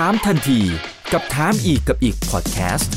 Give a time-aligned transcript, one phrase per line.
[0.00, 0.60] ถามทันที
[1.12, 2.92] กับถามอีกกับอิกพอดแคสต์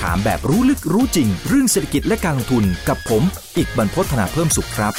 [0.00, 3.22] ถามแบบรู้ลึกรู้จริง เรื่องเศรษฐกิจและการลงทุนกับผม
[3.56, 4.92] อิกบรรพตธนาเพิ่มสุขครับ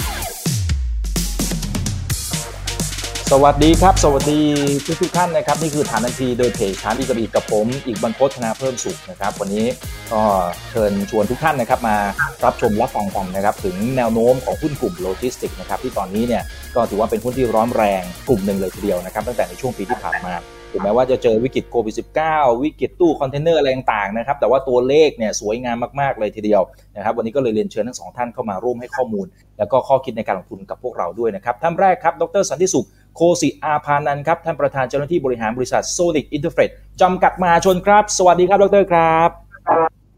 [3.31, 4.41] สวัสดีครับ สวัสดี
[4.85, 9.65] ทุกทุกท่านนะครับนี่คือถามทันทีโดยเพจถามอีกกับอิกกับผม อิกบรรพตธนาเพิ่มสุขนะครับ วันนี้
[10.13, 10.21] ก็
[10.69, 11.97] เชิญชวนทุกท่านนะครับมา
[12.45, 16.43] รับชมรับฟังกันนะครับถึงแนวโน้มของหุ้นกลุ่มโลจิสติกนะครับที่ตอนนี้เนี่ย
[16.75, 20.33] ก็ถือว่าเป็นหุ้นที่ร้อนแรงกลุ่มหนึ่งเลยทีเดียวนะครับตั้งแต่ในช่วงปีที่ผ่านมา
[20.71, 21.95] ถึงแม้ว่าจะเจอวิกฤตโควิด
[22.29, 26.61] -19 วิกฤตตู้คอนเทนเนอร์อะไรต่างๆนะครับแต่ว่าตัวเลขเนี่ยสวยงามมากๆเลยทีเดียว
[26.95, 29.25] นะครับวันนี้ก็เลยเรียนเชิญทั้งสองท่านเข้ามาร่วมให้ข้อมูล
[29.57, 36.61] แล้วก็ข้อคิดในการลงทุนกับพวกเราด้วยนะครับท่านแรกครับดรสันติสุขโฆษิอาภานันท์ครับท่านประธานเจ้าหน้าที่บริหารบริษัทโซนิกอินเตอร์เฟรท
[37.01, 39.29] จำกัดมหาชนครับ สวัสดีครับดรครับ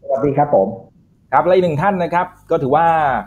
[0.02, 0.91] สวัสดีครับผม
[1.34, 2.86] ครับและอีกหนึ่งท่านนะครับ ก็ถือว่า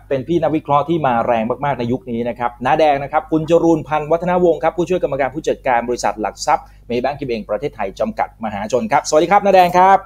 [0.09, 9.97] เป็นพี่นักวิเคราะห์ที่มาแรงมากๆในยุคนี้นะครับน้าแดงนะครับ คุณจรูนพันธ์วัฒนาวงศ์ครับ ผู้ช่วยกรรมการผู้จัดการบริษัทหลักทรัพย์เมย์แบงก์กิมเองประเทศไทยจำกัดมหาชนครับ สวัสดีครับน้าแดงครับ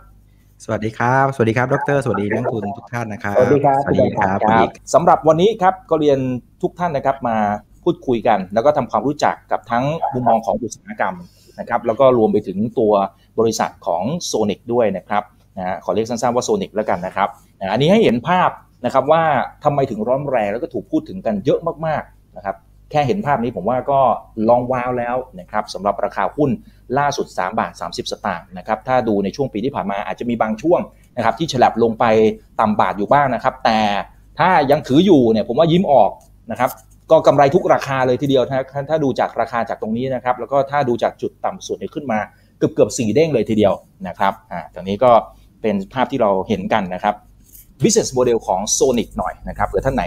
[0.63, 6.19] สวัสดีครับ สวัสดีครับ ดร สวัสดีนักทุนทุกท่านนะครับ สวัสดีครับสวัสดีครับคคุณรับอีกสำหรับวันนี้ครับก็เรียน
[6.61, 7.37] ทุกท่านนะครับมา
[7.83, 11.15] พูดคุยกัน แล้วก็ทำความรู้จักกับทั้งมุมมองของอุตสาหกรรม
[11.59, 12.93] นะครับ แล้วก็รวมไปถึงตัว
[13.39, 15.23] บริษัทของโซนิกด้วยนะครับ
[15.59, 17.29] นะฮะขอเรียกสั้นๆว่าโซนิกแล้วกันนะครับ
[17.59, 18.49] นะอันนี้ให้เห็นภาพ
[18.85, 19.23] นะครับว่า
[19.63, 22.55] ทำไมถึงร้อนแรงแล้วก็ถูกพูดถึงกันเยอะมากๆนะครับ
[22.91, 23.99] แค่เห็นภาพนี้ผมว่าก็
[24.49, 26.49] ลองว้าวแล้วนะครับสำหรับราคาหุ้น
[26.97, 30.79] ล่าสุด 3 บาท 30 สตางค์นะครับถ้าดูในช่วงปีที่ผ่านมาอาจจะมีบางช่วง
[31.17, 32.05] นะครับที่ฉลับลงไป
[32.59, 33.79] ต่ำบาทอยู่บ้างนะครับ แต่
[34.39, 36.11] ถ้ายังถืออยู่เนี่ยผมว่ายิ้มออก
[36.51, 36.69] นะครับ
[37.11, 42.19] ก็กำไรทุกราคาเลยทีเดียวถ้าถ้าดูจากราคาจากตรงนี้นะครับแล้วก็ถ้าดูจากจุดต่ำสุดเนี่ยขึ้นมา
[42.57, 43.73] เกือบเกือบสี่เด้งเลยทีเดียว
[44.07, 45.11] นะครับอ่าตรงนี้ก็
[45.61, 47.15] เป็นภาพที่เราเห็นกันนะครับ
[47.83, 50.03] business model ของ Sonic หน่อยนะครับเผื่อท่านไหน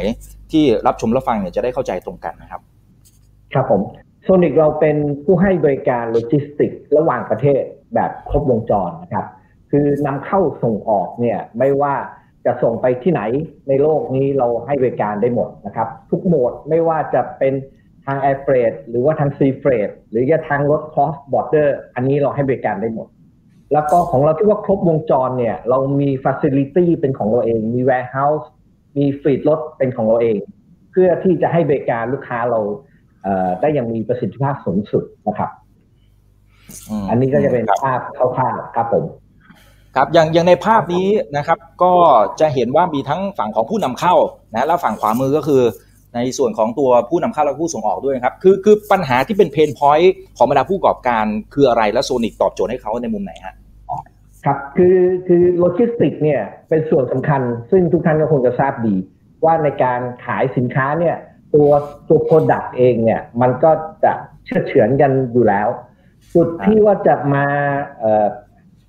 [0.53, 2.61] ที่รับชมรับฟังเนี่ยจะได้เข้าใจตรงกันนะครับ
[3.55, 3.81] ครับผม
[4.25, 7.62] โซนิกเราเป็นผู้ให้บริการโลจิสติกส์ระหว่างประเทศ
[7.94, 9.27] แบบครบวงจรนะครับ
[9.70, 11.94] คือนำเข้าส่งออกเนี่ยไม่ว่า
[12.47, 13.22] จะส่งไปที่ไหน
[13.69, 17.54] ในโลกนี้เราให้บริการได้หมดนะครับ ทุกโหมดไม่ว่าจะเป็น
[18.06, 23.09] ทาง Air Freight หรือว่าทาง Sea Freight หรือจะทางรถ Cross Border อันนี้เราให้บริการได้หมด
[23.72, 28.44] แล้วก็ของเราที่ว่าครบวงจรเนี่ย เรามี Facility เป็นของเราเอง มี Warehouse
[28.97, 30.38] มีฟรีดรถเป็นของเราเอง
[30.91, 32.60] เพื่อที่จะให้บริการลูกค้าเรา
[33.22, 35.50] เอ่อได้อย่างมีประสิทธิภาพสูงสุดนะครับ
[37.03, 39.05] มอันนี้ก็จะเป็นครับภาพคร่าวๆครับผม
[39.97, 41.93] ครับอย่างอย่างในภาพนี้นะครับ ก็
[42.41, 44.15] จะเห็นว่ามีทั้งฝั่งของผู้นำเข้า
[44.53, 45.62] นะแล้วฝั่งขวามือก็คือ
[46.15, 53.54] ในส่วนของตัวผู้นำเข้าและผู้ส่งออกด้วยนะครับ คือคือปัญหาที่เป็น pain point ของบรรดาผู้ประกอบการคืออะไรและโซนิกตอบโจทย์ให้เขาในมุมไหนฮะ
[54.44, 58.94] ครับคือคือโลจิสติกเนี่ยเป็นส่วนสำคัญ ซึ่งทุกท่านก็คงจะทราบดี
[59.44, 61.16] ว่าในการขายสินค้าเนี่ย
[61.54, 61.70] ตัว
[62.08, 63.70] ตัว product เองเนี่ยมันก็
[64.04, 64.12] จะ
[64.44, 65.69] เชือดเฉือนกันอยู่แล้ว
[66.34, 67.47] จุดที่ว่าจะมา
[68.00, 68.26] เอ่อ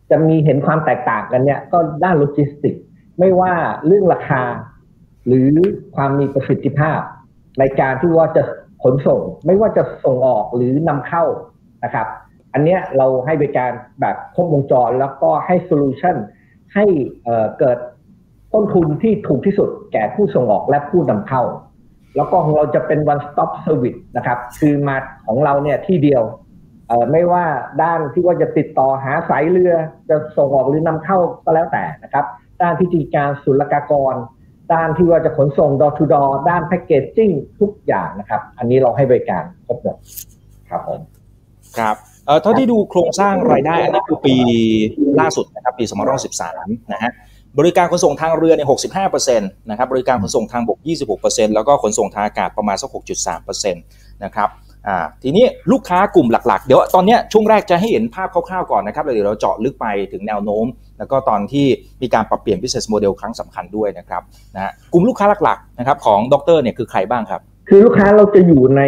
[0.09, 2.75] จะมีเห็นความแตกต่างกันเนี่ยก็ด้านโลจิสติก
[3.19, 3.53] ไม่ว่า
[3.85, 4.43] เรื่องราคา
[5.27, 5.49] หรือ
[5.95, 6.99] ความมีประสิทธิภาพ
[7.59, 8.43] ในการที่ว่าจะ
[8.83, 11.23] ขนส่ง ไม่ว่าจะส่งออกหรือนำเข้า
[11.83, 12.07] นะครับ
[12.53, 13.71] อันเนี้ยเราให้บริการ
[14.01, 16.15] แบบครบวงจรแล้วก็ให้ solution
[16.75, 16.85] ให้
[17.59, 17.77] เกิด
[18.53, 21.43] ต้นทุนที่ถูกที่สุดแก่ผู้ส่งออกและผู้นำเข้า
[22.15, 24.97] แล้วก็ของเราจะเป็น one stop service นะครับ คือมา
[25.27, 26.23] ของเราเนี่ยที่เดียว
[27.11, 27.45] ไม่ว่า
[27.81, 29.73] ด้านที่ว่าจะติดต่อหาสายเรือ
[30.09, 32.25] จะส่งออกหรือนำเข้าก็แล้วแต่นะครับ
[32.61, 34.15] ด้านพิธีการศุลกากร
[34.73, 39.97] ด้านที่ว่าจะขนส่ง door to door ด้านแพ c เกจจิ้งทุกอย่างนะครับ อันนี้เราให้บริการครบหมด
[40.69, 40.99] ครับผม
[41.77, 44.35] ครับ เอ่อเท่าที่ดูโครงสร้างรายได้อันนี้คือปี
[45.19, 45.85] ล่าสุดนะครับปี
[46.37, 47.11] 2513นะฮะ
[47.59, 48.67] บริการขนส่งทางเรือเนี่ย
[49.09, 50.79] 65%นะครับบริการขนส่งทางบก
[51.17, 52.89] 26%แล้วก็ขนส่งทางอากาศประมาณสัก
[53.33, 54.49] 6.3%นะครับ
[54.87, 60.65] อ่าทีนี้ลูกค้ากลุ่มหลักๆ เดี๋ยวตอนนี้ช่วงแรกจะให้เห็นภาพคร่าวๆก่อนนะครับแล้วเดี๋ยวเราเจาะลึกไปถึงแนวโน้ม
[60.97, 61.65] แล้วก็ตอนที่
[62.01, 64.21] มีการปรับเปลี่ยน business model ครั้งสำคัญด้วยนะครับ
[64.55, 68.81] นะฮะกลุ่มลูกค้าหลักๆนะครับของดรเนี่ยคือใครบ้างครับ คือลูกค้าเราจะอยู่ใน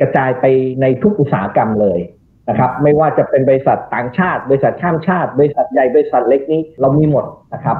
[0.00, 0.44] กระจายไป
[0.80, 2.00] ในทุกอุตสาหกรรมเลย
[2.50, 7.24] นะครับไม่ว่าจะเป็นบริษัทต่างชาติ บริษัทข้ามชาติ บริษัทใหญ่บริษัทเล็กนี้เรามีหมด
[7.54, 7.78] นะครับ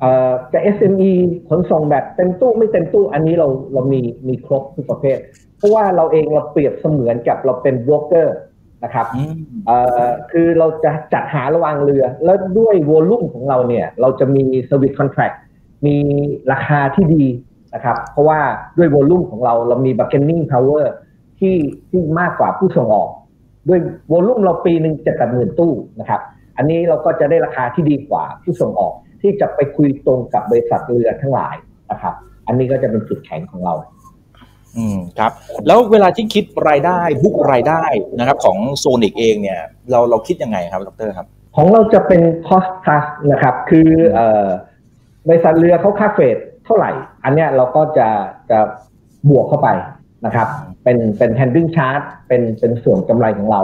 [0.00, 1.12] เอ่อจะ SME
[1.48, 5.18] ขนส่งแบบเต็มตู้ไม่เต็มตู้อันนี้เราเรามีมีครบทุกประเภท
[5.58, 8.36] เพราะว่าเราเองเราเปรียบเสมือนกับเราเป็นโบรกเกอร์
[8.84, 9.34] นะครับอืม
[9.66, 15.36] เอ่อคือเราจะจัดหาระวางเรือ แล้วด้วยวอลลุ่มของเราเนี่ยเราจะมี Service Contract
[15.86, 15.96] มี
[16.52, 17.24] ราคาที่ดี
[17.74, 18.40] นะครับ เพราะว่า
[18.78, 20.84] ด้วยวอลลุ่มของเราเรามี bargaining power
[21.38, 21.56] ที่
[21.90, 23.10] ที่มากกว่าผู้ส่งออก
[23.68, 23.80] ด้วย
[24.12, 26.20] วอลลุ่มเราปีหนึ่งจะกับหมื่นตู้นะครับ
[26.56, 31.56] อันนี้เราก็จะได้ราคาที่ดีกว่าผู้ส่งออกที่จะไปคุยตรงกับบริษัทเรือทั้งหลาย
[31.90, 32.14] นะครับ
[32.46, 33.74] อันนี้ก็จะเป็นจุดแข็งของเรา
[34.76, 35.32] อืมครับ
[35.66, 37.84] แล้วเวลาที่คิดรายได้บุกรายได้
[38.18, 39.60] นะครับ ของโซนิกเองเนี่ย
[39.90, 41.26] เราเราคิดยังไงครับดรครับ
[41.56, 44.48] ของเราจะเป็น cost plus นะครับ คือเอ่อ
[45.28, 46.90] บริษัทเรือเขาค่าเฟรดเท่าไหร่
[47.24, 48.08] อันเนี้ยเราก็จะ
[48.50, 48.58] จะ
[49.30, 49.68] บวกเข้าไป
[50.24, 50.48] นะครับ
[50.84, 53.62] เป็นเป็น handling charge เป็นเป็นส่วนกำไรของเรา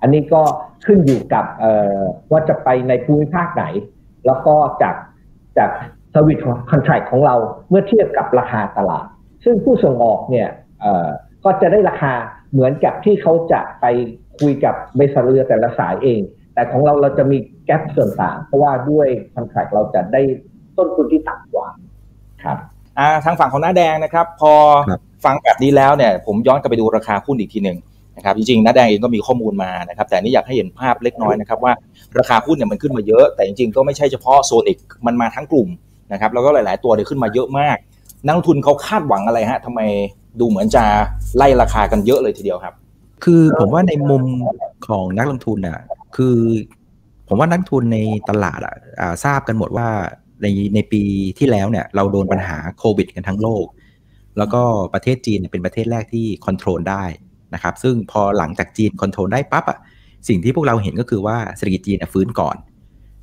[0.00, 0.42] อันนี้ก็
[0.86, 3.64] ขึ้นอยู่กับเอ่อว่าจะไปในภูมิภาคไหน
[4.26, 4.94] แล้วก็จาก
[5.58, 5.70] จาก
[6.14, 7.36] service contract ของเรา
[7.70, 9.06] เมื่อเทียบกับราคาตลาด
[9.44, 10.48] ซึ่งผู้ส่งออกเนี่ย
[10.80, 11.08] เอ่อ
[11.44, 12.12] ก็จะได้ราคา
[12.52, 13.86] เหมือนกับที่เขาจะไป
[14.40, 16.20] คุยกับบริษัทเรือแต่ละสายเอง
[16.54, 20.22] แต่ของเราเราจะมีแกลบส่วนต่าง เพราะว่าด้วยคอนแทคเราจะได้
[20.76, 21.68] ต้นทุนที่ต่ำกว่า
[22.44, 22.58] ครับ
[22.98, 24.52] อ่าทางฝั่งของหน้าแดงนะครับ พอ
[24.88, 27.78] ครับ ฟังแบบนี้แล้วเนี่ยผมย้อนกลับไปดูราคาหุ้นอีกทีหนึ่ง
[28.16, 31.72] นะครับจริงๆน้าแดงเองก็มีข้อมูลมานะครับแต่นี่อยากให้เห็นภาพเล็กน้อยนะครับว่า
[32.18, 34.76] ราคาหุ้นเนี่ยมันขึ้นมาเยอะ แต่จริงๆก็ไม่ใช่เฉพาะโซนเอก
[35.06, 35.68] มันมาทั้งกลุ่ม
[36.12, 37.76] นะครับแล้วก็หลาย ๆ ตัวเนี่ยขึ้นมาเยอะมาก
[38.24, 39.80] นักลงทุนเขาคาดหวังอะไรฮะทำไม
[40.40, 40.84] ดูเหมือนจะ
[41.36, 42.74] ไล่ราคากันเยอะเลยทีเดียวครับ
[43.24, 44.24] คือผมว่าในมุม
[44.88, 45.78] ของนักลงทุนอะ
[46.16, 46.36] คือ
[47.28, 48.74] ผมว่านักลงทุนในตลาดอะ
[49.24, 49.88] ทราบกันหมดว่า
[50.42, 51.02] ในในปี
[51.38, 53.64] ที่แล้วเนี่ยเราโดนปัญหาโควิด กันทั้งโลก
[54.38, 54.62] แล้วก็
[54.94, 57.04] ประเทศจีนเป็นประเทศแรกที่ control ได้
[57.54, 59.78] นะครับ ซึ่งพอหลังจากจีน control ได้ปั๊บอะ
[60.28, 62.56] สิ่งที่พวกเราเห็นก็คือว่าเศรษฐกิจจีนฟื้นก่อน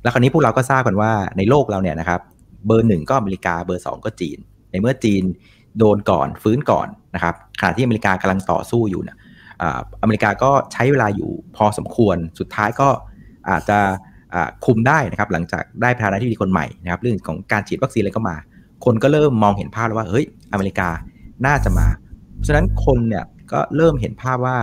[0.02, 2.20] แล้วคราวนี้พวกเราก็ทราบกันว่าในโลกเราเนี่ยนะครับ
[2.66, 4.38] เบอร์หนึ่งก็อเมริกาเบอร์สองก็จีน
[4.70, 5.22] ในเมื่อจีน
[5.78, 9.16] โดนก่อนฟื้นก่อนนะครับขณะที่อเมริกากำลังต่อสู้อยู่เนี่ย
[9.62, 12.88] อ่าอเมริกาก็ใช้เวลาอยู่พอสมควรสุดท้ายก็
[13.50, 13.78] อาจจะ
[14.64, 18.36] คุมได้นะครับหลังจากได้ประธานาธิบดีคนใหม่นะครับเรื่องของการฉีดวัคซีนอะไรก็มา
[18.84, 20.88] คนก็เริ่มมองเห็นภาพแล้วว่าเฮ้ยอเมริกา
[21.46, 21.86] น่าจะมา
[22.34, 24.58] เพราะฉะนั้นคนเนี่ยก็เริ่มเห็นภาพว่า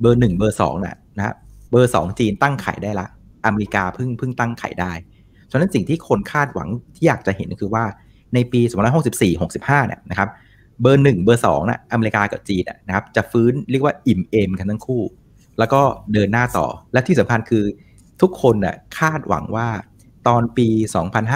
[0.00, 1.34] เบอร์หนึ่งเบอร์สองน่ะนะ
[1.70, 3.06] เบอร์สองจีนตั้งไข่ได้ละ
[3.44, 4.92] อเมริกาเพิ่งเพิ่งตั้งไข่ได้
[5.50, 7.84] ฉะนั้นสิ่งที่คนคาดหวังที่อยากจะเห็นก็คือว่า
[8.34, 8.60] ในปี
[9.24, 10.28] 2564-65เนี่ยนะครับ
[10.80, 15.02] เบอร์หนึ่งเบอร์สองนะอเมริกากับจีนนะนะครับจะฟื้นเรียกว่าอิ่มเอมกันทั้งคู่
[15.58, 15.80] แล้วก็
[16.12, 17.64] เดินหน้าต่อ และที่สำคัญคือ
[18.20, 19.68] ทุกคนน่ะคาดหวังว่า
[20.28, 20.68] ตอนปี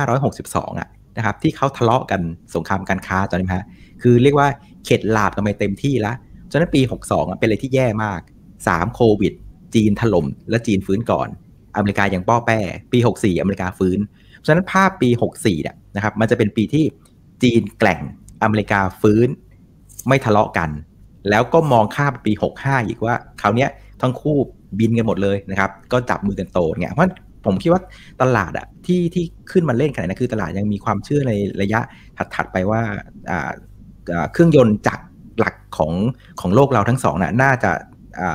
[0.06, 2.20] 2562อะ นะครับที่เขาทะเลาะกัน
[2.54, 3.66] สงครามการค้าจำได้ไหมฮะ
[4.02, 4.48] คือเรียกว่า
[4.84, 6.16] เข็ดหลาบกันไปเต็มที่แล้ว
[6.50, 8.20] ฉะนั้นปี 62 เป็นอะไรที่แย่มาก
[8.58, 9.32] 3 โควิด
[9.74, 11.28] จีนถล่มและจีนฟื้นก่อน
[11.76, 12.58] อเมริกายังป้อแป้
[12.92, 13.98] ปี 64 อเมริกาฟื้น
[14.44, 16.84] ฉะนั้นภาพปี 64เนี่ยนะครับมันจะเป็นปีที่
[17.42, 18.00] จีนแกล่ง
[18.42, 19.28] อเมริกาฟื้น
[20.08, 20.70] ไม่ทะเลาะกัน
[21.30, 23.70] แล้วก็มองข้ามปี 65 อีกว่าคราวเนี้ย
[24.02, 24.36] ทั้งคู่
[24.78, 27.10] บินกันหมดเลยนะครับ ก็จับมือกันโตเนี่ยเพราะ
[27.46, 27.82] ผมคิดว่า
[28.22, 31.32] ตลาดอะที่ที่ขึ้นมาเล่นขนาดนี้นคือตลาดยังมีความเชื่อใน
[31.62, 31.80] ระยะ
[32.34, 32.82] ถัดๆไปว่า
[34.32, 35.00] เครื่องยนต์จาก
[35.38, 35.92] หลักของ
[36.40, 37.70] ของโลกเราทั้งสองน่ะน่าจะ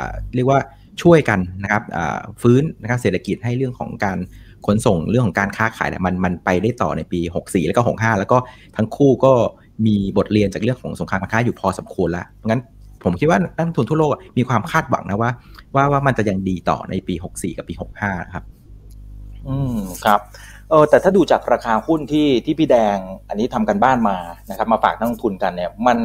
[0.05, 0.59] าเรียกว่า
[1.01, 1.83] ช่วยกันนะครับ
[2.41, 4.17] ฟื้นนะครับเศรษฐกิจให้เรื่องของการ
[4.65, 8.37] ขนส่งเรื่องของการค้าขายเนี่ยมันมันไปได้ต่อในปี 64 แล้วก็ 65 แล้วก็
[8.77, 9.33] ทั้งคู่ก็
[9.85, 12.61] มีบทเรียนจากเรื่องของสงครามการค้าอยู่พอสมควรแล้วงั้น
[13.03, 15.31] ผมคิดว่านักลงทุนทั่วโลกมีความคาดหวังนะว่า
[15.75, 18.45] ว่าว่ามันจะยังดีต่อในปี 64 กับปี 65 นะครับ
[19.47, 20.19] อืมครับ
[20.69, 22.97] เออแต่ถ้าดูจากราคาหุ้นที่ที่พี่แดง
[23.29, 24.17] อันนี้ทำกันบ้านมา
[24.49, 25.97] นะครับ มาฝากนักลงทุนกันเนี่ยมัน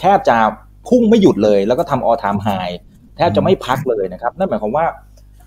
[0.00, 0.36] แทบจะ
[0.88, 2.74] พุ่งไม่หยุดเลย แล้วก็ทำ all time high
[3.16, 4.86] แทบจะไม่พักเลยนะครับนั่นหมายความว่า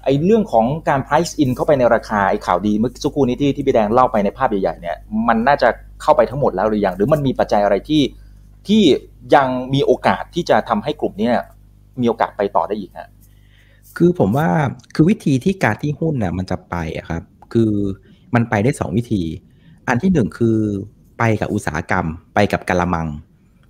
[0.03, 5.69] ไอ้เรื่องของการ price in เข้าไปในราคาไอ้ข่าวดีเมื่อสักครู่นี้ที่ที่พี่แดงเล่าไปในภาพใหญ่ๆเนี่ยมันน่าจะ
[6.01, 8.01] เข้าไปทั้งหมดแล้วหรือยังหรือมันมีปัจจัยอะไรที่
[8.67, 8.81] ที่
[9.35, 11.29] ยังมีโอกาสที่จะทำให้กลุ่มนี้
[12.01, 13.09] มีโอกาสไปต่อได้อีกฮะ
[13.97, 14.49] คือผมว่า
[14.95, 17.21] คือวิธีที่การที่หุ้นน่ะมันจะไปอะครับ
[17.53, 17.71] คือ
[18.35, 19.21] มันไปได้สองวิธี
[19.87, 20.57] อันที่หนึ่งคือ
[21.19, 23.07] ไปกับอุตสาหกรรม ไปกับกะละมัง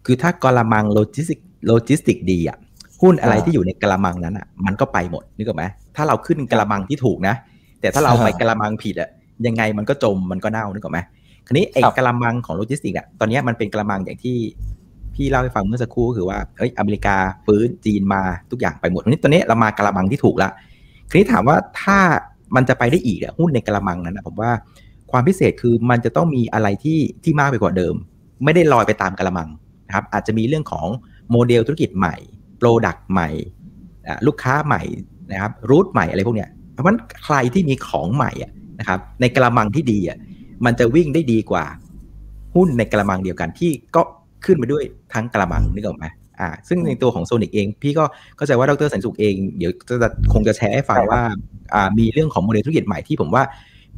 [0.05, 2.57] คือถ้ากะละมังโลจิสติกโลจิสติกดีอะ
[3.01, 5.63] หุ้นอะไรอ่าที่อยู่ในกะละมังนั้นอะมันก็ไปหมดนึกออกไหม
[5.95, 7.35] ถ้าเราขึ้นกะละมังที่ถูกนะ
[7.81, 9.09] แต่ถ้าเราไปอ่ากะละมังผิดอะ
[9.47, 10.99] ยังไงมันก็จมมันก็เน่านึกออกไหม
[11.47, 14.37] คราวนี้ไอ้ครับกะละมังของโลจิสติกอะตอนเนี้ยมันเป็นกะละมังอย่างที่
[15.15, 17.15] พี่เล่าให้ฟังเมื่อสักครู่ก็คือว่าเอ้ยอเมริกา
[17.45, 20.49] ฟื้นจีนมาทุกอย่างไปหมดวันนี้ตอนนี้เรามากะละมังที่ถูกละ
[21.09, 21.99] คราวนี้ถามว่าถ้า
[22.55, 24.51] มันจะไปได้อีกอะหุ้นในกะละมังนั้นนะผมว่า
[25.11, 27.95] ความพิเศษคือมันจะต้องมีอะไรที่ที่มากไปกว่าเดิม
[28.43, 29.49] ไม่ได้ลอยไปตามกะละมัง
[29.87, 30.87] นะครับอาจจะมีเรื่องของ
[31.31, 32.15] โมเดลธุรกิจใหม่
[32.57, 33.29] product ใหม่
[34.27, 34.81] ลูกค้าใหม่
[35.31, 40.17] นะครับ route ใหม่อะไรพวกเนี้ยเพราะฉะนั้นใครที่มีของใหม่อะนะครับในกะละมังที่ดีอะ
[40.65, 41.65] มันจะวิ่งได้ดีกว่า
[42.55, 44.01] หุ้นในกะละมังเดียวกันที่ก็
[44.45, 44.83] ขึ้นไปด้วย
[45.13, 46.05] ทั้งกะละมังนึกออกไหม
[46.39, 48.03] อ่าซึ่งในตัวของโซนิกเอง พี่ก็
[48.37, 49.71] เข้าใจว่าดรสันติสุขเอง เดี๋ยว
[50.01, 51.21] จะคงจะแชร์ให้ฟังว่า
[51.99, 53.43] มีเรื่องของโมเดลธุรกิจใหม่ที่ผมว่า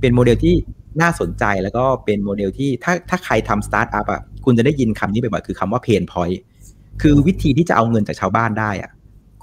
[0.02, 0.56] เป็นโมเดลที่
[1.02, 6.40] น่าสนใจแล้วก็เป็นโมเดลที่ถ้าถ้าใครทำสตาร์ทอัพอะคุณจะได้ยินคำนี้บ่อยๆคือคำว่า pain point
[7.02, 8.92] คือวิธีที่จะเอาเงินจากชาวบ้านได้อะ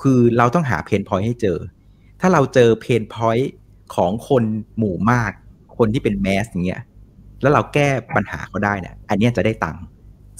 [0.02, 1.58] คือเราต้องหา pain point ให้เจอ
[2.20, 3.52] ถ้าเราเจอ pain point
[3.94, 4.42] ของคน
[4.78, 5.32] หมู่มาก
[5.76, 6.82] คนที่เป็น mass อย่างเงี้ย
[7.42, 9.82] แล้วเราแก้ปัญหาเขาได้เนี่ยอันนี้จะได้ตังค์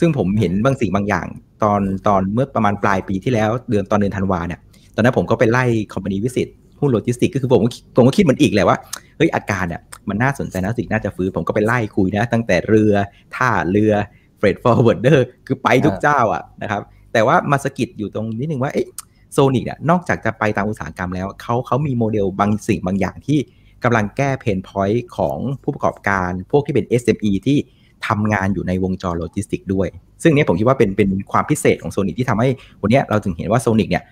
[0.01, 1.27] ซึ่งผมเห็นบางสิ่งบางอย่าง
[1.63, 4.61] ตอนตอนเมื่อประมาณปลายปีที่แล้วเดือนตอนเดือนธันวาเนี่ย
[4.95, 6.49] ตอนนั้นผมก็ไปไล่ company visit
[6.81, 7.61] หุ้นโลจิสติกก็คือผม
[7.97, 8.79] ผมก็คิดเหมือนอิกแหละว่า
[9.17, 12.93] เฮ้ยอาการเนี่ยมันน่าสนใจนะสิ่งน่าจะฟื้นผมก็ไปไล่คุยนะ ตั้งแต่เรือ
[13.37, 13.93] ท่าเรือ
[14.39, 18.87] freight forwarder คือไปทุกเจ้าอะนะครับ แต่ว่ามาสกิดอยู่ตรงนิดนึงว่าเอ๊ะ
[19.33, 23.39] Sonic เนี่ยนอกจากจะไปตามอุตสาหกรรมแล้วเขาเขามีโมเดลบางสิ่งบางอย่างที่
[23.85, 27.59] กำลังแก้ pain point ของผู้ประกอบการ พวกที่เป็น SME ที่
[28.07, 29.89] ทำงานอยู่ในวงจรโลจิสติกด้วย
[30.23, 32.49] ซึ่งเนี้ยผมคิดว่าเป็นเป็นความพิเศษของ Sonic ที่ทำให้
[32.83, 34.03] วันนี้เราถึงเห็นว่า Sonic เนี่ย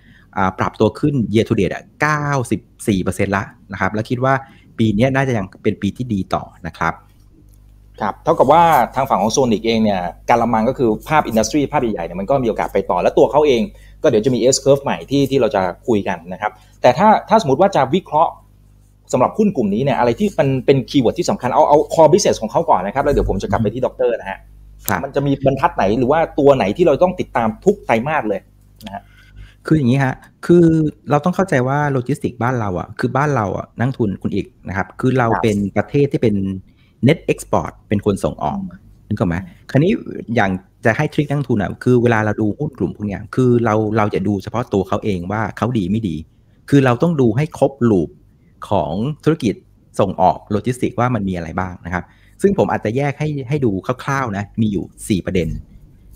[0.58, 1.84] ปรับตัวขึ้น year to date อะ
[2.58, 4.34] 94%ละนะครับ แล้วคิดว่า
[4.78, 6.94] ปีนี้น่าจะยังเป็นปีที่ดีต่อนะครับ
[8.00, 8.62] ครับเท่ากับว่า
[8.94, 13.62] ทางฝั่งของ Sonic เองเนี่ยการละมังก็คือภาพ industry ภาพใหญ่ๆเนี่ยมันก็มีโอกาสไปต่อ และตัวเขาเอง
[14.02, 18.32] ก็เดี๋ยวจะมี S curve ใหม่ที่ที่เราจะคุยกันนะครับ แต่ถ้าถ้าสมมติว่าจะวิเคราะห์
[19.12, 24.38] สำหรับหุ้นกลุ่มนี้เนี่ยอะไรที่มันเป็น keyword ที่สำคัญเอาเอา core business ของเขาก่อนนะครับแล้วเดี๋ยวผมจะกลับไปที่ด็อกเตอร์นะฮะ
[25.04, 28.40] มันจะมีบรรทัดไหนหรือว่าตัวไหนที่เราต้องติดตามทุกไตรมาสเลย
[28.86, 29.02] นะฮะ
[29.66, 30.14] คืออย่างนี้ฮะ
[30.46, 30.64] คือ
[31.10, 36.34] เราต้องเข้าใจว่าโลจิสติกบ้านเราอะ คือบ้านเราอะนักลงทุนคุณอิกนะครับ คือเราเป็นประเทศที่เป็น
[37.06, 38.58] net export เป็นคนส่งออก
[39.08, 39.36] นึกออกไหม
[39.70, 39.92] คราวนี้
[40.34, 40.50] อย่าง
[40.84, 46.16] จะให้ทริคนั่งทุนอะ คือเวลาเราดูหุ้นกลุ่มพวกนี้คือเราเราจะดูเฉพาะตัวเขาเองว่าเขาดีไม่ดี
[46.70, 48.10] คือเราต้องดูให้ครบลูป
[48.68, 48.92] ของ
[49.24, 49.54] ธุรกิจ
[50.00, 52.04] ส่งออกโลจิสติกว่ามันมีอะไรบ้างนะครับ
[52.42, 55.48] ซึ่งผมอาจจะแยกให้ให้ดูคร่าวๆนะ มีอยู่ 4 ประเด็น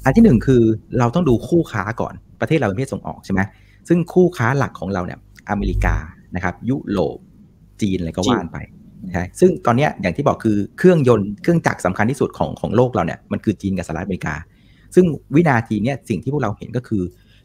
[0.04, 0.62] อันที่ 1 คือ
[0.98, 3.40] เราต้องดูคู่ค้าก่อน ประเทศเราเป็นประเทศส่งออกใช่ไหม
[3.88, 5.18] ซึ่งคู่ค้าหลักของเราเนี่ย
[5.50, 5.96] อเมริกา
[6.34, 7.18] นะครับ ยุโรป
[7.80, 8.58] จีนอะไรก็ว่านไป
[9.12, 14.34] ใช่ซึ่งตอนนี้อย่างที่บอกคือเครื่องยนต์เครื่องจักรสาคัญที่สุดของของโลกเราเนี่ยมันคือจีนกับสหรัฐอเมริกา
[14.94, 17.02] ซึ่งวินาทีเนี้ยสิ่งที่พวกเราเห็นก็คือ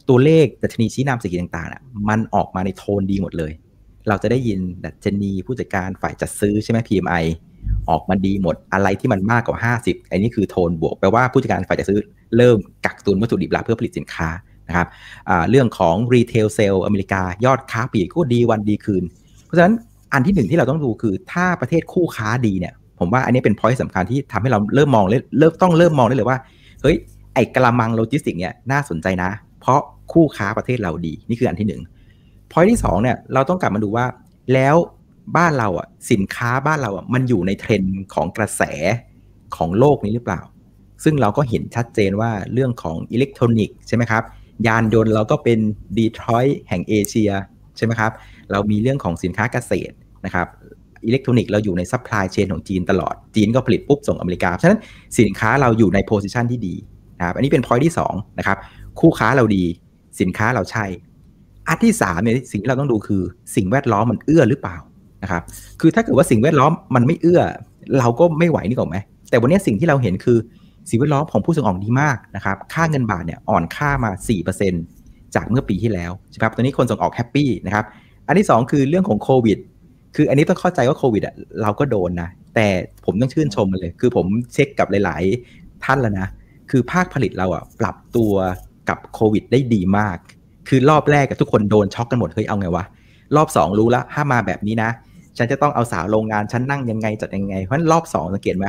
[0.08, 3.52] ตัวเลขดัชนีชี้นำเศรษฐกิจต่างๆอะมันออกมาในโทนดีหมดเลย
[4.08, 7.24] เราจะได้ยินดัชนีผู้จัดการฝ่ายจัดซื้อใช่ไหม PMI
[7.90, 12.00] ออกมาดีหมดอะไรที่มันมากกว่า 50 อันนี้คือโทนบวกแปลว่าผู้จัดการฝ่ายจัดซื้อ
[12.36, 14.28] เริ่มกักตุนวัตถุดิบลาเพื่อผลิตสินค้า
[14.72, 14.88] นะครับ
[15.50, 19.02] เรื่องของ retail sales อเมริกายอดค้าปลีกก็ดีวันดีคืน
[19.44, 19.74] เพราะฉะนั้น
[20.12, 26.38] อันที่หนึ่งที่เราต้องดูคือถ้าประเทศคู่ค้าดีเนี่ยผมว่าอันนี้เป็น point สำคัญที่ทำให้เราเริ่มมองเริ่มต้องเริ่มมองได้เลยว่า
[26.82, 26.96] เฮ้ย
[27.34, 29.80] ไอ้กระมังโลจิสติกเนี่ยน่าสนใจนะ เพราะ
[30.12, 31.82] คู่ค้าประเทศเราดีนี่คืออันที่หนึ่ง
[32.50, 34.06] point ที่สองเนี่ยเราต้องกลับมาดูว่า
[34.54, 34.76] แล้ว
[35.36, 38.62] บ้านเราอะสินค้าบ้านเราอะมันอยู่ในเทรนด์ของกระแส
[39.56, 40.40] ของโลกนี้หรือเปล่า
[41.04, 44.22] ซึ่งเราก็เห็นชัดเจนว่าเรื่องของอิเล็กทรอนิกส์ใช่ไหมครับ
[44.66, 45.58] ยานยนต์เราก็เป็น
[45.98, 47.30] ดีทรอยต์แห่งเอเชีย
[47.76, 48.12] ใช่ไหมครับ
[48.52, 49.94] เรามีเรื่องของสินค้าเกษตร
[50.24, 50.46] นะครับ
[51.06, 54.80] อิเล็กทรอนิกส์เราอยู่ใน supply chain ของจีนตลอด จีนก็ผลิตปุ๊บส่งอเมริกา ฉะนั้น
[55.18, 56.74] สินค้าเราอยู่ใน position ที่ดี
[57.18, 58.58] นะครับ อันนี้เป็นพอยที่2นะครับ
[59.00, 59.64] คู่ค้าเราดี
[60.20, 60.84] สินค้าเราใช่
[61.68, 63.22] อันที่3เนี่ยสิ่งที่เราต้องดูคือ
[63.56, 64.76] สิ่งแวดล้อมมันเอื้อหรือเปล่า
[65.22, 65.42] นะครับ
[65.80, 67.40] คือถ้าเกิดว่าสิ่งแวดล้อมมันไม่เอื้อ
[67.98, 68.96] เราก็ไม่ไหวนี่ก่อนไหม
[69.30, 70.38] แต่วันนี้สิ่งที่เราเห็นคือ
[70.88, 74.10] สิ่งแวดล้อมของผู้ส่งออกดีมากนะครับ ค่าเงินบาทเนี่ยอ่อนค่ามา
[74.72, 77.84] 4%จากเมื่อปีที่แล้วใช่ครับ ตอนนี้คนส่งออกแฮปปี้นะครับ
[78.26, 79.58] อันที่ 2 คือเรื่องของโควิด
[80.16, 82.66] คืออันนี้ต้องเข้าใจว่าโควิดอะเราก็โดนนะ แต่
[83.04, 85.22] ผมต้องชื่นชมมันเลย คือผมเช็คกับหลาย
[85.54, 86.28] ๆ ท่านแล้วนะ
[86.70, 88.32] คือภาคผลิตเราอะปรับตัว
[88.88, 90.16] กับโควิดได้ดีมาก
[90.68, 92.84] คือรอบแรกกับทุกคนโดนช็อกกันหมด เฮ้ยเอาไงวะ
[93.36, 94.90] รอบ 2 รู้แล้วถ้ามาแบบนี้นะ
[95.38, 98.66] ฉันจะต้องเอาสาวโรงงานฉันนั่งยังไงจัดยังไง เพราะฉะนั้นรอบ 2 สังเกตไหม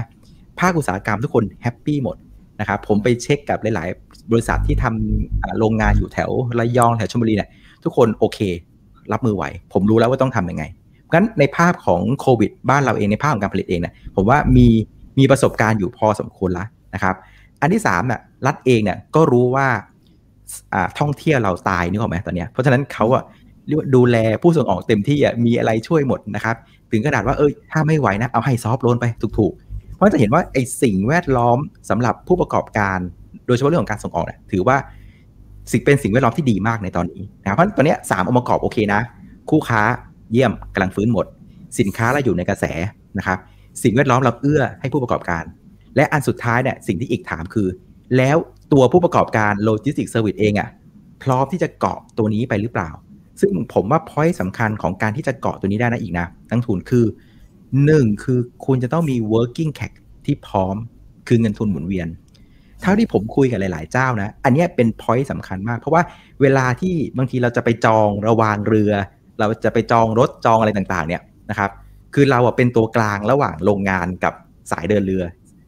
[0.60, 2.18] ภาคอุตสาหกรรมทุกคน happy หมด
[2.60, 6.30] นะครับผมไปเช็คกับหลาย ๆ บริษัทที่ทำโรงงานอยู่แถว
[6.60, 7.50] ระยองแถวชลบุรีเนี่ย
[7.84, 8.40] ทุกคนโอเค
[9.12, 9.44] รับมือไหว
[9.74, 10.64] ผมรู้แล้วว่าต้องทำยังไง
[11.14, 14.68] งั้นในภาพของโควิด บ้านเราเองในภาพของการผลิตเองเนี่ยผมว่ามี
[15.20, 17.16] มีประสบการณ์อยู่พอสมควรแล้วนะครับ
[17.62, 19.68] อันที่3เนี่ยรัฐเองเนี่ยก็รู้ว่า
[21.00, 23.24] ท่องเที่ยวเราตายนึกออกไหมตอนนี้เพราะฉะนั้นเขาอะ
[23.68, 26.56] เรียกว่าดูแลผู้ส่งออกเต็มที่อะมีอะไรช่วยหมดนะครับ
[26.92, 29.06] ถึงขนาดว่าเอ้ยถ้าไม่ไหวนะเอาให้ซอฟโลนไป
[29.40, 29.54] ถูก
[29.96, 31.58] เพราะจะเห็นว่าไอ้สิ่งแวดล้อม
[31.90, 33.00] สำหรับผู้ประกอบการ
[33.48, 34.78] โดยเฉพาะเรื่องของการส่งออกเนี่ยถือว่า
[35.72, 39.02] สิ่งเป็นสิ่งแวดล้อมที่ดีมากในตอนนี้นะเพราะตอนนี้สามองค์ประกอบโอเคนะ
[39.50, 39.82] คู่ค้า
[40.32, 41.26] เยี่ยมกำลังฟื้นหมด
[41.80, 42.66] สินค้าเราอยู่ในกระแส
[43.18, 43.38] นะครับ
[43.84, 45.44] สิ่งแวดล้อมเราเอื้อให้ผู้ประกอบการ
[45.96, 47.68] และอันสุดท้ายเนี่ยสิ่งที่อีกถามคือ
[48.18, 48.38] แล้ว
[48.74, 50.70] ตัวผู้ประกอบการ logistics service เองอะ่ะ
[51.24, 52.90] พร้อมที่จะเกาะตัวนี้ไปหรือเปล่า
[53.42, 57.06] ซึ่งผมว่า point สำคัญของการที่จะเกาะตัวนี้ได้นะอิกนะนักลงทุนคือ
[57.86, 59.94] หนึ่งคือคุณจะต้องมี working cap
[60.26, 60.76] ที่พร้อม
[61.28, 62.08] คือเงินทุนหมุนเวียน
[62.82, 66.02] เท่าที่ผมคุยกับหลาย ๆ เจ้านะ อันนี้เป็น point สำคัญมาก เพราะว่า
[66.42, 68.94] เวลาที่บางทีเราจะไปจองระวางเรือ
[69.40, 71.72] เราจะไปจองรถจองอะไรต่างๆ เนี่ยนะครับ
[72.14, 74.34] คือเราเป็นตัวกลางระหว่างโรงงานกับ
[74.72, 75.24] สายเดินเรือ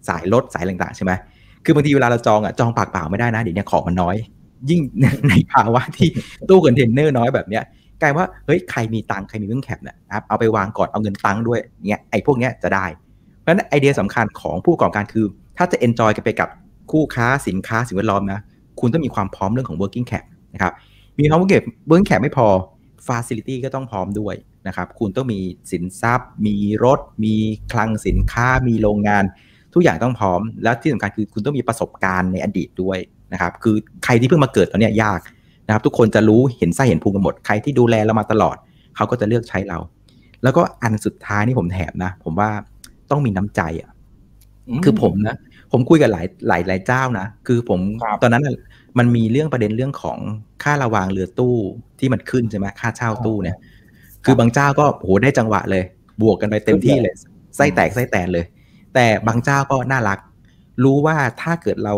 [0.07, 1.11] สายรถสายต่างๆ ใช่ไหม
[1.65, 4.15] คือบางทีเวลาเราจองอะจองปากเปล่าไม่ได้นะเดี๋ยวนี้ของมันน้อย
[4.69, 4.79] ยิ่ง
[5.29, 6.09] ในภาวะที่
[6.49, 7.63] ตู้คอนเทนเนอร์น้อยแบบเนี้ย
[8.01, 11.59] กลายว่าเฮ้ยใครมีตังใครมี working cap เนี่ยครับเอาไปวางก่อนเอาเงินตังด้วย
[11.89, 12.85] เนี่ยไอ้พวกเนี้ยจะได้
[13.41, 15.25] เพราะฉะนั้นไอเดียสำคัญของผู้ประกอบการคือ
[15.57, 16.49] ถ้าจะ enjoy กันไปกับ
[16.91, 18.39] คู่ค้าสินค้าสิ่งแวดล้อมนะ
[18.79, 20.73] คุณต้องมีความพร้อมเรื่องของ working cap นะครับ
[21.19, 22.47] มีความ working cap working cap ไม่พอ
[23.07, 24.35] facility ก็ต้องพร้อมด้วย
[24.67, 25.39] นะครับคุณต้องมี
[25.71, 27.35] สินทรัพย์ มีรถ มี
[27.71, 29.23] คลังสินค้า มีโรงงาน
[29.73, 32.97] ทุกอย่างต้องพร้อม แล้วที่สำคัญคือคุณต้องมีประสบการณ์ในอดีตด้วย
[33.33, 35.19] นะครับคือใครที่เพิ่งมาเกิดตอนนี้ยาก
[35.67, 38.55] นะครับทุกคนจะรู้เห็นไส้เห็นพุงกันหมดใครที่ดูแลเรามาตลอด
[38.95, 39.77] เขาก็จะเลือกใช้เรา
[40.43, 42.49] แล้วก็อันสุดท้ายนี่ผมแถมนะ ผมว่า
[43.11, 43.91] ต้องมีน้ำใจอะ
[44.83, 45.35] คือผมนะ
[45.71, 47.79] ผมคุยกับหลายหลายหลายเจ้านะคือผม
[48.21, 48.43] ตอนนั้น
[48.97, 50.17] มันมีเรื่องประเด็นเรื่องของ
[50.63, 51.55] ค่าระวางเรือตู้
[51.99, 53.57] ที่มันขึ้นใช่ไหมค่าเช่าตู้เนี่ย
[54.25, 55.83] คือบางเจ้าก็โหได้จังหวะเลย
[56.21, 57.13] บวกกันไปเต็มที่เลย
[57.55, 58.45] ไส้แตกไส้แตนเลย
[58.93, 60.19] แต่บางเจ้าก็น่ารัก
[60.83, 61.95] รู้ว่าถ้าเกิดเรา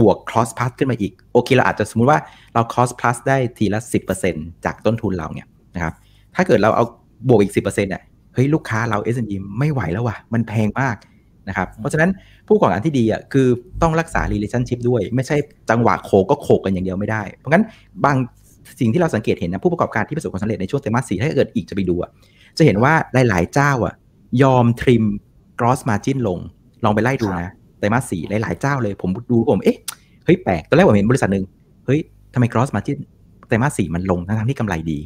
[0.00, 2.18] บวก cross plus ขึ้นมาอีก โอเคเราอาจจะสมมุติว่า
[2.54, 3.80] เรา cross plus ได้ทีละ
[4.22, 5.94] 10%จากต้นทุนเราเนี่ยนะครับ
[6.34, 6.84] ถ้าเกิดเราเอา
[7.28, 8.02] บวกอีก 10%เนี่ย
[8.34, 10.96] เฮ้ยลูกค้าเรา S&P ไม่ไหวแล้วว่ะ มันแพงมาก
[11.48, 12.10] นะครับ เพราะฉะนั้น
[12.46, 13.46] ผู้ก่อการที่ดีอะคือ
[13.82, 15.36] ต้องรักษา relationship ด้วย ไม่ใช่
[15.70, 17.64] จังหวะโคก็โขกกันอย่างเดียวไม่ได้ เพราะงั้น
[18.04, 18.16] บาง
[18.80, 22.10] สิ่งที่เราสังเกตเห็นนะผู้ประกอบการที่ประสบความสำเร็จในช่วงไตรมาสสี่ถ้าเกิดอีกจะไปดูอะ
[22.58, 22.92] จะเห็นว่า
[23.28, 23.94] หลาย ๆ เจ้าอะ
[24.42, 25.04] ยอมทริม
[25.60, 26.38] gross margin ลง
[26.84, 27.50] ลองไปไล่ดูนะ
[27.80, 29.78] ไตรมาสสี่หลายๆเจ้าเลย ผมดูผมเอ๊ะ
[30.24, 31.44] เฮ้ยแปลกตอนแรกผมเห็นบริษัทหนึ่ง
[31.86, 32.00] เฮ้ย
[32.34, 32.98] ทำไม gross margin
[33.48, 34.98] ไตรมาสสี่มันลงทั้งที่กำไรดี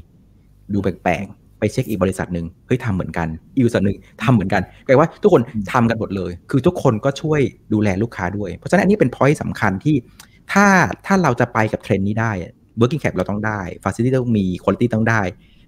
[0.72, 7.40] ดูแปลกๆไปเช็คอีกบริษัทหนึ่งเฮ้ยทำเหมือนกันอีกบริษัทหนึ่งทำเหมือนกันแปลว่าทุกคนทำกันหมดเลย คือทุกคนก็ช่วย
[7.72, 9.96] ดูแลลูกค้าด้วย เพราะฉะนั้นอันนี้เป็น point สำคัญที่
[10.52, 10.66] ถ้า
[11.06, 12.32] ถ้าเราจะไปกับเทรนด์นี้ได้
[12.80, 15.22] working cap เราต้องได้ facility ต้องมี quality ต้องได้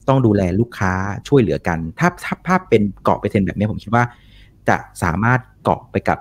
[0.08, 0.92] ต้องดูแลลูกค้า
[1.28, 4.04] ช่วยเหลือกัน ถ้าถ้าภาพเป็นเกาะไปเทรนด์แบบนี้ผมคิดว่า
[4.68, 6.18] จะสามารถเกาะไปกับ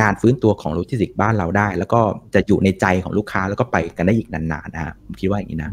[0.00, 2.00] การฟื้นตัวของโลจิสติกบ้านเราได้ แล้วก็
[2.34, 5.70] จะอยู่ในใจของลูกค้าแล้วก็ไปกันได้อีกนานๆนะผมคิดว่าอย่างนี้นะ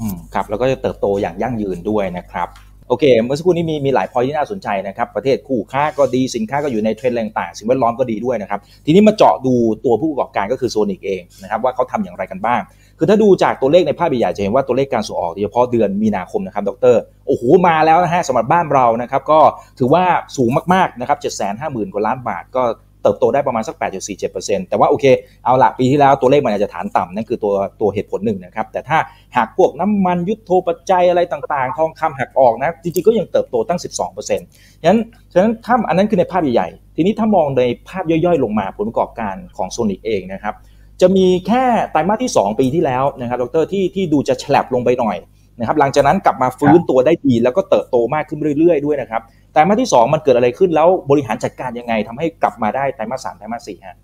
[0.00, 2.48] อืมครับแล้วก็จะเติบโตอย่างยั่งยืนด้วยนะครับ
[2.88, 12.60] โอเคเมื่อสักครู่นี้มีมีหลายพอยที่น่าสนใจนะครับ ประเทศคู่ค้าก็ดีสินค้าก็อยู่ในเทรนด์ต่างๆสิ่งแวดล้อมก็ดีด้วยนะครับ ทีนี้มาเจาะดูตัวผู้ประกอบการก็คือโซนิกเองนะครับว่าเขาทำอย่างไรกันบ้าง
[12.98, 16.96] คือถ้าดูจากตัวเลขในภาพใหญ่จะเห็นว่าตัวเลขการส่งออกโดยเฉพาะเดือนมีนาคมนะครับดร
[17.26, 19.40] โอ้โหมาแล้วนะฮะสำหรับบ้านเรานะครับก็
[19.78, 20.04] ถือว่า
[20.36, 22.62] สูงมากๆนะครับ7 5 0 0 0 0กว่าล้านบาทก็
[23.04, 23.76] เติบโตได้ประมาณสัก
[24.22, 25.04] 8.47%แต่ว่าโอเค
[25.44, 28.98] เอาละปีที่แล้วตัวเลขมันอาจจะฐานต่ำนั่นคือตัวตัวเหตุผลหนึ่งนะครับ แต่ถ้า
[29.36, 35.00] หากพวกน้ำมันยุทโธปัจจัยอะไรต่างๆ ทองคำหักออกนะ จริงๆ ก็ยังเติบโตตั้ง 12%ฉะนั้น
[35.32, 40.54] ฉะนั้นถ้าอันนั้นคือในภาพใหญ่ๆ ทีนี้ถ้ามองในภาพย่อยๆ ลงมาผลประกอบการของโซนิกเองนะครับ
[41.00, 45.16] จะมีแค่ไตรมาสที่ 2 ปีที่แล้วนะครับดรที่ที่ดูจะฉลับลงไปหน่อย
[45.60, 49.22] นะครับหลังจากนั้นกลับมาฟื้นตัวได้ดีแล้วก็เติบโตมากขึ้นเรื่อยๆ ด้วยนะครับ
[49.54, 53.96] ไตรมาสที่ 2 มันเกิดอะไรขึ้นแล้วบริหารจัดการยังไงทำให้กลับมาได้ไตรมาสสามไตรมาสสี่ฮะ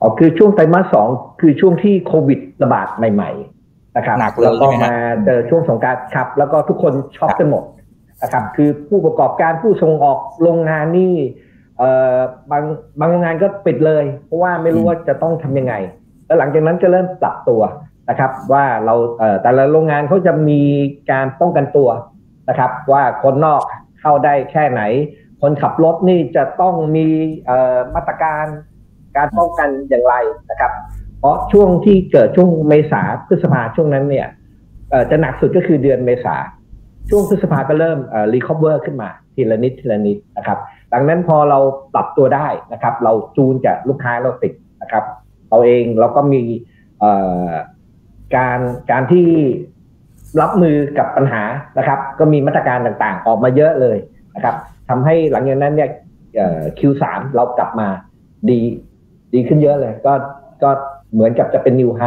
[0.00, 1.08] อ๋อคือช่วงไตรมาสสอง
[1.40, 4.92] คือช่วงที่โควิดระบาดใหม่ๆนะครับหนักเลยใช่ไหมฮะ
[5.26, 7.64] เจอช่วงสงการครับ แล้วก็ทุกคนช็อปกันหมด
[8.22, 11.14] นะครับ คือผู้ประกอบการผู้ส่งออกโรงงานนี่
[11.78, 12.18] เอ่อ
[12.50, 12.62] บาง
[13.00, 15.74] บางโรงงานก็ปิดเลย เพราะว่าไม่รู้ว่าจะต้องทำยังไง
[16.26, 17.60] แล้วหลังจากนั้นก็เริ่มปรับตัว
[18.10, 20.60] นะครับ ว่าเราเอ่อแต่ละโรงงานเขาจะมี
[21.10, 21.88] การป้องกันตัว
[22.48, 23.62] นะครับ ว่าคนนอก
[24.00, 24.82] เข้าได้แค่ไหน
[25.40, 27.06] คนขับรถนี่จะต้องมี
[27.94, 28.46] มาตรการ
[29.16, 30.14] การป้องกันอย่างไร
[30.50, 30.72] นะครับ
[31.18, 34.28] เพราะช่วงที่เกิดช่วงเมษาพฤษภาช่วงนั้นเนี่ย
[35.10, 36.36] จะหนักสุดก็คือเดือนเมษา
[37.10, 37.98] ช่วงพฤษภาก็เริ่ม
[38.34, 40.58] recover ขึ้นมาทีละนิดทีละนิดนะครับ
[40.92, 41.58] ดังนั้นพอเรา
[41.94, 45.04] ปรับตัวได้นะครับ เราจูนจากลูกค้าเราติดนะครับ
[45.50, 46.42] เราเองเราก็มี
[48.36, 48.60] การ
[48.90, 49.28] การที่
[50.40, 51.42] รับมือกับปัญหา
[51.78, 53.98] นะครับ ก็มีมาตรการต่างๆ ออกมาเยอะเลย
[54.34, 54.54] นะครับ
[54.88, 55.90] ทำให้หลังจากนั้นเนี่ย
[56.78, 57.02] Q3
[57.34, 57.88] เรากลับมา
[58.50, 58.58] ดี
[59.34, 60.12] ดีขึ้นเยอะเลย ก็
[60.62, 60.70] ก็
[61.12, 62.02] เหมือนกับจะเป็นนิวไฮ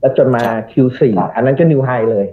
[0.00, 1.00] แล้วจนมา Q4
[1.34, 2.26] อันนั้นก็นิวไฮเลย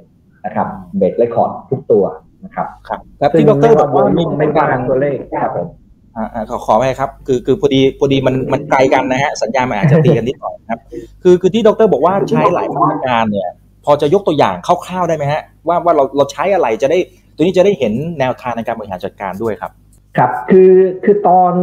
[0.45, 2.05] นะครับเบรกเรคคอร์ดทุกตัว
[2.45, 5.67] นะครับครับแล้วที่ดรบอกว่ามีไม่การตัวเลขครับผม
[6.15, 10.79] อ่าขอขอไปครับ คือคือพอดีพอดีมันมันไกลกันนะฮะสัญญาณมันอาจจะตีกันนิดหน่อยครับ
[11.23, 16.97] คือคือที่ดรบอกว่าใช้หลายมาตรการเนี่ยพ อจะยกตัวอย่างคร่าวๆได้ไหมฮะว่าว่าเราเราใช้อะไรจะได้
[17.35, 19.71] ตัวนี้จะได้เห็นแนวทางในการบริหารจัดการด้วยครับ
[20.17, 20.73] ครับคือ
[21.03, 21.53] คือตอน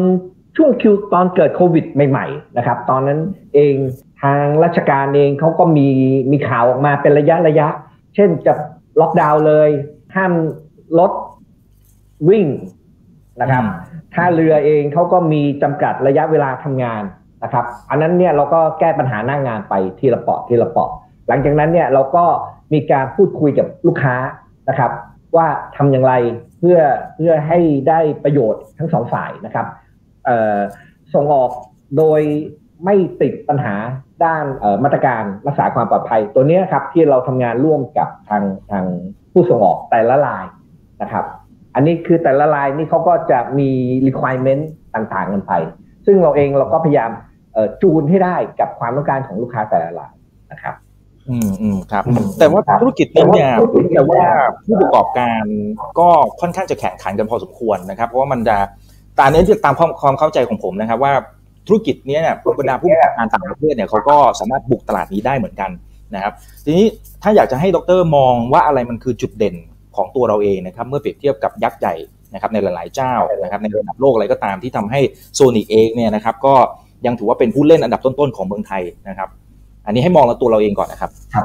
[0.57, 3.19] ช่วงคิวตอนเกิดโควิดใหม่ๆนะครับ ตอนนั้น
[3.55, 3.75] เอง
[4.23, 5.89] ทางราชการเองเขาก็มี
[6.31, 7.69] มีข่าวออกมาเป็นระยะระยะ
[8.15, 8.53] เช่นจะ
[9.01, 9.71] ล็อกดาวน์เลย
[10.15, 10.33] ห้าม
[10.99, 11.13] รถ
[12.29, 12.47] วิ่ง
[13.41, 13.65] นะครับ
[14.15, 17.03] ท่าเรือเองเขาก็มีจำกัดระยะเวลาทำงาน
[17.43, 20.91] นะครับ อันนั้นเนี่ยเราก็แก้ปัญหาหน้างงานไปทีละเปาะทีละเปาะ
[21.29, 22.25] หลังจากนั้นเนี่ยเราก็
[22.73, 24.17] มีการพูดคุยกับลูกค้า
[24.69, 24.91] นะครับ
[25.37, 26.13] ว่าทำอย่างไร
[26.59, 26.79] เพื่อ
[27.17, 27.59] เพื่อให้
[27.89, 29.67] ได้ประโยชน์ทั้งสองฝ่ายนะครับ
[31.15, 31.51] ส่งออก
[31.97, 32.21] โดย
[32.85, 33.75] ไม่ติดปัญหา
[34.25, 34.45] ด้าน
[34.85, 38.85] มาตรการรักษาความปลอดภัย ตัวนี้ครับที่เราทำงานร่วมกับทางทาง
[39.33, 40.45] ผู้ส่งออกแต่ละราย
[41.03, 41.25] นะครับ
[41.75, 43.71] อันนี้คือแต่ละรายนี่เขาก็จะมี
[44.07, 44.63] requirement
[44.95, 45.53] ต่างๆกันไป
[46.07, 47.11] ซึ่งเราเองเราก็พยายาม
[47.83, 50.13] จูนให้ได้กับความต้องการของลูกค้าแต่ละราย
[50.53, 50.75] นะครับ
[51.31, 52.05] อืมอืมครับ
[52.39, 53.51] แต่ว่าธุรกิจนี้เนี่ย
[53.95, 54.23] แต่ว่า
[54.67, 55.43] ผู้ประกอบการ
[55.99, 56.09] ก็
[56.41, 58.57] ค่อนข้างจะแข่งขันกันพอสมควรนะครับ เพราะว่ามันจะ
[59.15, 61.13] แต่อันนี้จะตามความความเข้าใจของผมนะครับ ว่า
[61.67, 65.71] ธุรกิจนี้เนี่ยบรรดาผู้ประกอบการต่างประเทศเนี่ยเขาก็สามารถบุกตลาดนี้ได้เหมือนกัน
[66.15, 66.33] นะครับ
[66.65, 66.87] ทีนี้
[67.23, 69.57] ถ้าอยากจะให้ดรมองว่าอะไรมันคือจุดเด่น
[69.97, 71.95] ของตัวเราเองนะครับ เมื่อเปรียบเทียบกับยักษ์ใหญ่
[72.35, 75.01] นะครับในหลาย ๆ เจ้านะครับในระดับโลกอะไรก็ตามที่ทำให้
[75.35, 76.55] Sonic เองเนี่ยนะครับ ก็
[77.07, 79.29] ยังถือว่าเป็นผู้เล่นอันดับต้น ๆ ของเมืองไทยนะครับ
[79.87, 81.45] อันนี้ให้มองตัวเราเองก่อนนะครับครับ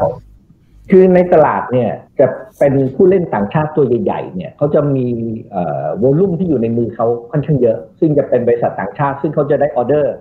[0.89, 2.27] คือในตลาดเนี่ยจะ
[2.59, 5.07] เป็นผู้เล่นต่างชาติตัวใหญ่ๆเนี่ยเขาจะมี
[6.01, 10.15] volume ที่อยู่ในมือเขาค่อนข้างเยอะ ซึ่งจะเป็นบริษัทต่างชาติ ซึ่งเขาจะได้ออเดอร์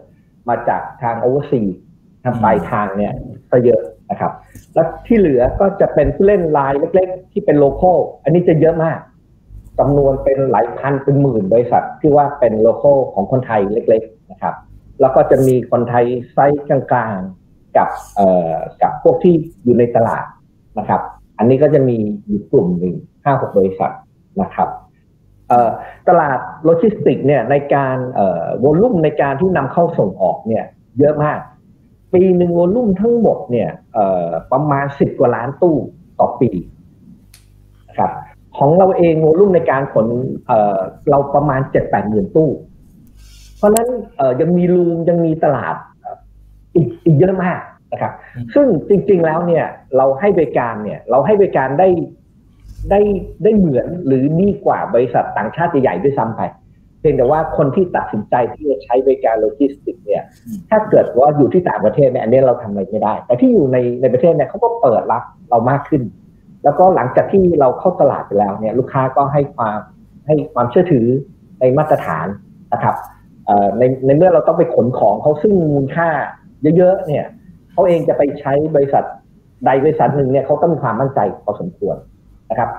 [0.49, 1.63] มาจากทาง overseas
[2.25, 3.13] ทางปลายทางเนี่ย
[3.51, 3.81] ก็เยอะ
[4.11, 4.33] นะครับ
[4.75, 8.99] แล้วที่เหลือก็จะเป็นผู้เล่นรายเล็ก ๆ ที่เป็น localอันนี้จะเยอะมาก
[9.79, 14.55] จำนวนเป็นหลายพันเป็นหมื่นบริษัทที่ว่าเป็น local ของคนไทยเล็ก ๆ นะครับ
[15.01, 17.40] แล้วก็จะมีคนไทยไซส์กลางๆ
[17.77, 20.25] กับเอ่อกับพวกที่อยู่ในตลาด
[20.79, 21.01] นะครับ
[21.39, 23.93] อันนี้ก็จะมีอยู่กลุ่มหนึ่งห้าหกบริษัท
[24.41, 24.69] นะครับ
[25.49, 25.71] เอ่อ
[26.09, 30.65] ตลาดโลจิสติกเนี่ยในการเอ่อ volume ในการที่นำเข้าส่งออกเนี่ย
[30.99, 31.39] เยอะมาก
[32.13, 35.77] ปีหนึ่ง volume ทั้งหมดเนี่ยเอ่อประมาณสิบกว่าล้านตู้
[36.19, 36.51] ต่อปี
[37.89, 38.11] นะครับ
[38.59, 40.07] ของเราเอง volume ในการขน
[40.47, 40.79] เอ่อ
[41.11, 42.51] เราประมาณเจ็ดแปดหมื่นตู้
[43.59, 45.77] เพราะฉะนั้นเอ่อยังมี room ยังมีตลาด
[46.75, 47.61] อ่ออีกอีกเยอะมาก
[47.93, 49.65] นะครับอืมซึ่งจริง ๆแล้วเนี่ย
[49.97, 51.89] เราให้บริการเนี่ย เราให้บริการได้
[52.91, 53.01] ได้
[53.43, 56.43] ได้เหมือนหรือดีกว่าบริษัทต่างชาติใหญ่ๆด้วยซ้ำไป
[57.01, 66.03] เพียงแต่ว่าคนที่ตัดสินใจที่จะใช้บริการโลจิสติกส์เนี่ยอืมถ้าเกิดว่าอยู่ที่ต่างประเทศเนี่ยอันนี้เราทำอะไรไม่ได้ แต่ที่อยู่ในในประเทศเนี่ยเขาก็เปิดรับเรามากขึ้น
[66.65, 69.79] แล้วก็หลังจากที่เราเข้าตลาดไปแล้วเนี่ย ลูกค้าก็ให้ความ
[70.27, 71.07] ให้ความเชื่อถือ
[71.61, 72.27] ในมาตรฐาน
[72.73, 72.97] นะครับ
[73.47, 76.09] เอ่อในในเมื่อเราต้องไปขนของเขาซึ่งมูลค่า
[76.77, 77.27] เยอะๆเนี่ย
[77.73, 79.05] เขาเองจะไปใช้บริษัท
[79.65, 81.97] ใดบริษัทหนึ่งเนี่ยเขาต้องมีความมั่นใจพอสมควร
[82.51, 82.71] นะครับ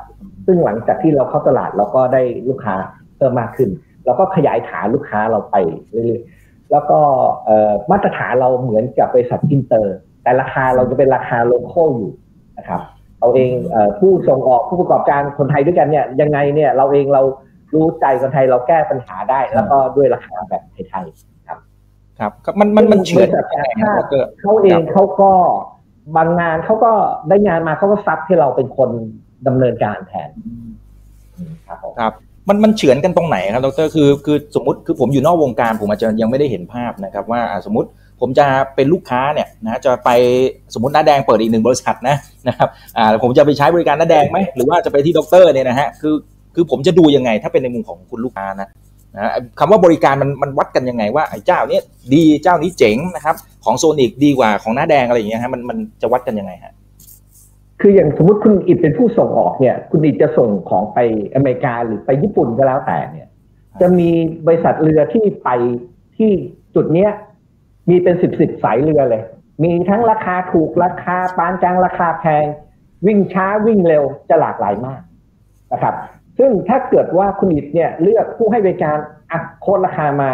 [0.45, 2.75] ซึ่งหลังจากที่เราเข้าตลาดเราก็ได้ลูกค้า
[3.17, 3.69] เพิ่มมากขึ้น
[4.05, 5.55] เราก็ขยายฐานลูกค้าเราไป
[5.89, 6.99] เรื่อยๆแล้วก็
[7.91, 12.11] มาตรฐานเราเหมือนกับบริษัทอินเตอร์ แต่ราคาเราจะเป็นราคา local อยู่
[12.57, 12.81] นะครับ
[13.19, 13.51] เราเอง
[13.99, 17.21] ผู้ส่งออกผู้ประกอบการคนไทยด้วยกันเนี่ยยังไงเนี่ยเราเองเรา
[17.73, 21.59] รู้ใจคนไทยเราแก้ปัญหาได้ แล้วก็ด้วยราคาแบบไทยๆครับ
[22.19, 25.31] ครับครับมันมันมันเฉือนบริษัทยังไงต่างคชาติครับดรเขาเองเขาก็
[26.15, 26.91] บางงานเขาก็
[27.29, 28.89] ได้งานมาเขาก็ sub ให้เราเป็นคน
[29.47, 30.29] ดำเนินการแทน
[31.67, 32.13] ครับผมครับ
[32.49, 37.89] มันมันเฉือนกันตรงไหนครับดรคือคือสมมติคือผมอยู่นอกวงการผมอาจจะยังไม่ได้เห็นภาพนะครับ ว่าอ่าสมมติ
[38.21, 38.45] ผมจะ
[38.75, 40.09] เป็นลูกค้าเนี่ยนะจะไป
[40.73, 42.15] สมมติน้าแดงเปิดอีกหนึ่งบริษัทนะ
[42.47, 46.15] นะครับอ่าผมจะไปใช้บริการน้าแดงไหมหรือว่าจะไปที่ดรเนี่ยนะฮะคือ
[46.55, 48.67] คือผมจะดูยังไงถ้าเป็นในมุมของคุณลูกค้านะ
[49.15, 51.79] นะคำว่าบริการมันมันวัดกันยังไงว่าไอ้เจ้านี้
[52.13, 56.73] ดีเจ้านี้เจ๋งนะครับ ของโซนิกดีกว่าของน้าแดงอะไรอย่างเงี้ยฮะมันมันจะวัดกันยังไงฮะ
[57.81, 60.99] คืออย่างสมมติคุณอิดเป็นผู้ส่งออกเนี่ย คุณอิดจะส่งของไป
[61.35, 63.27] อเมริกาหรือไปญี่ปุ่นก็แล้วแต่เนี่ย
[63.81, 64.09] จะมี
[64.47, 65.49] บริษัทเรือที่ไป
[66.17, 66.31] ที่
[66.75, 67.11] จุดเนี้ย
[67.89, 69.23] มีเป็นสิบสิบสายเรือเลย
[69.63, 72.45] มีทั้งราคาถูกราคาปานกลางราคาแพง
[73.07, 75.01] วิ่งช้าวิ่งเร็วจะหลากหลายมาก
[75.71, 75.95] นะครับ
[76.43, 78.97] ซึ่งถ้าเกิดว่าคุณอิดเนี่ย เลือกผู้ให้บริการ
[79.31, 80.31] อัดโค้ดราคามา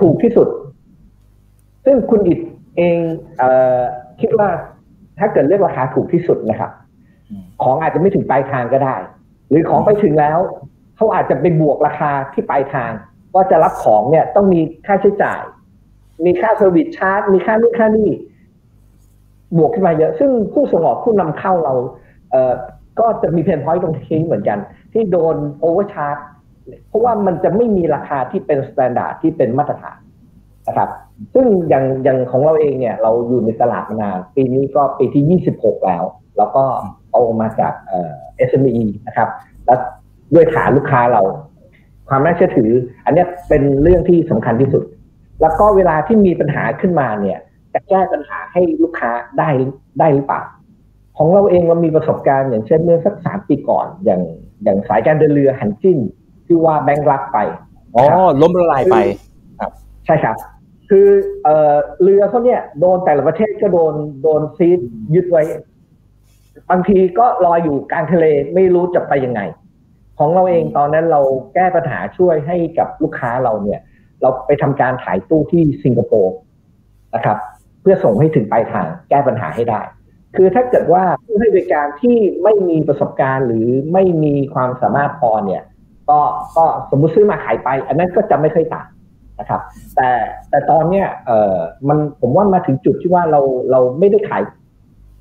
[0.00, 0.48] ถูกที่สุด
[1.84, 2.38] ซึ่งคุณอิด
[2.76, 2.98] เอง
[3.38, 3.44] เอ
[3.78, 3.80] อ
[4.20, 4.48] คิดว่า
[5.18, 6.72] ถ้าเกิดเลือกราคาถูกที่สุดนะครับ
[7.62, 8.96] ของอาจจะไม่ถึงปลายทางก็ได้
[9.48, 10.38] หรือของไปถึงแล้ว
[10.96, 12.92] เขาอาจจะไปบวกราคาที่ปลายทาง
[13.34, 15.42] ว่าจะรับของเนี่ยต้องมีค่าใช้จ่าย
[16.24, 18.10] มีค่า service charge มีค่านู่นค่านี่
[19.56, 21.74] บวกขึ้นมาเยอะ ซึ่งผู้ส่งออกผู้นำเข้าเรา
[22.30, 22.36] เอ
[23.00, 24.58] ก็จะมี pain point ตรงนี้เหมือนกัน
[24.92, 26.16] ที่โดน overcharge
[26.88, 29.98] เพราะว่ามันจะไม่มีราคาที่เป็น standard ที่เป็นมาตรฐาน
[30.68, 30.90] นะครับ
[31.34, 36.04] ซึ่งอย่างอย่างของเราเองเนี่ยเราอยู่ในตลาดมานาน ปีนี้ก็ปีที่ 26 แล้ว
[36.38, 36.64] แล้วก็
[37.12, 38.14] เอามาจากเอ่อ
[38.48, 39.28] SME นะครับ
[39.66, 39.78] แล้ว
[40.34, 41.22] ด้วยฐานลูกค้าเรา
[42.08, 42.70] ความน่าเชื่อถือ
[43.04, 44.84] อันนี้เป็นเรื่องที่สำคัญที่สุด
[45.40, 47.38] แล้วก็เวลาที่มีปัญหาขึ้นมาเนี่ย
[47.74, 49.48] จะแก้ปัญหาให้ลูกค้าได้
[49.98, 50.40] ได้หรือเปล่า
[51.16, 54.20] ของเราเองเรามีประสบการณ์อย่างเช่นเมื่อสักสามปีก่อน อย่าง
[54.64, 55.98] อย่างสายการเดินเรือหันจิ้น
[56.46, 57.38] ที่ว่าแบงก์รักไป
[57.96, 58.04] อ๋อ
[58.40, 58.96] ล้มละลายไป
[60.06, 60.36] ใช่ครับ
[60.90, 61.08] คือ
[61.44, 64.80] เอ่อเรือเขาเนี่ยโดนแต่ละประเทศก็โดนโดนซีด
[65.14, 65.42] ยึดไว้
[66.70, 69.40] บางทีก็ลอยอยู่กลางทะเลไม่รู้จะไปยังไง
[70.18, 71.20] ของเราเองตอนนั้นเรา
[71.54, 73.80] แก้ปัญหาช่วยให้กับลูกค้าเราเนี่ย
[74.22, 76.34] เราไปทำการขายตู้ที่สิงคโปร์
[77.14, 77.36] นะครับ
[77.80, 79.80] เพื่อส่งให้ถึงปลายทางแก้ปัญหาให้ได้
[80.36, 85.62] คือถ้าเกิดว่าผู้ให้บริการที่ไม่มีประสบการณ์หรือไม่มีความสามารถพอเนี่ย
[86.10, 86.20] ก็
[86.56, 88.88] ก็สมมุติซื้อมาขายไป อันนั้นก็จะไม่ค่อยต่าง
[89.38, 89.60] นะครับ
[89.96, 90.10] แต่
[90.50, 91.56] แต่ตอนเนี้ยเออ
[91.88, 93.40] มันผมว่ามาถึงจุดที่ว่าเรา
[93.70, 94.42] เราไม่ได้ขาย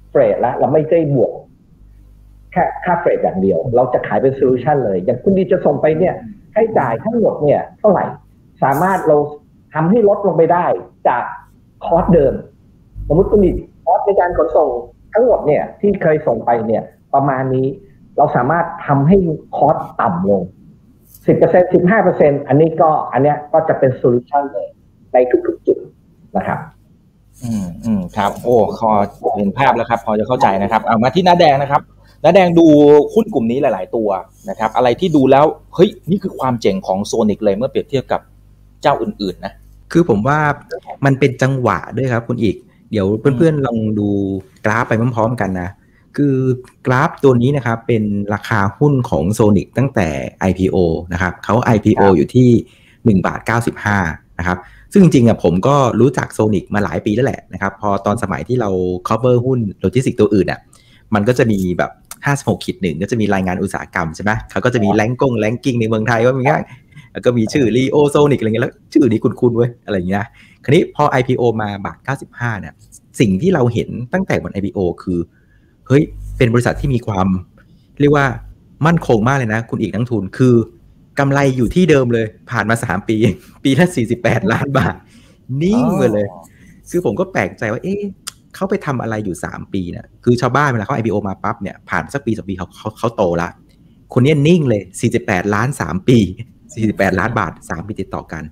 [0.09, 1.31] freight แล้ว เราไม่ได้บวก
[2.51, 6.13] แค่ค่า freight อย่างเดียว เราจะขายเป็น solution เลย อย่างคุณดีจะส่งไปเนี่ย
[6.53, 8.05] ให้จ่ายทั้งหมดเนี่ยเท่าไหร่
[8.63, 9.17] สามารถเรา
[9.73, 10.65] ทำให้ลดลงไปได้
[11.07, 11.23] จาก
[11.85, 12.33] cost เดิม
[13.07, 13.51] สมมติคุณดี
[13.85, 14.69] cost ในการขนส่ง
[15.13, 17.67] ทั้งหมดเนี่ยที่เคยส่งไปเนี่ยประมาณนี้
[18.17, 19.17] เราสามารถทำให้
[19.55, 20.43] cost ต่ำลง
[21.27, 24.67] สิบเปอร์เซ็นต์สิบห้าเปอร์เซ็นต์อันนี้ก็อันเนี้ยก็จะเป็น solution เลย
[25.13, 25.77] ในทุกๆจุด
[26.37, 26.59] นะครับ
[27.43, 28.89] อืมอืมครับ โอ้พอ
[29.37, 31.81] เห็นภาพแล้วครับ พอจะเข้าใจนะครับ เอามาที่น้าแดงนะครับ
[32.23, 32.65] น้าแดงดู
[33.13, 34.09] หุ้นกลุ่มนี้หลาย ๆ ตัว
[34.49, 35.45] นะครับ อะไรที่ดูแล้ว
[35.75, 38.21] เฮ้ยนี่คือความเจ๋งของโซนิกเลยเมื่อเปรียบเทียบกับ
[38.81, 39.53] เจ้าอื่น ๆ นะ
[39.91, 40.39] คือผมว่า
[41.05, 42.55] มันเป็นจังหวะด้วยครับ คุณอีก
[42.91, 44.09] เดี๋ยวเพื่อนๆลองดู
[44.65, 45.69] กราฟไปพร้อมๆกันนะ
[46.17, 46.35] คือ
[46.85, 50.07] กราฟตัวนี้นะครับ เป็นราคาหุ้นของโซนิกตั้งแต่
[50.49, 50.77] IPO
[51.13, 52.49] นะครับเขา IPO อยู่ที่
[53.19, 53.39] 1บาท
[53.89, 54.57] 95นะครับ
[54.91, 58.69] ซึ่งจริงๆอะผมก็รู้จักโซนิกมาหลายปีแล้วแหละนะครับ พอตอนสมัยที่เรา
[59.07, 60.59] cover หุ้นโลจิสติกส์ตัวอื่นอะ
[61.13, 61.91] มันก็จะมีแบบ
[62.57, 66.63] 56ขีดหนึ่งก็จะมีรายงานอุตสาหกรรมใช่ไหมเขาก็จะมีแรงกง ranking ในเมืองไทยว่ามีง่าย
[67.13, 70.25] แล้วก็มีชื่อ LEO โซนิกอะไรเงี้ยแล้วชื่อนี้คุ้นๆเว้ยอะไรเงี้ย
[70.63, 71.97] คราวนี้พอ IPO มาบาท
[72.31, 72.73] 95 เนี่ย
[73.19, 75.19] สิ่งที่เราเห็นตั้งแต่บน IPO คือ
[75.87, 76.03] เฮ้ย
[76.37, 77.27] เป็นบริษัทที่มีความ
[77.99, 78.25] เรียกว่า
[78.85, 80.55] มั่นคงมากเลยนะ คุณอีกนักทุน คือ
[81.19, 83.17] กำไรอยู่ที่เดิมเลย ผ่านมา 3 ปี
[83.63, 83.87] ปีละ
[84.19, 84.95] 48 ล้านบาท
[85.63, 86.27] นิ่งไปเลย
[86.89, 88.01] คือผมก็แปลกใจว่า เอ๊ะ
[88.55, 93.49] เขาไปทำอะไรอยู่ 3 ปีนะคือชาวบ้านเวลาเขา IPO มาปั๊บเนี่ย ผ่านสักปีสองปีเขาเขาเขาโตละ
[94.13, 94.81] คนนี้นิ่งเลย
[95.17, 96.19] 48 ล้าน 3 ปี
[96.79, 98.43] 48 ล้านบาท 3 ปีติดต่อกัน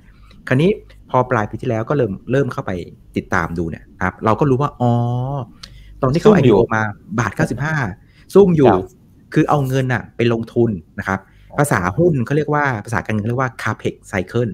[0.48, 0.72] คราวนี้
[1.10, 2.72] พอปลายปีที่แล้วก็เริ่มเริ่มเข้าไป
[3.18, 4.92] ติดตามดูเนี่ยครับเราก็รู้ว่า อ๋อ
[6.02, 6.82] ตอนที่เขาซุ่มอยู่ IPO มา
[7.20, 7.32] บาท
[7.82, 8.84] 95 ซุ่มอยู่ครับ
[9.34, 11.20] คือเอาเงินอะไปลงทุนนะครับ
[11.60, 14.52] ภาษาหุ้นเขาเรียกว่าภาษาการเงินเขาเรียกว่า capex cycle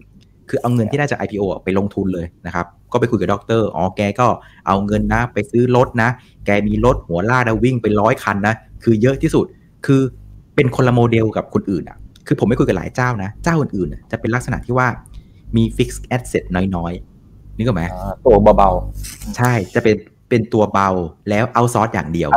[0.50, 4.28] คือเอาเงินที่ได้จาก IPO อะไปลงทุนเลยนะครับ ก็ไปคุยกับด็อกเตอร์อ๋อแกก็
[4.68, 6.10] เอาเงินนะ ไปซื้อรถนะ
[6.46, 9.46] แกมีรถหัวลากนะวิ่งไปร้อยคันนะ คือเยอะที่สุด
[9.86, 10.02] คือ
[10.56, 14.88] เป็นคนละโมเดลกับคนอื่นอะ คือผมไปคุยกับหลายเจ้านะ เจ้าอื่นๆน่ะจะเป็นลักษณะที่ว่า
[15.56, 16.44] มี fixed asset
[16.76, 18.70] น้อยๆนึกออกไหมอ่าตัวเบา
[19.38, 19.96] ใช่จะเป็น
[20.30, 20.90] เป็นตัวเบา
[21.30, 22.30] แล้ว outsource อย่างเดียว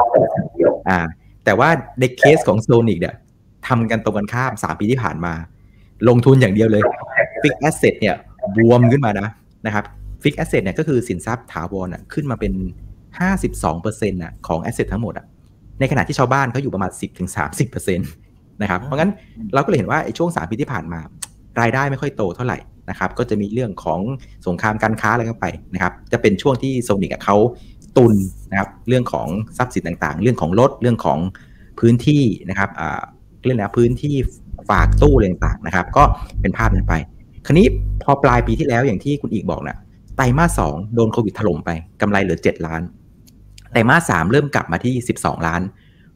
[0.88, 0.98] อ่า
[1.44, 1.68] แต่ว่า
[2.00, 3.14] ในเคสของโซนิกเนี่ย
[3.66, 5.32] ทำกันตรงกันข้าม3ปีที่ผ่านมา
[6.08, 6.82] ลงทุนอย่างเดียวเลย
[7.42, 8.14] fixed asset เนี่ย
[8.56, 9.28] บวมขึ้นมานะ
[9.66, 9.84] นะครับ
[10.22, 12.52] fixed asset เนี่ยก็คือสินทรัพย์ถาวรอะขึ้นมาเป็น
[13.28, 15.26] 52%น่ะของแอสเซททั้งหมดอะ
[15.80, 16.90] ในขณะที่ชาวบ้านเขาอยู่ประมาณ
[17.60, 18.27] 10-30%
[18.62, 19.10] นะครับเพราะงั้น
[19.54, 21.00] เราก็เลยเห็นว่าไอ้ช่วง3ปีที่ผ่านมา
[21.60, 22.58] รายได้ไม่ค่อยโตเท่าไหร่
[22.90, 24.00] นะครับก็จะมีเรื่องของ
[24.46, 27.36] สงครามการค้าอะไรเข้าไปนะครับจะเป็นช่วงที่โซนิกเขา
[27.96, 28.14] ตุน
[28.50, 31.18] นะครับเรื่องของทรัพย์สินต่างๆ เรื่องของรถเรื่องของ
[31.80, 33.00] พื้นที่นะครับอ่า
[33.44, 34.14] เรื่องนะพื้นที่
[34.70, 36.02] ฝากตู้อะไรต่างๆนะครับ ก็
[36.40, 36.94] เป็นภาพนั้นไป
[37.46, 37.66] คราวนี้
[38.04, 39.78] พอปลายปีที่แล้วอย่างที่คุณอีกบอกนะ
[40.16, 42.82] ไตรมาสสองโดนโควิดถล่มไปกำไรเหลือ 7 ล้าน
[43.72, 45.62] ไตรมาสสามเริ่มกลับมาที่ 12 ล้าน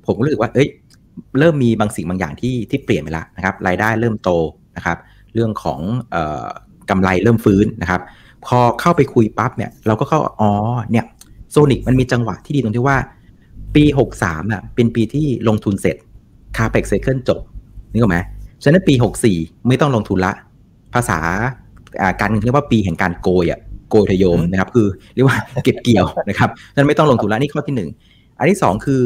[0.07, 0.68] ผมก็รู้สึกว่าเอ้ย
[1.38, 4.31] เริ่มมีบางสิ่งบางอย่างที่ที่เปลี่ยนไปแล้วนะครับ รายได้เริ่มโต
[4.77, 4.98] นะครับ
[5.35, 6.46] เรื่องของเอ่อ
[6.90, 8.01] กำไรเริ่มฟื้นนะครับ
[8.46, 10.51] พอเข้าไปคุยปั๊บเนี่ย เราก็เข้าอ๋อ
[10.90, 11.05] เนี่ย
[11.51, 12.96] โซนิกมันมีจังหวะที่ดีตรงที่ว่า
[13.75, 13.85] ปี
[14.18, 15.96] 63อะเป็นปีที่ลงทุนเสร็จ
[16.57, 17.40] คาเ e กไซเคิลจบ
[17.92, 18.18] นึกออกไหม
[18.62, 18.94] ฉะนั้นปี
[19.31, 20.33] 64 ไม่ต้องลงทุนละ
[20.94, 21.18] ภาษา
[22.20, 27.90] การเรียกว่าปีแห่งการโกยอะโกยทะโยมนะครับ คือเรียกว่าเก็บเกี่ยวนะครับฉะนั้นไม่ต้องลงทุนละนี่ข้อที่หนึ่ง
[28.38, 29.01] อันที่สองคือ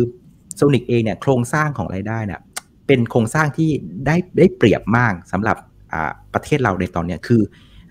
[0.57, 2.40] โซนิกเองเนี่ยโครงสร้างของรายได้เนี่ย
[2.87, 3.71] เป็นโครงสร้างที่
[4.07, 5.57] ได้ได้เปรียบมากสำหรับ
[5.92, 7.42] อ่าประเทศเราในตอนนี้คือ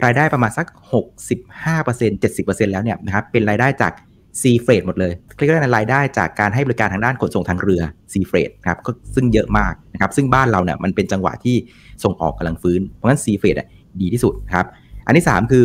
[0.05, 0.67] รายได้ประมาณสัก
[1.45, 3.93] 65% 70%แล้วเนี่ยนะครับเป็นรายได้จาก
[4.41, 7.81] ซีเฟรดหมดเลยเรียกได้รายได้จากการให้บริการทางด้านขนส่งทางเรือ
[8.13, 11.55] sea freight ครับก็ซึ่งเยอะมากนะครับซึ่งบ้านเราเนี่ยมันเป็นจังหวะที่
[12.03, 13.55] ส่งออกกำลังฟื้น เพราะงั้น sea freight
[14.01, 14.65] ดีที่สุดครับ
[15.05, 15.63] อันที่ 3 คือ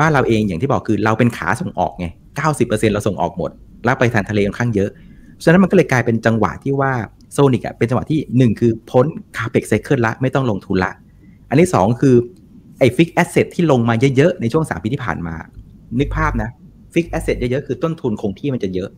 [0.00, 2.06] บ้านเราเองอย่างที่บอกคือเราเป็นขาส่งออกไง
[2.48, 3.50] 90%เราส่งออกหมด
[3.84, 4.90] แล้วไปทางทะเลค่อนข้างเยอะ
[5.44, 6.92] ฉะนั้นมันก็เลยกลายเป็นจังหวะที่ว่า
[7.32, 10.92] โซนิกอะเป็นจังหวะที่ 1 คือพ้นคาเ e กไซเคิลละไม่ต้องลงทุนละ
[11.48, 12.14] อันที่ 2 คือ
[12.78, 15.34] ไอ้ fixed asset ที่ลงมาเยอะๆ ในช่วง 3 ปีที่ผ่านมา
[15.98, 16.50] นึกภาพนะ
[16.92, 18.88] fixed asset เยอะๆ คือต้นทุนคงที่มันจะเยอะ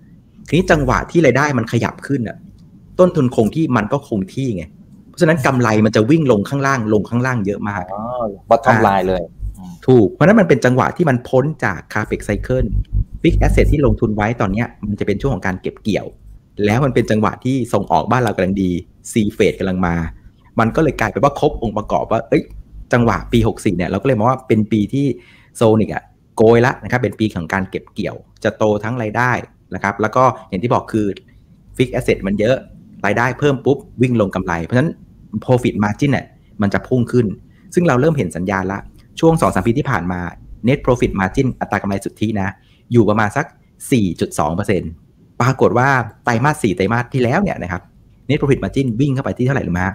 [0.48, 2.37] ทีนี้จังหวะที่รายได้มันขยับขึ้นอะ
[3.00, 4.64] ต้นทุนคงที่มันก็คงที่ไง
[5.09, 8.02] เพราะฉะนั้นกำไรมันจะวิ่งลงข้างล่างลงข้างล่างเยอะมากๆอ๋อ
[8.50, 9.22] bottom line เลย
[9.87, 12.68] ถูก เพราะฉะนั้นมันเป็นจังหวะที่มันพ้นจาก capex cycle
[13.22, 16.07] fixed asset ที่ลงทุนไว้ตอนเนี้ยมันจะเป็นช่วงของการเก็บเกี่ยว
[16.64, 18.70] แล้วมันเป็นจังหวะที่ส่งออกบ้านเรากำลังดี
[19.12, 19.94] C phase กำลังมา
[20.60, 22.42] มันก็เลยกลายเป็นว่าครบองค์ประกอบว่า เอ้ย
[22.92, 25.06] จังหวะปี 64 เนี่ย เราก็เลยมองว่าเป็นปีที่
[25.56, 26.04] โซนิกอะ
[26.36, 29.32] โกยละนะครับ เป็นปีของการเก็บเกี่ยว จะโตทั้งรายได้
[29.74, 31.06] นะครับ แล้วก็อย่างที่บอกคือ
[31.76, 32.56] fixed asset มันเยอะ
[33.06, 34.90] รายได้เพิ่มปุ๊บ วิ่งลงกำไร เพราะฉะนั้น
[35.44, 36.26] profit margin เนี่ย
[36.62, 37.26] มันจะพุ่งขึ้น
[37.74, 38.78] ซึ่งเราเริ่มเห็นสัญญาณละ
[39.20, 40.20] ช่วง2อสปีที่ผ่านมา
[40.68, 42.54] net profit margin อัตรากำไรสุทธินะ
[42.92, 43.46] อยู่ประมาณสัก
[44.32, 45.88] 4.2% ปรากฏว่า
[46.24, 47.82] ไตรมาส4ไตรมาสที่แล้วเนี่ยนะครับ
[48.28, 49.86] net profit margin วิ่งเข้าไปที่เท่าไหร่หรือมา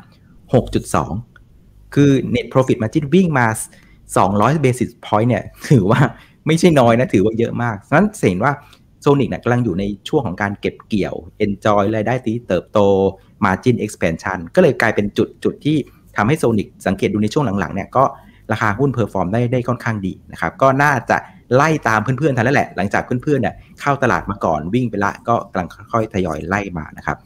[1.13, 3.47] 6.2คือ net profit margin วิ่งมา
[4.05, 5.99] 200 basis point เนี่ย ถือว่า
[6.47, 8.53] ไม่ใช่น้อยนะ ถือว่าเยอะมากฉะนั้นเห็นว่า
[9.01, 12.79] โซนิกเนี่ยกำลังอยู่ในช่วงของการเก็บเกี่ยว enjoy รายได้ที่เติบโต
[13.45, 15.77] margin expansion ก็เลยกลายเป็นจุดจุดที่
[16.17, 18.03] ทำให้โซนิกสังเกตดูในช่วงหลังๆเนี่ยก็
[18.51, 21.17] ราคาหุ้น perform ได้ได้ค่อนข้างดีนะครับ ก็น่าจะ
[21.55, 27.17] ไล่ตามเพื่อนๆทันแล้วแหละ หลังจากเพื่อนๆเนี่ยเข้าตลาดมาก่อนวิ่งไปละก็กำลังค่อยๆทยอยไล่มานะครับ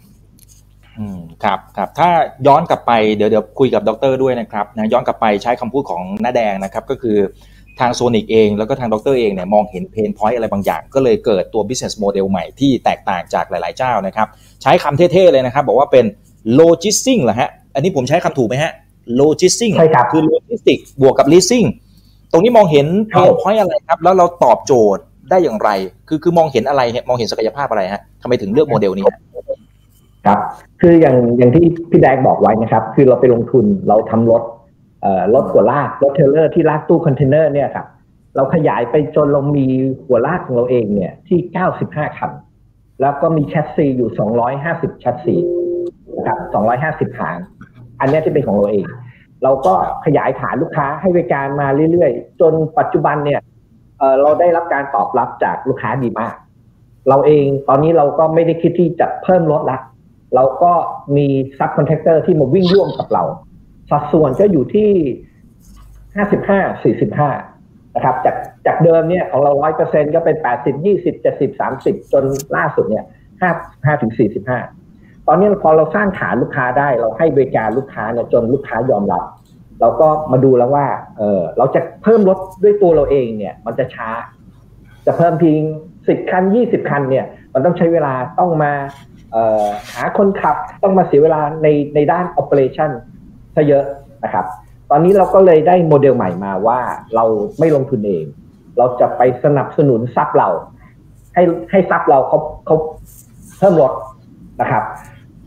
[0.98, 2.10] อืมครับครับถ้า
[2.48, 7.18] ย้อนกลับไปเดี๋ยวเดี๋ยวคุยกับดรด้วยนะครับนะย้อนกลับไปใช้คำพูดของน้าแดงนะครับ ก็คือ
[7.80, 14.28] ทางโซนิกเองแล้วก็ทางดรเองเนี่ยมองเห็น pain point อะไรบางอย่าง ก็เลยเกิดตัว business model ใหม่ที่แตกต่างจากหลาย ๆ เจ้านะครับ
[14.62, 16.06] ใช้คำเท่ ๆ เลยนะครับ บอกว่าเป็น
[16.60, 18.72] logistic เหรอฮะ อันนี้ผมใช้คำถูกไหมฮะ
[19.20, 21.68] logistic ใช่ครับคือ logistic บวกกับ leasing
[22.32, 25.70] ตรงนี้มองเห็น pain point อะไรครับ แล้วเราตอบโจทย์ได้อย่างไร
[26.08, 29.06] คือคือมองเห็นอะไรมองเห็นศักยภาพอะไรฮะทำไมถึงเลือกโมเดลนี้
[30.26, 30.40] ครับ
[30.82, 34.44] คืออย่างอย่างที่พี่แดงบอกไว้นะครับ คือเราไปลงทุนเราทำรถ
[35.02, 37.86] เอ่อรถหัวลากรถเทรลเลอร์ที่ลากตู้คอนเทนเนอร์เนี่ยครับ
[38.36, 39.68] เราขยายไปจนเรามี
[40.06, 41.40] หัวลากของเราเองเนี่ยที่
[41.80, 42.32] 95 คัน
[43.02, 44.10] แล้วก็มีแชสซีอยู่
[44.56, 45.36] 250 แชสซี
[46.18, 46.38] นะครับ
[47.14, 47.38] 250ฐาน
[48.00, 48.86] อันเนี้ยที่เป็นของเราเอง
[49.44, 49.74] เราก็
[50.06, 53.42] ขยายฐานลูกค้าให้บริการมาเรื่อยๆ จนปัจจุบันเนี่ย
[54.22, 56.36] เราได้รับการตอบรับจากลูกค้าดีมาก
[57.10, 59.80] เราเองตอนนี้เราก็ไม่ได้คิดที่จะเพิ่มรถละ
[60.36, 60.74] เราก็
[61.18, 63.24] มี subcontractor ที่มาวิ่งร่วมกับเรา
[63.90, 64.90] สัดส่วนก็อยู่ที่
[66.94, 69.52] 55 45 นะครับ จากจากเดิมเนี่ยของเรา
[69.84, 72.24] 100%ก็เป็น 80 20 70 30 จน
[72.56, 73.06] ล่าสุดเนี่ย
[73.52, 74.14] 55ถึง
[74.50, 74.81] 45
[75.28, 79.24] ตอนนี้พอเราสร้างฐานลูกค้าได้ เราให้บริการลูกค้าเนี่ยจนลูกค้ายอมรับ
[79.82, 84.10] เราก็มาดูแล้วว่าเออเราจะเพิ่มรถด้วยตัวเราเองเนี่ย มันจะช้า
[85.06, 85.64] จะเพิ่มเพียง
[85.96, 88.72] 10คัน20คันเนี่ย มันต้องใช้เวลาต้องมา
[89.94, 92.92] หาคนขับต้องมาเสียเวลาในในด้าน operation
[93.56, 93.84] ซะเยอะ
[94.24, 94.46] นะครับ
[94.90, 96.80] ตอนนี้เราก็เลยได้โมเดลใหม่มาว่า
[97.16, 97.26] เรา
[97.60, 98.26] ไม่ลงทุนเอง
[98.78, 100.50] เราจะไปสนับสนุนซับเรา
[101.34, 102.76] ให้ให้ซับเราเขาเขา
[103.58, 103.94] เพิ่มรถ
[104.62, 104.84] นะครับ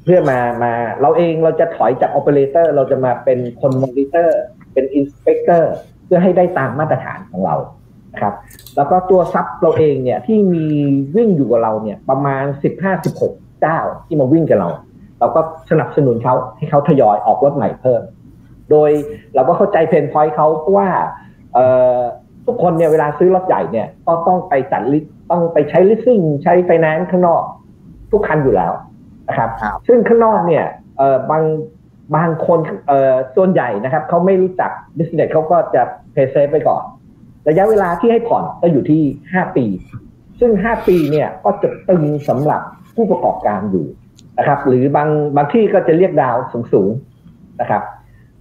[0.05, 4.41] เพื่อมามาเราเองเราจะถอยจาก operator เราจะมาเป็นคนมอนิเตอร์
[4.73, 5.63] เป็น inspector
[6.05, 7.57] เพื่อให้ได้ตามมาตรฐานของเรา
[8.13, 8.35] นะครับ
[8.77, 10.67] แล้วก็ตัว sub เราเองเนี่ยที่มี
[11.17, 12.45] วิ่งอยู่กับเราเนี่ยประมาณ
[13.03, 14.69] 15-16เจ้าที่มาวิ่งกับเรา
[15.21, 15.41] เราก็
[15.71, 18.03] สนับสนุนเขาให้เขาทยอยออกรถใหม่เพิ่ม
[18.71, 18.91] โดย
[19.35, 20.89] เราก็เข้าใจ pain point เขาเพราะว่า
[22.47, 27.43] ทุกคนเนี่ยเวลาซื้อรถใหญ่เนี่ยก็ต้องไปจัด leaseต้องไปใช้ลิสซิ่งใช้ไฟแนนซ์ข้างนอก
[28.13, 28.73] ทุกคันอยู่แล้ว
[29.29, 30.65] นะครับครับ ซึ่งข้างนอกเนี่ย
[30.97, 31.45] เอ่อบาง
[32.17, 36.83] บางคนเอ่อส่วนใหญ่นะครับเขาไม่รู้จัก business เขาก็จะ play safe ไปก่อน
[37.49, 39.67] ระยะเวลาที่ให้ผ่อนก็อยู่ที่ 5 ปี
[40.41, 42.63] ซึ่ง 5 ปีเนี่ยก็จะตึงสำหรับ
[42.97, 43.87] ผู้ประกอบการอยู่
[44.39, 47.83] นะครับ หรือบางบางที่ก็จะเรียกดาวน์สูงสูงๆนะครับ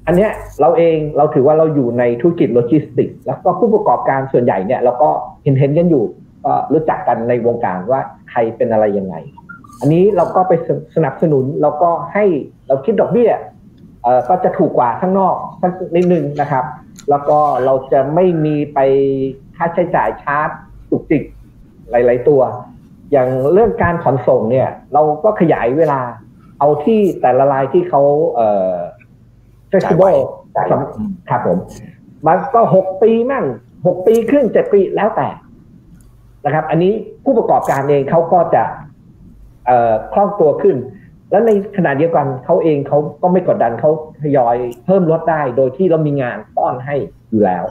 [0.07, 5.09] อันเนี้ยเราเองเราถือว่าเราอยู่ในธุรกิจโลจิสติกส์แล้วก็ผู้ประกอบการส่วนใหญ่เนี่ยเราก็
[5.43, 6.03] เห็นเห็นกันอยู่
[6.45, 9.15] ก็รู้จักกันในวงการว่าใครเป็นอะไรยังไง
[9.83, 10.53] อันนี้เราก็ไป
[10.95, 12.25] สนับสนุนเราก็ให้
[12.67, 13.31] เราคิดดอกเบี้ย
[14.03, 16.65] เอ่อก็จะถูกกว่าข้างนอกสักนิดนึงนะครับ
[17.09, 18.79] แล้วก็เราจะไม่มีไป
[19.55, 20.49] ค่าใช้จ่ายชาร์จ
[20.89, 21.23] จุกจิก
[21.91, 22.41] หลาย ๆ ตัว
[23.11, 26.01] อย่างเรื่องการขนส่งเนี่ย เราก็ขยายเวลา
[26.59, 28.01] เอาที่แต่ละรายที่เขา
[28.35, 28.75] เอ่อ
[29.69, 30.15] เฟสติวัล
[31.29, 31.57] ครับผม
[32.27, 33.45] มันก็หกปีมั่ง
[33.87, 35.27] หกปีครึ่งเจ็ดปีแล้วแต่
[36.45, 36.93] นะครับ อันนี้
[37.23, 38.82] ผู้ประกอบการเองเขาก็จะเอ่อ
[40.13, 40.75] คล่องตัวขึ้น
[41.31, 46.95] แล้วในขณะเดียวกันเขาเองเขาก็ไม่กดดันเขาทยอยเพิ่มลดได้ โดยที่เรามีงานป้อนให้
[47.31, 47.63] อยู่แล้ว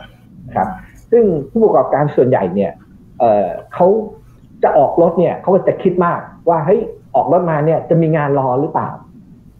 [0.54, 0.68] ครับ
[1.10, 2.72] ซึ่งผู้ประกอบการส่วนใหญ่เนี่ย
[3.20, 3.86] เเขา
[4.62, 6.80] จะออกรถเนี่ยเขาก็จะคิดมากว่าเฮ้ย
[7.14, 8.88] ออกรถมาเนี่ยจะมีงานรอหรือเปล่า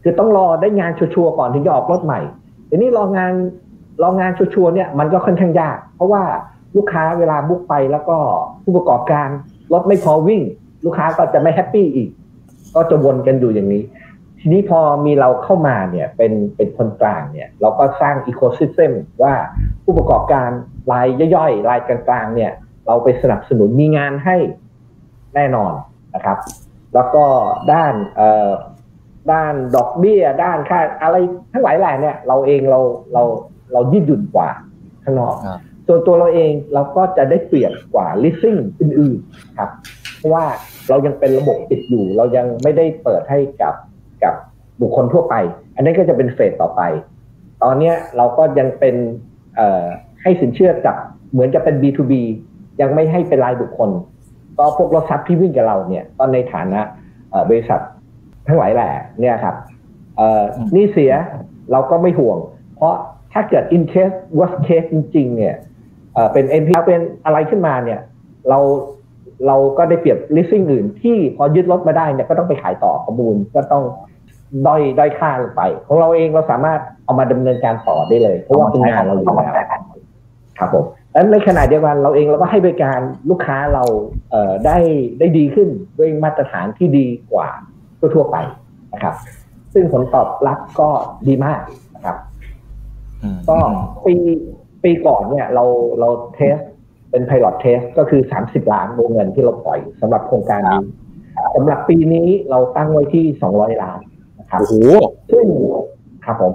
[0.03, 2.21] คือต้องรอได้งานชัวร์ก่อนถึงจะออกรถใหม่
[2.69, 3.33] ทีนี้รองาน
[4.03, 6.23] รองานชัวร์เนี่ยมันก็ค่อนข้างยาก เพราะว่า
[6.77, 8.17] ลูกค้าเวลา book ไปแล้วก็
[8.63, 9.29] ผู้ประกอบการ
[9.73, 10.43] รถไม่พอวิ่ง
[10.85, 12.09] ลูกค้าก็จะไม่ happy อีก
[12.75, 13.83] ก็จะวนกันอยู่อย่างนี้
[14.39, 18.93] ทีนี้พอมีเราเข้ามาเนี่ยเป็นเป็นคนกลางเนี่ย เราก็สร้าง ecosystem
[19.23, 19.35] ว่า
[19.85, 20.51] ผู้ประกอบการ
[20.93, 21.07] ราย
[21.37, 22.53] ย่อยๆรายกลางๆเนี่ย
[22.87, 24.37] เราไปสนับสนุนมีงานให้
[25.35, 25.73] แน่นอน
[26.15, 26.39] นะครับ
[26.95, 27.25] แล้วก็
[27.73, 28.51] ด้านเอ่อ
[29.33, 31.17] ด้านดอกเบี้ย ด้านค่าอะไร
[31.53, 32.81] ทั้งหลายแหล่เนี่ย เราเองเรา
[33.13, 33.23] เรา
[33.73, 34.49] เรายืดหยุ่นกว่า
[35.05, 35.35] ข้างนอก
[35.95, 39.71] ส่วนตัวเราเองเราก็จะได้เปรียบกว่า leasing อื่นๆครับ
[40.17, 40.45] เพราะว่า
[40.89, 43.75] เรายังเป็นระบบปิดอยู่ เรายังไม่ได้เปิดให้กับ
[44.25, 44.35] กับ
[44.81, 45.35] บุคคลทั่วไป
[45.75, 46.83] อันนี้ก็จะเป็นเฟสต่อไป
[47.63, 48.97] ตอนนี้เราก็ยังเป็น
[50.23, 50.97] ให้สินเชื่อกับ
[51.33, 52.13] เหมือนกับเป็น B2B
[52.81, 53.91] ยังไม่ให้เป็นรายบุคคล
[54.59, 56.81] ก็พวกรถซับที่วิ่งกับเราเนี่ยก็ในฐานะ
[57.49, 57.81] บริษัท
[58.47, 58.91] ทั้งหลายแหล่
[59.21, 59.57] เนี่ยครับ
[60.75, 61.13] นี่เสีย
[61.73, 62.39] เราก็ไม่ห่วง
[62.77, 62.95] เพราะ
[63.33, 65.57] ถ้าเกิด in case worst case จริง ๆ เนี่ย
[66.33, 68.01] เป็น NPL เป็นอะไรขึ้นมาเนี่ย
[68.49, 68.59] เรา
[69.47, 73.85] เราก็ได้เปรียบ leasing อื่นที่พอยึดรถมาได้เนี่ยก็ต้องไปขายต่อประมูลก็ต้อง
[74.67, 79.67] ด้อยด้อยค่าลงไป ของเราเองเราสามารถเอามาดำเนินการต่อได้เลย เพราะว่าเป็นงานเราอยู่แล้ว
[80.59, 82.99] ครับผมแล้วในขณะเดียวกันเราเองเราก็ให้บริการ
[83.31, 83.85] ลูกค้าเรา
[84.31, 84.79] เอ่อได้
[85.19, 87.49] ได้ดีขึ้นด้วยมาตรฐานที่ดีกว่า
[88.15, 88.37] ทั่วไป
[88.95, 89.15] นะครับ
[89.73, 90.89] ซึ่งผลตอบรับก็
[91.29, 91.61] ดีมาก
[91.95, 92.17] นะครับ
[93.51, 93.59] ก็
[94.05, 94.15] ปี
[94.85, 95.65] ปีก่อนเนี่ยเรา
[96.01, 96.57] เราเทส
[97.11, 100.83] เป็น pilot test ก็คือ 30 ล้านวงเงินที่เราปล่อยสำหรับโครงการนี้
[101.57, 103.25] สำหรับปีนี้เราตั้งไว้ที่
[103.55, 104.01] 200 ล้าน
[104.41, 104.75] นะครับโอ้โห
[105.33, 105.47] ซึ่ง
[106.25, 106.53] ครับผม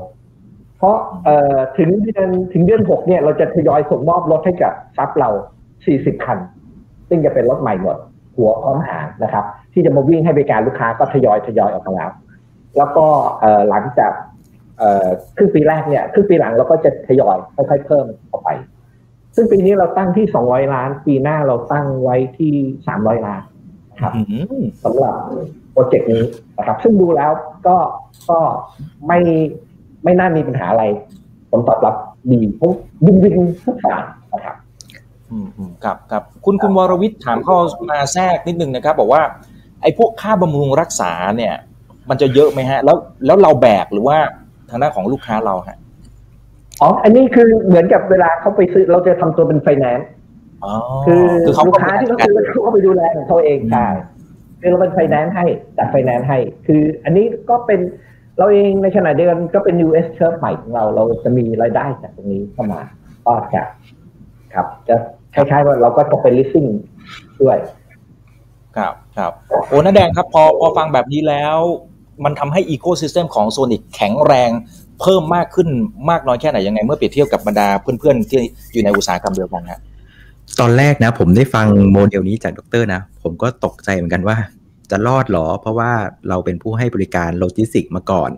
[0.78, 5.30] เพราะเอ่อถึงเดือนถึงเดือนหกเนี่ยเราจะทยอยส่งมอบรถให้กับซับเรา
[5.78, 6.38] 40 คัน
[7.10, 7.98] ซึ่งจะเป็นรถใหม่หมด
[8.38, 12.12] หัวพร้อมหางนะครับ ที่จะมาวิ่งให้บริการลูกค้าก็ทยอยทยอยออกมาแล้ว
[12.78, 13.06] แล้วก็
[13.42, 14.27] เอ่อหลังจากเอ่อ
[15.38, 18.50] ครึ่งปีแรกเนี่ยครึ่งปีหลังเราก็จะทยอยค่อยๆเพิ่มออกไป
[19.36, 22.54] ซึ่งปีนี้เราตั้งที่ 200 ล้าน ปีหน้าเราตั้งไว้ที่
[22.90, 23.42] 300 ล้าน
[24.02, 24.14] ครับ
[24.84, 25.16] สำหรับ
[25.72, 26.24] โปรเจกต์นี้
[26.58, 27.32] นะครับ ซึ่งดูแล้ว
[27.68, 27.78] ก็
[28.30, 28.40] ก็
[29.08, 29.20] ไม่
[30.04, 30.84] ไม่น่ามีปัญหาอะไร
[31.52, 31.96] ผลตอบรับ
[32.32, 32.72] ดีเพราะ
[33.06, 34.04] วินวินทุกฝ่าย
[34.34, 34.56] นะครับ
[35.32, 37.58] อืมอืมครับครับคุณคุณวรวิทย์ถามเข้า
[37.92, 39.24] มาแทรกนิดนึงนะครับ บอกว่า
[39.82, 41.54] ไอ้พวกค่าบำรุงรักษาเนี่ย
[42.10, 44.18] มันจะเยอะไหมฮะ แล้วแล้วเราแบกหรือว่า
[44.70, 45.78] ทางด้านของลูกค้าเราฮะ
[46.82, 50.10] อ๋อ อันนี้คือเหมือนกับเวลาเขาไปซื้อเราจะทำตัวเป็นไฟแนนซ์
[51.06, 51.24] คือ
[51.68, 53.88] ลูกค้าที่เขาซื้อเขาไปดูแลของเขาเองใช่
[54.62, 55.46] คือเราเป็นไฟแนนซ์ให้
[55.78, 57.80] จัดไฟแนนซ์ให้ คืออันนี้ก็เป็น
[58.38, 62.82] เราเองในขณะเดียวกันก็เป็น US เชิร์ฟใหม่ของเรา เราจะมีรายได้จากตรงนี้เข้ามา
[63.26, 63.64] ก็จะ
[64.54, 64.96] ครับ จะ
[65.36, 66.70] คล้ายๆว่าเราก็จะเป็น leasing
[67.42, 67.58] ด้วย
[68.78, 69.32] ครับครับ
[69.68, 71.58] โอ้น้าแดงครับ พอพอฟังแบบนี้แล้ว
[72.24, 74.52] มันทำให้ ecosystem ของโซนิกแข็งแรง
[75.02, 75.68] เพิ่มมากขึ้น
[76.10, 78.40] มากน้อยแค่ไหนยังไง เมื่อเปรียบเทียบกับบรรดาเพื่อนๆที่
[78.74, 79.80] อยู่ในอุตสาหกรรมเดียวกันฮะ
[80.60, 84.38] ตอนแรกนะผมได้ฟังโมเดลนี้จากดรนะ ผมก็ตกใจเหมือนกันว่า
[84.92, 85.92] จะรอดหรอ เพราะว่า
[86.30, 88.32] เราเป็นผู้ให้บริการโลจิสติกมาก่อน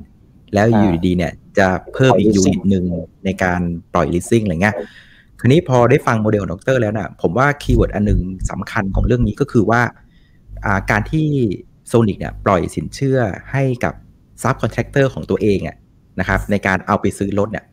[0.53, 2.85] แล้วอยู่ดีเนี่ยจะเพิ่มอีก unit หนึ่ง
[3.25, 3.61] ในการ
[3.93, 4.75] ปล่อยลิสซิ่งอะไรเงี้ย
[5.39, 8.19] คราวนี้พอได้ฟังโมเดลดรแล้วนะ่ะผมว่า keyword อันหนึ่ง
[8.51, 9.81] สำคัญของเรื่องนี้ก็คือว่า
[10.91, 11.27] การที่
[11.89, 13.19] โซนิกเนี่ยปล่อยสินเชื่อ
[13.51, 13.93] ให้กับ
[14.41, 15.77] subcontractor ของตัวเองอะ
[16.19, 17.65] นะครับในการเอาไปซื้อรถเนี่ย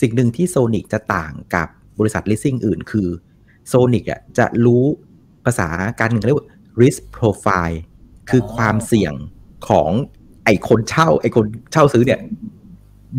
[0.00, 3.08] สิ่งหนึ่งที่โซนิกจะต่างกับบริษัทลิสซิ่งอื่นคือ
[3.68, 4.84] โซนิกอะจะรู้
[5.44, 5.68] ภาษา
[6.00, 6.48] การเงินเรียกว่า
[6.80, 7.78] risk profile
[8.30, 9.14] คือความเสี่ยง
[9.68, 9.90] ของ
[10.44, 12.20] ไอ้คนเช่า ไอ้คนเช่าซื้อเนี่ย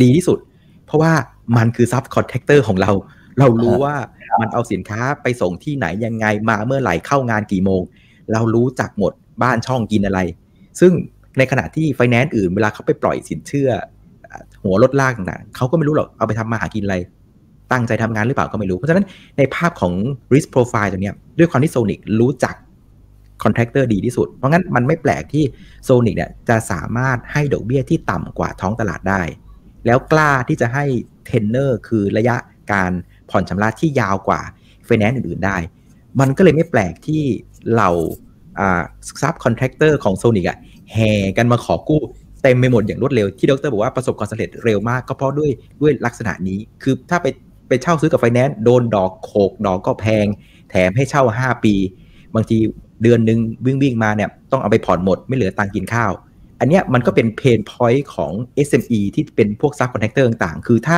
[0.01, 0.39] ดีที่สุด
[0.85, 1.13] เพราะว่า
[1.57, 2.91] มันคือ subcontractor ของเรา
[3.39, 3.95] เรารู้ว่า
[4.41, 7.81] มันเอาสินค้าไปส่งที่ไหนยังไงมาเมื่อไหร่เข้างานกี่โมง
[8.33, 9.13] เรารู้จักหมด
[9.43, 10.19] บ้านช่องกินอะไร
[10.79, 10.91] ซึ่ง
[11.37, 13.69] ในขณะที่ไฟแนนซ์อื่นเวลาเขาไปปล่อยสินเชื่อ
[14.63, 16.97] หัวรถลากต่างเขาก็ไม่รู้หรอกเอาไปทำมาหากินอะไร
[17.71, 19.05] ตั้งใจทำงานหรือเปล่าก็ไม่รู้ เพราะฉะนั้น
[19.37, 19.93] ในภาพของ
[20.33, 22.55] risk profile ตัวนี้ด้วยความที่โซนิกรู้จัก
[23.43, 25.43] contractor ดีที่สุด เพราะงั้นมันไม่แปลกที่
[25.83, 29.21] โซนิกเนี่ยจะสามารถให้ดอกเบี้ยที่ต่ำกว่าท้องตลาดได้
[29.85, 30.85] แล้วกล้าที่จะให้
[31.25, 32.35] เทนเนอร์คือระยะ
[32.71, 32.91] การ
[33.29, 34.41] ผ่อนชำระที่ยาวกว่า
[34.85, 35.57] ไฟแนนซ์อื่นๆได้
[36.19, 37.21] มันก็เลยไม่แปลกที่
[37.77, 37.89] เรา
[39.21, 40.57] subcontractor ของโซนิกอะ
[40.93, 42.01] แห่กันมาขอกู้
[42.43, 47.27] เต็มไปหมดอย่างรวดเร็วที่ดรบอกว่าประสบความสำเร็จเร็วมากก็เพราะด้วยด้วยลักษณะนี้คือถ้าไป
[47.67, 50.25] ไปเช่าซื้อกับไฟแนนซ์โดนดอกโขกดอกก็แพง
[50.69, 51.73] แถมให้เช่า 5 ปี
[52.35, 52.57] บางที
[53.03, 56.11] เดือนหนึ่งวิ่งวิ่งมาเนี่ยต้องเอาไปผ่อนหมดไม่เหลือตังกินข้าว
[56.59, 58.31] อันเนี้ยมันก็เป็น pain point ของ
[58.67, 60.97] SME ที่เป็นพวก subcontractor ต่างๆ คือถ้า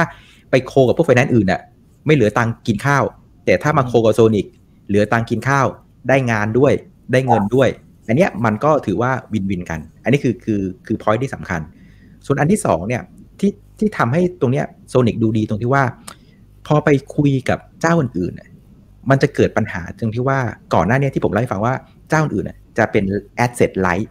[0.52, 1.62] ไปโคกับพวกไฟแนนซ์อื่นอะ
[2.06, 3.04] ไม่เหลือตังกินข้าว
[3.46, 4.46] แต่ถ้ามาโคกับโซนิก
[4.88, 5.68] เหลือตังกินข้าว
[6.10, 6.74] ได้งานด้วย
[7.14, 7.70] ได้เงินด้วย
[8.08, 11.62] อันเนี้ยมันก็ถือว่าวินวินกัน อันนี้คือคือคือพอยต์ที่สำคัญ
[12.26, 13.02] ส่วนอันที่2เนี่ย
[13.40, 15.84] ที่ที่ทำให้ตรงเนี้ยโซนิกดูดีตรงที่ว่า
[16.68, 20.40] พอไปคุยกับเจ้าอื่นๆมันจะเกิดปัญหาตรงที่ว่า
[20.74, 21.74] ก่อนหน้านี้ที่ผมเล่าให้ฟังว่า
[22.10, 23.04] เจ้าอื่นจะเป็น
[23.46, 24.08] asset light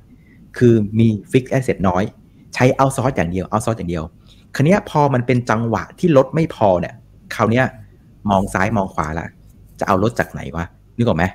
[0.58, 2.04] คือมี fixed asset น้อย
[2.54, 4.04] ใช้เอาซอร์สอย่างเดียวเอาซอร์สอย่างเดียว
[4.54, 6.94] คราวนี้พอมันเป็นจังหวะที่รถไม่พอเนี่ย
[7.34, 7.62] คราวนี้
[8.30, 9.26] มองซ้ายมองขวาละ
[9.80, 10.64] จะเอารถจากไหนวะ
[11.02, 11.26] นึกออกไหม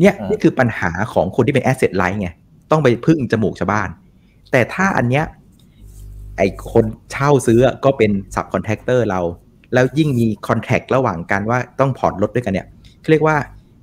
[0.00, 2.28] เนี่ยนี่คือปัญหาของคนที่เป็น asset light ไง
[2.70, 3.88] ต้องไปพึ่งจมูกชาวบ้าน
[4.52, 5.24] แต่ถ้าอันเนี้ย
[6.36, 6.42] ไอ
[6.72, 9.20] คนเช่าซื้อก็เป็น subcontractor เรา
[9.74, 12.66] แล้วยิ่งมีคอนแทคระหว่างกันว่าต้องผ่อนรถด้วยกันเนี่ย
[13.10, 13.36] เรียกว่า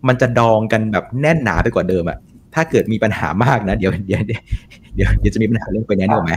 [0.08, 2.18] มันจะดองกันแบบแน่นหนาไปกว่าเดิมอะ
[2.56, 4.42] ถ้าเกิดมีปัญหามากนะเดี๋ยวเดี๋ยวเดี๋ยว
[4.96, 6.32] เดี๋ยวจะมีปัญหาเรื่องไปแน่นอนไหม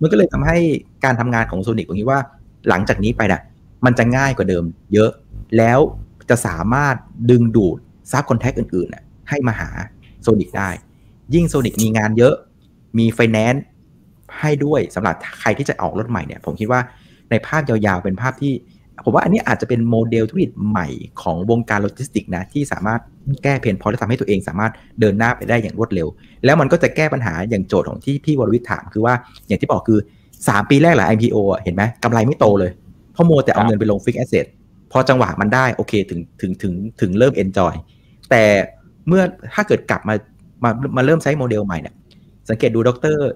[0.00, 0.56] มันก็เลยทำให้
[1.04, 2.20] การทำงานของโซนิกตรงนี้ว่า
[2.68, 3.40] หลังจากนี้ไปน่ะ
[3.84, 5.10] มันจะง่ายกว่าเดิม เยอะ
[5.56, 5.78] แล้ว
[6.30, 6.94] จะสามารถ
[7.30, 7.78] ดึงดูด
[8.12, 9.70] subcontract อื่นๆให้มาหา
[10.22, 10.70] โซนิกได้
[11.34, 12.34] ยิ่งโซนิกมีงานเยอะ
[12.98, 13.64] มีไฟแนนซ์
[14.40, 16.80] ให้ด้วยสำหรับใครที่จะออกรถใหม่เนี่ย ผมคิดว่า
[17.30, 18.54] ในภาพยาวๆเป็นภาพที่
[19.04, 20.88] ผมว่าอันนี้อาจจะเป็นโมเดลธุรกิจใหม่
[21.22, 23.00] ของวงการโลจิสติกนะที่สามารถ
[23.42, 26.08] แก้ pain point และทำให้ตัวเองสามารถเดินหน้าไปได้อย่างรวดเร็ว
[26.44, 29.14] แล้วมันก็จะแก้ปัญหาอย่างโจทย์ของที่พี่วรวิทย์ถามคือว่า
[29.46, 29.98] อย่างที่บอกคือ
[30.34, 32.70] 3 ปีแรกหลัง IPO เห็นไหมกำไรไม่โตเลย
[33.12, 34.46] เพราะมัวแต่เอาเงินไปลง fixed asset
[34.92, 37.74] พอจังหวะมันได้โอเคถึงถึงถึงถึงเริ่ม enjoy
[38.30, 38.44] แต่
[39.08, 39.22] เมื่อ
[39.54, 40.14] ถ้าเกิดกลับมา
[40.64, 41.94] มามาเริ่มใช้โมเดลใหม่เนี่ย
[42.48, 43.28] สังเกตดูด็อกเตอร์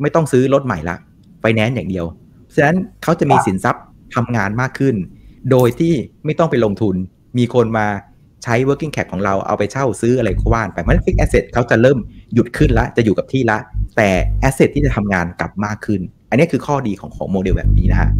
[0.00, 0.96] ไม่ต้องซื้อรถใหม่ละ
[1.40, 2.06] ไฟแนนซ์อย่างเดียว
[2.54, 3.84] ฉะนั้นเขาจะมีสินทรัพย์
[4.14, 4.94] ทำงานมากขึ้น
[5.50, 5.94] โดยที่
[6.24, 6.94] ไม่ต้องไปลงทุน
[7.38, 7.86] มีคนมา
[8.44, 11.98] ใช้ working cap ของเราเอาไปเช่าซื้ออะไรก็ว่านไปมัน fix asset เขาจะเริ่ม
[12.34, 13.58] หยุดขึ้นละจะอยู่กับที่ละ
[13.96, 14.08] แต่
[14.48, 18.10] asset ที่จะทำงานกลับมากขึ้น อันนี้คือข้อดีของของโมเดลแบบนี้นะฮะ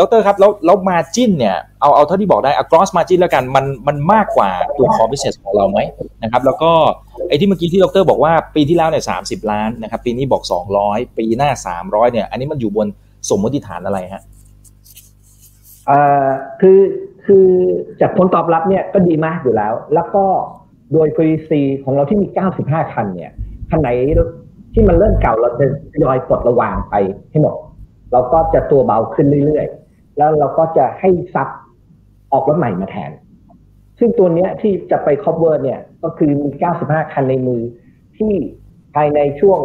[0.00, 5.78] ดรครับแล้วแล้วมาจินเนี่ยเอาเอาเท่าที่บอกได้ across margin แล้วกันมันมันมากกว่าตัว core business ของเราไหม
[6.22, 6.70] นะครับแล้วก็
[7.28, 9.16] ไอ้ที่เมื่อกี้ที่ดรบอกว่าปีที่แล้วเนี่ยสา
[9.50, 10.42] ล้านนะครับปีนี้บอก
[10.80, 11.50] 200 ปีหน้า
[11.82, 12.86] 300เนี่ยอันนี้มันอยู่บน
[13.28, 14.22] สมมติฐานอะไรฮะ
[15.86, 16.28] เอ่อ
[16.60, 16.80] คือ
[17.24, 17.46] คือ
[18.00, 20.24] จากผลตอบรับเนี่ยก็ดีมากอยู่แล้ว แล้วก็
[20.92, 21.50] โดย VC
[21.84, 22.26] ของเราที่มี
[22.60, 23.32] 95 คันเนี่ย
[23.70, 23.88] คันไหน
[24.74, 25.66] ที่มันเริ่มเก่าเราจะ
[26.04, 26.94] ยอยปลดระวางไป
[27.30, 27.56] ให้หมด
[28.12, 31.48] เราก็จะตัวเบาขึ้นเรื่อยๆ แล้วเราก็จะให้ซับ
[32.32, 33.10] ออกรถใหม่มาแทน
[33.98, 36.48] ซึ่งตัวเนี้ยที่จะไป cover เนี่ยก็คือมี
[36.82, 37.62] 95 คันในมือ
[38.18, 38.32] ที่
[38.94, 39.60] ภายในช่วง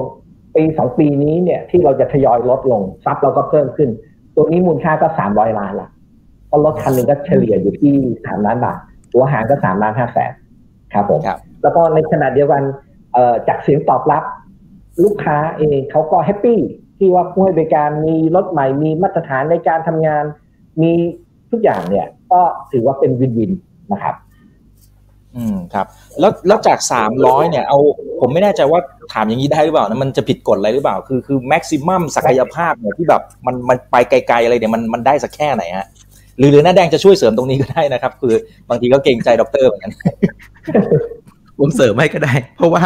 [0.55, 3.89] ปีสองปีนี้เนี่ยที่เราจะทยอยลดลงซับเราก็เพิ่มขึ้น
[4.35, 5.89] ตัวนี้มูลค่าก็ 300 ล้านละ
[6.47, 8.77] เพราะรถคันหนึ่งก็เฉลี่ยอยู่ที่3ล้านบาท
[9.11, 10.31] หัวหางก็3ล้าน5แสน
[10.93, 11.21] ครับผม
[11.61, 12.63] แล้วก็ในขณะเดียวกัน
[13.47, 14.23] จากเสียงตอบรับ
[15.03, 16.59] ลูกค้าเองเขาก็แฮปปี้
[16.97, 20.23] ที่ว่าผู้ให้บริการมีรถใหม่มีมาตรฐานในการทำงาน
[20.81, 20.91] มี
[21.51, 22.41] ทุกอย่างเนี่ยก็
[22.71, 23.51] ถือว่าเป็น win-win
[23.93, 24.15] นะครับ
[25.35, 25.87] อืมครับ
[26.19, 27.79] แล้วแล้วจากสามร้อยเนี่ย เอา
[28.19, 28.79] ผมไม่แน่ใจว่า
[29.13, 35.87] ถามอย่างนี้ได้หรือเปล่านะมันจะผิดกฎอะไรหรือเปล่า คือคือ maximum ศักยภาพเนี่ยที่แบบมันมันไปไกล ๆ อะไรเนี่ยมันมันได้สักแค่ไหนฮะ
[36.37, 38.33] หรือหรือน้าแดงจะช่วยเสริมตรงนี้ก็ได้นะครับ คือ
[38.69, 39.91] บางทีก็เกรงใจด็อกเตอร์เหมือนกัน
[41.59, 42.83] ผมเสริมให้ก็ได้ เพราะว่า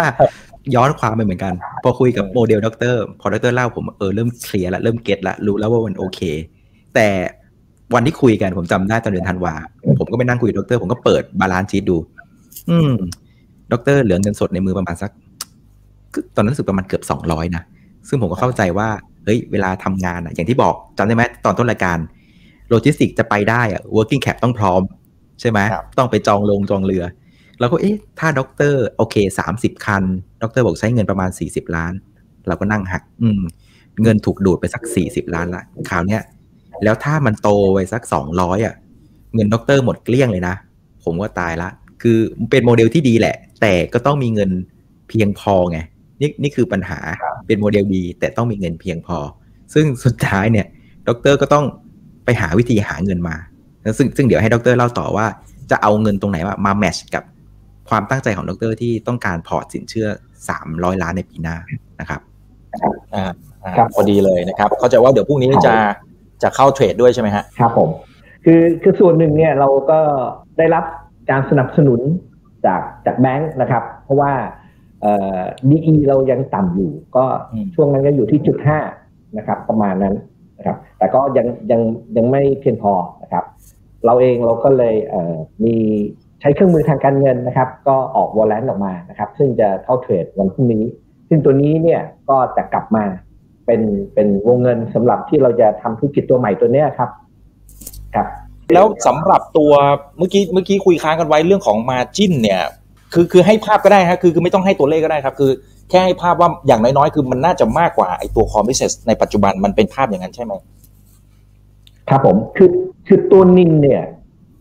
[0.76, 1.54] ย้อนความไปเหมือนกัน
[1.84, 6.20] พอคุยกับโมเดลด็อกเตอร์พอด็อกเตอร์เล่าผมเออเริ่มเคลียร์ละเริ่ม get ละรู้แล้วว่ามันโอเค
[6.96, 7.08] แต่
[7.94, 9.54] วันที่คุยกันผมจำได้ตอนเดือนธันวา
[10.00, 11.98] ผมก็ไปนั่งคุยกับด็อกเตอร์ผมก็เปิด balance sheet ดู
[12.70, 12.94] อืม
[13.72, 15.12] ด็อกเตอร์เหลือเงินสดในมือประมาณสัก
[16.36, 17.64] ตอนนั้นรู้สึกประมาณเกือบสองร้อยนะ
[18.08, 18.90] ซึ่งผมก็เข้าใจว่า
[19.26, 21.98] เฮ้ยเวลาทำงานอะ อย่างที่บอกจำได้ไหมตอนต้นรายการ
[22.70, 24.82] โลจิสติกจะไปได้อะ working cap ต้องพร้อม
[25.42, 25.60] ใช่ไหม
[25.98, 27.04] ต้องไปจองลงจองเรือ
[27.60, 30.04] เราก็เอ๊ะถ้าด็อกเตอร์โอเคสามสิบคัน
[30.42, 31.94] ด็อกเตอร์บอกใช้เงินประมาณสี่สิบล้าน
[32.48, 33.42] เราก็นั่งหัก อืม
[34.04, 36.22] เงินถูกดูดไปสักสี่สิบล้านละคราวเนี้ย
[36.84, 38.76] แล้วถ้ามันโตไปสักสองร้อยอะ
[39.36, 40.56] เงินด็อกเตอร์หมดเกลี้ยงเลยนะ
[41.04, 41.70] ผมว่าตายละ
[42.02, 42.18] คือ
[42.52, 44.50] เป็นโมเดลที่ดีแหละ แต่ก็ต้องมีเงิน
[45.10, 45.80] เพียงพอไง
[46.22, 47.00] นี่นี่คือปัญหา
[47.48, 49.18] เป็นโมเดลดีแต่ต้องมีเงินเพียงพอ
[49.74, 50.68] ซึ่งสุดท้ายเนี่ย
[51.08, 51.66] ด็อกเตอร์ก็ต้อง
[52.26, 53.36] ไปหาวิธีหาเงินมา
[53.98, 55.26] ซึ่งซึ่งเดี๋ยวให้ด็อกเตอร์เล่าต่อว่า
[55.72, 57.24] จะเอาเงินตรงไหนมามา match กับ
[57.90, 60.08] ความตั้งใจของดรที่ต้องการพอร์ตสินเชื่อ
[60.56, 61.56] 300 ล้านในปีหน้า
[62.00, 62.22] นะครับ
[63.16, 63.32] อ่า
[63.78, 65.74] ครับพอดีเลยนะครับ เข้าใจว่าเดี๋ยวพรุ่งนี้จะ
[66.44, 67.90] จะเข้าเทรดด้วยใช่ไหมฮะครับผม
[68.46, 70.00] คือคือส่วนหนึ่งเนี่ยเราก็
[70.58, 70.84] ได้รับ
[71.32, 72.00] การสนับสนุน
[72.66, 74.32] จากจากแบงค์นะครับ เพราะว่า
[75.02, 75.40] เอ่อ
[75.72, 77.26] ดีเรายังต่ำอยู่ ก็
[77.76, 78.80] ช่วงนั้นก็อยู่ที่จุดห้า
[79.38, 80.16] นะครับ ประมาณนั้น
[80.58, 81.82] นะครับ แต่ก็ยังยัง
[82.18, 83.44] ยังไม่เพียงพอนะครับ
[84.06, 85.76] เราเองเราก็เลยเอ่อมี
[86.42, 90.84] ใช้เครื่องมือทางการเงินนะครับ ก็ออก warrant ออกมานะครับ ซึ่งจะเข้าเทรดวันพรุ่งนี้
[91.30, 93.06] ซึ่งตัวนี้เนี่ยก็จะกลับมา
[93.66, 93.82] เป็น
[94.14, 97.10] เป็นวงเงินสำหรับที่เราจะทำธุรกิจตัวใหม่ตัวเนี้ยครับ
[98.16, 98.28] ครับ
[98.74, 99.72] แล้วสำหรับตัว
[100.18, 102.62] เมื่อกี้เมื่อกี้คุยค้างกันไว้เรื่องของ margin เนี่ย
[103.14, 105.52] คือคือให้ภาพก็ได้ครับคือคือไม่ต้องให้ตัวเลขก็ได้ครับ คือ
[105.90, 110.54] แค่ให้ภาพว่าอย่างน้อยๆ คือมันน่าจะมากกว่าไอ้ตัวคอมมิชชั่นในปัจจุบันมันเป็นภาพอย่างนั้นใช่ไหม
[112.10, 112.70] ครับผมคือ
[113.08, 114.04] คือตัว NIM เนี่ย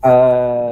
[0.03, 0.15] เอ่
[0.67, 0.68] อ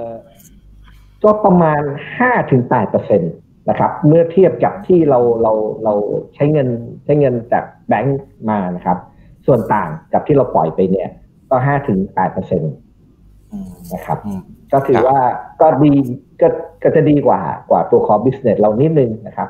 [1.24, 1.82] ก็ประมาณ
[2.20, 3.28] ห้าถึงแปดเปอร์เซ็นต
[3.70, 5.54] นะครับ เมื่อเทียบกับที่เราเรา
[5.84, 5.94] เรา
[6.36, 6.68] ใช้เงิน
[7.04, 8.98] ใช้เงินจากแบงก์มานะครับ
[9.46, 11.10] ส่วนต่างกับที่เราปล่อยไปเนี่ย
[11.50, 12.68] ก็ห้าถึงแปดเปอร์เซ็นต
[13.94, 14.18] นะครับ
[14.74, 15.18] ก็ถือว่า
[15.62, 15.92] ก็ดี
[16.42, 16.48] ก็
[16.84, 19.50] ก็จะดีกว่ากว่าตัว core business เรานิดนึงนะครับ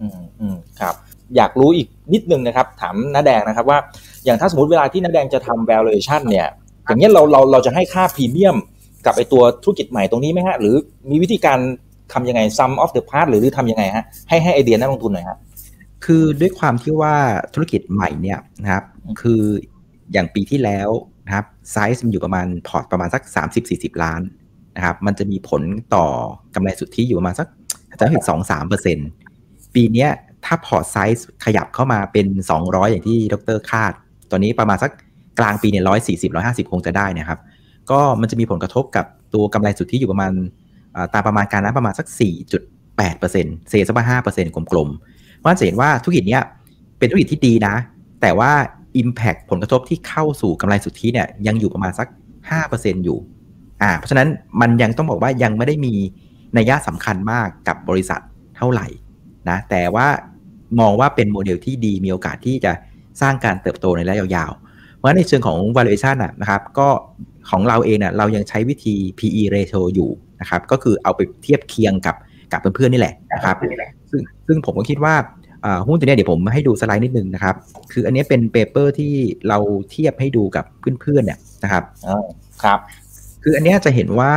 [0.00, 0.94] อืมอืมครับ
[1.36, 3.78] อยากรู้อีกนิดนึงนะครับ ถามน้าแดงนะครับว่า
[4.24, 6.48] อย่างถ้าสมมติเวลาที่น้าแดงจะทำ valuation เนี่ย
[6.86, 8.56] อย่างเงี้ยเราเราเราจะให้ค่าพรีเมียม
[9.06, 10.74] กับไอตัวธุรกิจใหม่ตรงนี้ไหมฮะ หรือ
[11.10, 11.58] มีวิธีการ
[12.12, 15.38] ทำยังไง sum of the part หรือทำยังไงฮะ ให้ให้ไอเดียนักลงทุนหน่อยฮะ
[16.04, 17.14] คือด้วยความที่ว่า
[17.54, 18.84] ธุรกิจใหม่เนี่ยนะครับ
[19.20, 19.42] คือ
[20.12, 20.88] อย่างปีที่แล้ว
[21.26, 23.22] นะครับไซส์มันอยู่ประมาณพอร์ตประมาณสัก
[23.62, 24.20] 30-40 ล้าน
[24.76, 25.62] นะครับ มันจะมีผล
[25.94, 26.04] ต่อ
[26.54, 27.48] กำไรสุทธิอยู่ประมาณสัก
[27.98, 28.98] จะถึงสองสามเปอร์เซ็น
[29.74, 30.06] ปีนี้
[30.44, 32.26] ถ้าพอร์ตไซส์ขยับเข้ามาเป็น
[32.58, 33.92] 200 อย่างที่ดรคาด
[34.30, 34.90] ตอนนี้ประมาณสัก
[35.38, 37.38] กลางปีเนี่ยร้อยสี่สิบร้อยห้าสิบคงจะได้นะครับ
[37.90, 40.32] ก็มันจะมีผลกระทบกับตัวกำไรสุทธิอยู่ประมาณ
[41.14, 42.06] ตามประมาณการนั้นประมาณสัก
[42.68, 46.42] 4.8%เศษสักห้าเปอร์เซ็นต์กลมๆว่าจะเห็นว่าธุรกิจเนี้ย
[46.98, 47.74] เป็นธุรกิจที่ดีนะ
[48.20, 48.52] แต่ว่า
[49.00, 52.08] Impact ผลกระทบที่เข้าสู่กำไรสุทธิเนี่ยยังอยู่ประมาณสัก
[52.56, 53.18] 5%อยู่
[53.82, 54.28] อ่าเพราะฉะนั้น
[54.60, 55.94] มันยังต้องบอกว่ายังไม่ได้มี
[56.56, 58.20] นัยยะสำคัญมากกับบริษัท
[58.56, 58.86] เท่าไหร่
[59.48, 60.06] นะแต่ว่า
[60.80, 62.72] มองว่าเป็นโมเดลที่ดีมีโอกาสที่จะ
[63.20, 64.52] สร้างการเติบโตในระยะยาว
[64.96, 66.88] เพราะฉะนั้นในเชิงของ valuation นะครับ ก็
[67.50, 72.16] ของเราเองเนะเรายังใช้วิธี PE ratio อยู่นะครับ ก็คือเอาไปเทียบเคียงกับ
[72.52, 73.56] กับเพื่อนๆนี่แหละนะครับ
[74.10, 75.14] ซึ่งซึ่งผมก็คิดว่า
[75.86, 77.54] หุ้นตัวนี้เดี๋ยวผมให้ดูสไลด์นิดนึงนะครับ
[77.92, 79.12] คืออันนี้เป็น paper ที่
[79.48, 79.58] เรา
[79.90, 80.64] เทียบให้ดูกับ
[81.00, 81.84] เพื่อนๆเนี่ยนะครับ
[82.64, 82.78] ครับ
[83.42, 84.32] คืออันนี้จะเห็นว่า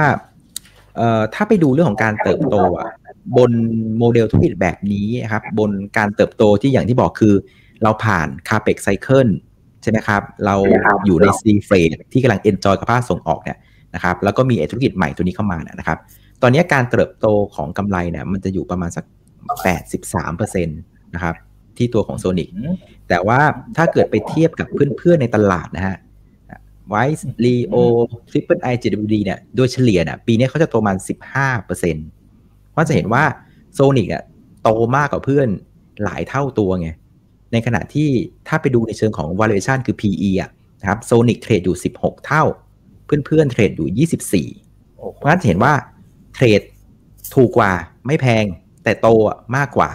[1.34, 2.90] ถ้าไปดูเรื่องของการเติบโตอะ
[3.38, 3.52] บน
[3.98, 7.34] โมเดลธุรกิจแบบนี้ครับ บนการเติบโตที่อย่างที่บอกคือ
[7.84, 9.28] เราผ่าน CAPEX cycle
[9.86, 10.56] ใช่ไหมครับ เรา
[11.06, 11.76] อยู่ใน sea freight
[12.14, 13.58] ที่กำลัง enjoy กับภาคส่งออกเนี่ย
[13.96, 15.98] นะครับแล้วก็มีธุรกิจใหม่ตัวนี้เข้ามานะครับ
[16.42, 19.06] ตอนนี้การเติบโตของกำไรเนี่ยมันจะอยู่ประมาณสัก
[19.86, 21.36] 83%นะครับ
[21.78, 22.50] ที่ตัวของโซนิก
[23.10, 23.40] แต่ว่า
[23.78, 24.68] ถ้าเกิดไปเทียบกับ
[24.98, 25.98] เพื่อนๆในตลาดนะฮะ
[26.90, 33.24] WICE LEO Triple i JWD เนี่ยโดยเฉลี่ยเนี่ยปีนี้เขาจะโตประมาณ15%เเพราะจะเห็นว่า
[33.74, 34.24] โซนิกอะ
[34.64, 35.48] โตมากกว่าเพื่อน
[36.04, 36.90] หลายเท่าตัวไง
[37.56, 38.10] ในขณะที่
[38.48, 40.52] ถ้าไปดูในเชิงของ valuation คือ PE อะ
[40.82, 42.44] นะครับโซนิกเทรดอยู่ 16 เท่า
[43.06, 45.74] เพื่อนเพื่อนเทรดอยู่ 24 เพราะฉะนั้นเห็นว่า
[46.34, 46.62] เทรด
[47.36, 47.72] ถูกกว่า
[48.08, 48.46] ไม่แพง
[48.84, 49.08] แต่โต
[49.56, 49.90] มากกว่า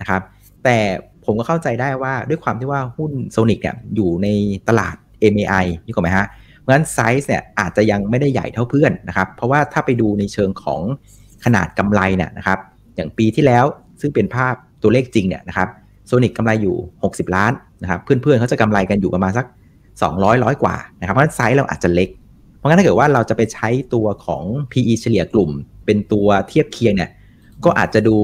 [0.00, 0.22] นะครับ
[0.64, 0.78] แต่
[1.24, 4.28] ผมก็เข้าใจได้ว่าด้วยความที่ว่าหุ้นโซนิกเนี่ยอยู่ใน
[4.68, 4.96] ตลาด
[5.32, 6.26] MAI นี่ก็ไหมฮะ
[6.58, 10.82] เพราะฉะนั้นไซส์เนี่ยอาจจะยังไม่ได้ใหญ่เท่าเพื่อนนะครับ เพราะว่าถ้าไปดูในเชิงของ
[11.44, 12.58] ขนาดกำไรเนี่ยนะครับ
[12.96, 13.64] อย่างปีที่แล้ว
[14.00, 15.68] ซึ่งเป็นภาพตัวเลขจริงเนี่ยนะครับ
[16.06, 16.76] โซนิกกำไรอยู่
[17.06, 17.52] 60 ล้าน
[17.82, 19.46] นะครับเพื่อนๆเขาจะกำไรกันอยู่ประมาณสัก
[19.94, 22.08] 200ร้อยกว่านะครับเพราะฉะนั้นไซส์เราอาจจะเล็ก
[22.56, 25.50] เพราะงั้นถ้าเกิดว่าเราจะไปใช้ตัวของ PE เฉลี่ยกลุ่ม
[25.84, 27.10] เป็นตัวเทียบเคียงเนี่ย
[27.64, 28.16] ก็อาจจะดู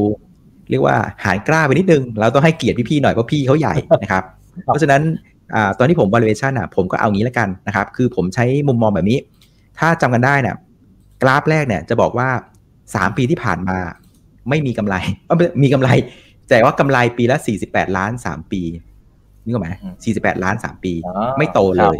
[0.71, 4.25] เรียกว่าหารกล้าไปนิดนึง เราต้องให้เกียรติพี่ๆหน่อยเพราะพี่เขาใหญ่นะครับ
[4.65, 5.03] เพราะฉะนั้น
[5.55, 9.19] อตอนที่ผม valuation อะผมก็เอางี้แล้วกันนะครับคือผมใช้มุมมองแบบนี้
[9.79, 10.57] ถ้าจำกันได้เนี่ย
[11.23, 12.29] กราฟแรกเนี่ยจะบอกว่า
[12.95, 13.79] สามปีที่ผ่านมา
[14.49, 14.95] ไม่มีกำไร
[15.63, 15.89] มีกำไร
[16.49, 18.63] แต่ว่ากำไรปีละสี่สิบแปดล้านสามปี
[19.45, 19.75] นี่ก็หมาย
[20.05, 20.93] สี่สิบแปดล้านสามปี
[21.39, 21.97] ไม่โตเลย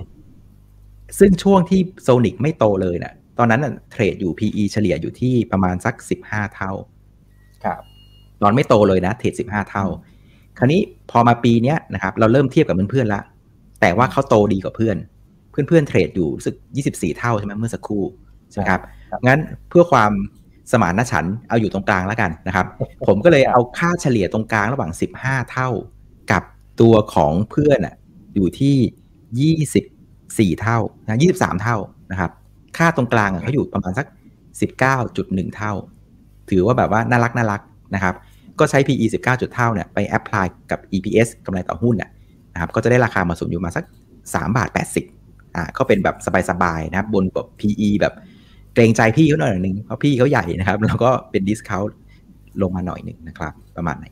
[1.19, 6.73] ซึ่งช่วงที่โซนิกไม่โตเลยเนะ่ะ ตอนนั้นเทรดอยู่ PE เฉลี่ยอยู่ที่ประมาณสักสิบห้าเท่า
[7.65, 7.81] ครับ
[8.43, 9.85] ตอนไม่โตเลยนะเทรดสิบห้าเท่า
[10.59, 10.81] คราวนี้
[11.11, 13.23] พอมาปีนี้นะครับ เราเริ่มเทียบกับเพื่อนๆละ
[13.81, 14.97] แต่ว่าเขาโตดีกว่าเพื่อน
[15.51, 18.05] เพื่อนๆเทรดอยู่สึกยี่สิบสี่เท่าใช่ไหมเมื่อสักครู่
[18.51, 18.81] ใช่ไหมครับ
[19.27, 20.13] งั้นเพื่อความ
[20.71, 22.67] สมานฉันเอาอยู่ตรงกลางแล้วกันนะครับ
[23.07, 25.69] ผมก็เลยเอาค่าเฉลี่ยตรงกลางระหว่าง 15 เท่า
[26.33, 26.43] กับ
[26.81, 27.95] ตัวของเพื่อนอะ
[28.35, 29.57] อยู่ที่
[30.55, 31.77] 24 เท่านะ23 เท่า
[32.11, 32.31] นะครับ
[32.77, 34.07] ค่าตรงกลางเขาอยู่ประมาณสัก
[34.81, 35.73] 19.1 เท่า
[36.51, 37.61] ถือว่าแบบว่าน่ารักน่ารัก
[37.95, 38.15] นะครับ
[38.59, 39.23] ก็ใช้ PE 19
[39.55, 41.97] เท่าเนี่ยไป apply กับ EPS กำไรต่อหุ้น
[42.53, 43.85] นะครับก็จะได้ราคามาสมอยู่มาสัก
[44.21, 44.69] 3 บาท
[45.13, 46.17] 80อ่าก็เป็นแบบ
[46.51, 48.15] สบายๆนะครับบนแบบ PE แบบ
[48.75, 51.83] เกรงใจพี่เขาหน่อยหนึ่งเพราะพี่เขาใหญ่นะครับ แล้วก็เป็น discount
[52.63, 54.07] ลงมาหน่อยหนึ่งนะครับ ประมาณไหน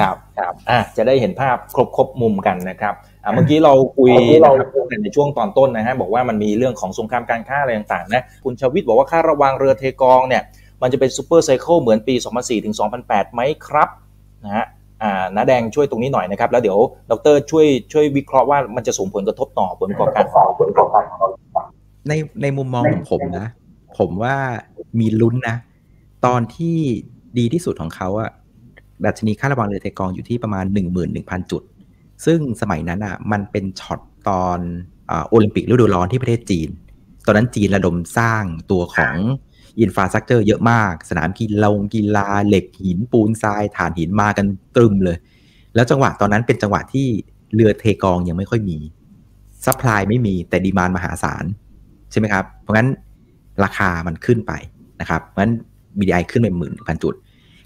[0.00, 2.94] ครับครับอะจะได้เห็นภาพครบครบมุมกันนะครับ
[3.24, 4.10] อ่าเมื่อกี้เราคุย
[4.42, 10.42] นะครับในช่วงตอนต้นนะฮะบอกว่ามันมีเรื่องของสงครามการค้าอะไรต่างๆนะคุณชวิตบอกว่าค่าระวังเรือเทกองเนี่ย
[10.82, 13.88] มันจะเป็นซูเปอร์ไซเคิลเหมือนปี 2004 ถึง 2008 ไหมครับ
[14.44, 14.66] นะฮะ
[15.02, 16.78] อ่าน้าแดงช่วยตรงนี้หน่อยนะครับ แล้วเดี๋ยว
[17.10, 20.24] ดรช่วยช่วยวิเคราะห์ว่ามันจะส่งผลกระทบต่อผลประกอบการ
[22.08, 23.46] ในในมุมมองของผมนะ
[23.98, 24.36] ผมว่า
[25.00, 25.56] มีลุ้นนะ
[26.26, 26.76] ตอนที่
[27.38, 28.30] ดีที่สุดของเขาอะ
[29.06, 30.64] ดัชนีค่าระวังเรือเทกองอยู่ที่ประมาณ
[31.06, 31.62] 11,000 จุด
[32.24, 34.58] ซึ่งสมัยนั้นอะมันเป็นช็อตตอน
[35.28, 36.68] โอลิมปิกฤดูร้อนที่ประเทศจีน
[37.26, 39.16] ตอนนั้นจีนระดมสร้างตัวของ
[39.80, 44.46] infrastructure เยอะมาก สนามกีฬากีฬาเหล็กหินปูนทรายถ่านหินมากัน
[44.76, 45.16] ตรึมเลย
[45.74, 47.06] แล้วจังหวะตอนนั้นเป็นจังหวะที่
[47.54, 48.78] เรือเทกองยังไม่ค่อยมี
[49.64, 51.44] supply ไม่มีแต่ demand มหาศาล
[52.10, 52.88] ใช่ไหมครับ เพราะงั้น
[53.64, 54.52] ราคามันขึ้นไป
[55.00, 55.54] นะครับเพราะงั้น
[55.98, 57.14] BDI ขึ้นไปหมื่นพันจุด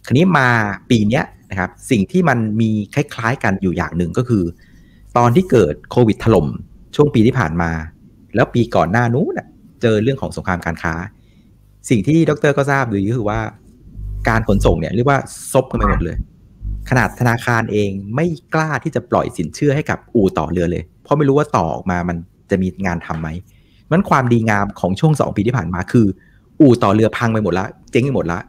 [0.07, 0.49] คราวนี้มา
[0.91, 4.45] ปีนี้นะครับสิ่งที่มันมีคล้ายๆ กันอยู่อย่างหนึ่งก็คือ
[5.17, 6.47] ตอนที่เกิดโควิดถล่ม
[6.95, 7.71] ช่วงปีที่ผ่านมา
[8.35, 9.35] แล้วปีก่อนหน้านู้น
[9.83, 10.95] เจอเรื่องของสงครามการค้า
[11.91, 13.41] สิ่งที่ดรก็ทราบดีก็คือว่า
[14.29, 15.19] การขนส่งเนี่ยเรียกว่า
[15.53, 16.17] ซบกันไปหมดเลย
[16.91, 22.17] ขนาดธนาคารเองไม่กล้าที่จะปล่อยสินเชื่อให้กับอู่ต่อเรือเลย เพราะไม่รู้ว่าต่อออกมามัน
[22.51, 23.29] จะมีงานทำไหม
[23.91, 26.07] มันความดีงามของช่วง2ปีที่ผ่านมาคือ
[26.61, 28.41] อู่ต่อเรือพังไปหมดละเจ๊งไปหมดละ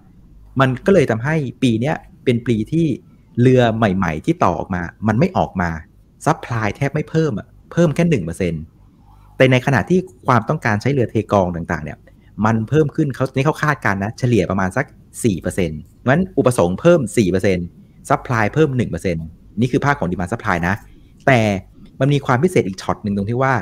[0.59, 2.85] มันก็เลยทำให้ปีเนี้ยเป็นปีที่
[3.41, 5.69] เรือใหม่ ๆ ที่ต่อออกมา มันไม่ออกมา
[6.25, 8.63] supply แทบไม่เพิ่มอะเพิ่มแค่หนึ่งเปอร์เซ็นต์
[9.37, 11.97] แต่ในขณะที่ความต้องการใช้เรือเทกองต่างๆ เนี่ย
[12.45, 14.85] มันเพิ่มขึ้นเขานี่เขาคาดการณ์นะ เฉลี่ยประมาณสัก
[15.23, 15.53] 4%เพราะ
[16.03, 16.99] ฉะนั้นอุปสงค์เพิ่ม
[17.55, 20.75] 4% supply เพิ่ม1%นี่คือภาพของ demand supply นะ
[21.27, 21.39] แต่
[21.99, 23.53] มันมีความพิเศษอีกช็อตหนึ่งตรงที่ว่า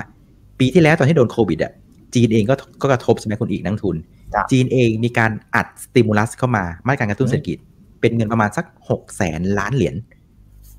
[0.59, 1.71] ปีที่แล้วตอนที่โดนโควิดอะ
[2.15, 3.95] จีนเองก็ก็กระทบใช่ไหมคุณอิกนักทุน
[4.51, 7.57] จีนเองมีการอัด stimulus เข้ามามาตรการกระตุ้นเศรษฐกิจ
[7.99, 9.95] เป็นเงินประมาณสัก6แสนล้านเหรียญ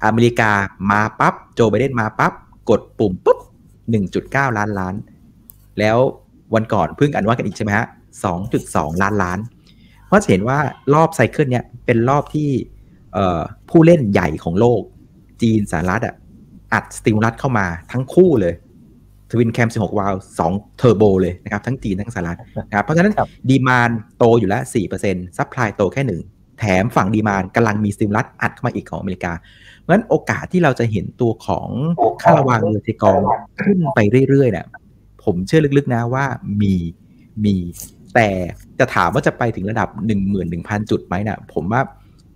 [0.04, 0.50] อเมริกา
[0.90, 2.32] มาปับ๊บโจไบเดนมาปับ๊บ
[2.70, 3.38] กดปุ่มปุ๊บ
[3.98, 4.94] 1.9ล้านล้าน
[5.78, 5.98] แล้ว
[6.54, 7.86] วันก่อนเพิ่งอ่านว่ากันอีกใช่ไหมฮะ
[8.44, 9.38] 2.2ล้านล้าน
[10.06, 10.58] เพราะเห็นว่า
[10.94, 12.48] รอบ cycle เนี้ยเป็นรอบที่
[13.70, 14.80] ผู้เล่นใหญ่ของโลก
[15.42, 16.14] จีนสหรัฐอะ
[16.72, 18.54] อัด stimulus เข้ามาทั้งคู่เลย
[19.30, 20.16] twin cam 16 วาล์ว
[20.48, 23.14] 2เทอร์โบเลยนะครับ ทั้งจีนทั้งสหรัฐนะครับเพราะฉะนั้น
[23.50, 24.62] demand โตอยู่แล้ว
[25.00, 26.20] 4% supply โตแค่หนึ่ง
[26.58, 29.32] แถมฝั่ง demand กำลังมี stimulus อัดเข้ามาอีกของอเมริกา
[29.78, 31.68] เพราะฉะนั้นโอกาสที่เราจะเห็นตัวของ
[32.22, 33.20] ค่าระวางเรือเทกอง
[33.62, 33.98] ขึ้นไป
[34.28, 34.66] เรื่อยๆเนี่ย
[35.24, 36.24] ผมเชื่อลึกๆนะว่า
[36.62, 36.74] มี
[37.44, 37.54] มี
[38.14, 38.28] แต่
[38.78, 39.88] จะถามว่าจะไปถึงระดับ
[40.38, 41.80] 11,000 จุดไหมเนะ่ยผมว่า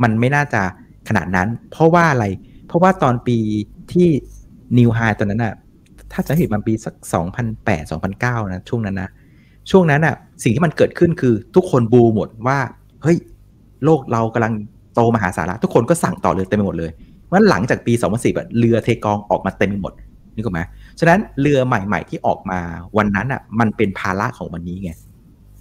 [0.03, 0.63] มันไม่น่าจะ
[1.09, 2.27] ขนาดนั้น เพราะว่าอะไร
[2.67, 3.39] เพราะว่าตอนปี
[3.93, 4.09] ที่
[4.79, 5.55] นิวไฮตอนนั้นอะ
[6.13, 6.95] ถ้าจะเห็นมันปีสัก
[7.49, 9.11] 2008 2009 นะช่วงนั้นนะ
[9.71, 12.59] ช่วงนั้นอะสิ่งที่มันเกิดขึ้นคือทุกคนบูหมดว่า
[13.03, 13.19] เฮ้ย
[13.85, 14.53] โลกเรากำลัง
[14.95, 16.91] โตมหาศาลทุกคนก็สั่งต่อเรือเต็มไปหมดเลย
[17.25, 17.93] เพราะหลังจากปี
[18.25, 19.93] 2010เรือเทกองออกมาเต็มไปหมด
[20.35, 20.61] นี่ก็ไหม
[20.99, 22.61] ฉะนั้นเรือใหม่ ๆ ที่ออกมา
[22.97, 24.91] วันนั้นอะมันเป็นภาระของวันนี้ไง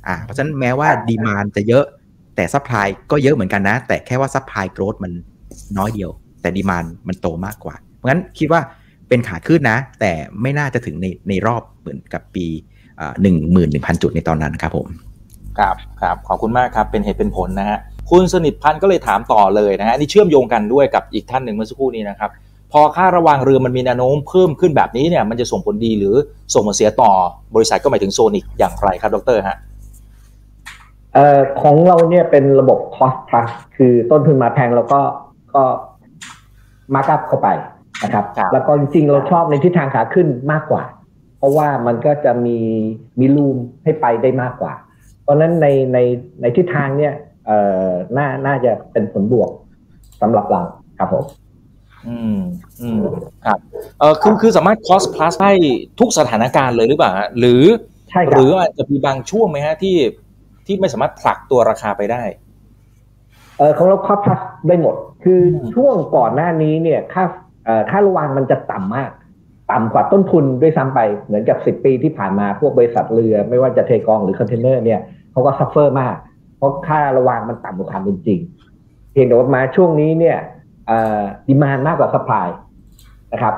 [0.07, 1.85] อ่าเพราะฉะนั้นแม้ว่า demand จะเยอะ
[2.35, 5.11] แต่ supply ก็เยอะเหมือนกันนะ แต่แค่ว่า supply growth มัน
[5.77, 8.61] น้อยเดียว แต่ demand มันโตมากกว่า เพราะงั้นคิดว่า
[9.09, 12.45] เป็นขาขึ้นนะ แต่ไม่น่าจะถึงในในรอบเหมือนกับปี
[13.21, 14.87] หนึ่งหมื่นหนึ่งพันจุดในตอนนั้นครับผม
[15.59, 17.79] ครับครับขอบคุณมากครับเป็นเหตุเป็นผลนะฮะ
[18.11, 22.29] คุณสนิทพันธ์ก็เลยถามต่อเลยนะฮะนี่เชื่อมโยงกันด้วยกับอีกท่านหนึ่งเมื่อสักครู่นี้นะครับ
[22.71, 26.15] พอค่าระวางเรือมันมีแนวโน้มเพิ่มขึ้นแบบนี้เนี่ยมันจะส่งผลดีหรือ
[26.53, 27.11] ส่งผลเสียต่อ
[27.55, 29.57] บริษัทก็หมายถึงโซนิกอย่างไรครับดรฮะ
[31.13, 35.01] เอ่อของเราเนี่ยเป็นระบบ cost plus คือต้นทุนมาแพงเราก็
[35.55, 35.63] ก็
[36.93, 37.49] มาร์กอัพเข้าไป
[38.03, 40.83] นะครับ แล้วก็จริงๆเราชอบในทิศทางขาขึ้นมากกว่า
[41.37, 42.57] เพราะว่ามันก็จะมี
[43.19, 44.73] มีรูมให้ไปได้มากกว่า
[45.23, 45.97] เพราะนั้นในใน
[46.41, 47.13] ในทิศทางเนี่ย
[47.45, 49.49] เอ่อน่าน่าจะเป็นผลบวก
[50.21, 50.61] สำหรับเรา
[50.99, 51.25] ครับผม
[52.07, 52.37] อืม
[52.81, 52.99] อืม
[53.45, 53.59] ครับ
[53.99, 55.53] เออคือคือสามารถ cost plus ให้
[55.99, 57.63] ทุกสถานการณ์เลยหรือเปล่าหรือ
[58.09, 59.97] ใช่หรืออาจจะมีบางช่วงไหมฮะที่
[60.65, 62.23] ที่ไม่สามารถผลักตัวราคาไปได้
[63.57, 65.39] เออของเรา cost plus ได้หมด คือ
[65.75, 67.45] ช่วงก่อนหน้านี้เนี่ย ค่าเอ่อ
[67.89, 69.11] ค่าระวางมันจะต่ำมาก
[69.71, 74.99] ต่ำกว่าต้นทุนด้วยซ้ำไปเหมือนกับสิบปีที่ผ่านมาพวกบริษัทเรือ ไม่ว่าจะเทกองหรือคอนเทนเนอร์เนี่ย
[75.31, 76.15] เขาก็ suffer มาก
[76.57, 78.39] เพราะค่าระวางมันต่ำกว่าความเป็นจริง
[79.11, 80.37] เพียงแต่ว่ามาช่วงนี้เนี่ย
[81.47, 82.47] demand มากกว่า supply
[83.33, 83.55] นะครับ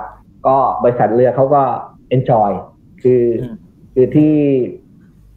[0.47, 1.61] ก็บริษัทเรือเขาก็
[2.09, 2.51] enjoy
[3.01, 3.23] คือ
[3.93, 4.33] คือที่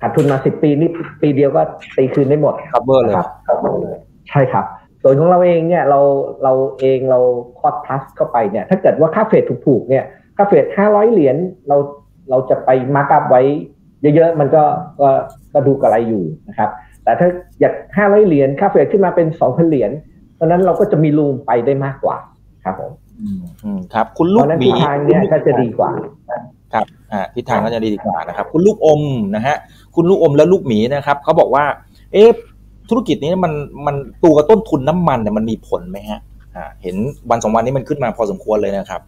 [0.01, 0.91] ขาดทุนมาสิบปีนี่
[1.23, 1.63] ปีเดียวก็
[1.97, 3.15] ตีคืนได้หมดครับเบอร์เลย
[4.31, 4.65] ใช่ครับ
[5.03, 6.01] ส่วนของเราเองเนี่ยเรา
[6.43, 7.21] เราเองเรา
[7.59, 10.05] คอร์ดพลัสเข้าไปเนี่ยถ้าเกิดว่าค่าเฟดถูกๆเนี่ย
[10.37, 11.37] ค่าเฟดห้าร้อยเหรียญ
[11.69, 11.77] เรา
[12.31, 13.43] เราจะไปมาร์กอัพไว้
[14.03, 14.65] เยอะๆ มันก็
[15.01, 15.09] ก็
[15.53, 16.71] ก็ดูกระไรอยู่นะครับ
[17.05, 17.29] แต่ถ้า
[17.61, 19.91] อยากห้าร้อยเหรียญค่าเฟดขึ้นมาเป็นสองพันเหรียญ
[20.35, 22.17] เพราะนั้นเราก็จะมีรูมไปได้มากกว่า
[22.65, 22.93] ครับผม
[23.65, 25.91] อืมครับ คุณลูกหมีทิศทางเนี้ยก็จะดีกว่า
[26.73, 29.03] ครับอ่าทิศทางก็จะดีกว่านะครับ คุณลูกอม
[29.37, 29.57] นะฮะ
[29.95, 31.65] คุณลูกอมและลูกหมีนะครับเขาบอกว่า
[32.13, 32.31] เอ๊ะ
[32.89, 33.53] ธุรกิจนี้มัน
[33.87, 36.21] มันตัวต้นทุนน้ำมันเนี่ยมันมีผลไหมฮะ
[36.57, 36.97] อ่าเห็น
[37.31, 39.03] วันสองวันนี้มันขึ้นมาพอสมควรเลยนะครับ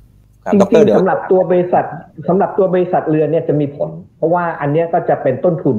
[0.53, 1.85] จริงๆสำหรับตัวบริษัท
[2.29, 5.77] สำหรับตัวบริษัทเรือเนี่ยจะมีผล เพราะว่าอันนี้ก็จะเป็นต้นทุน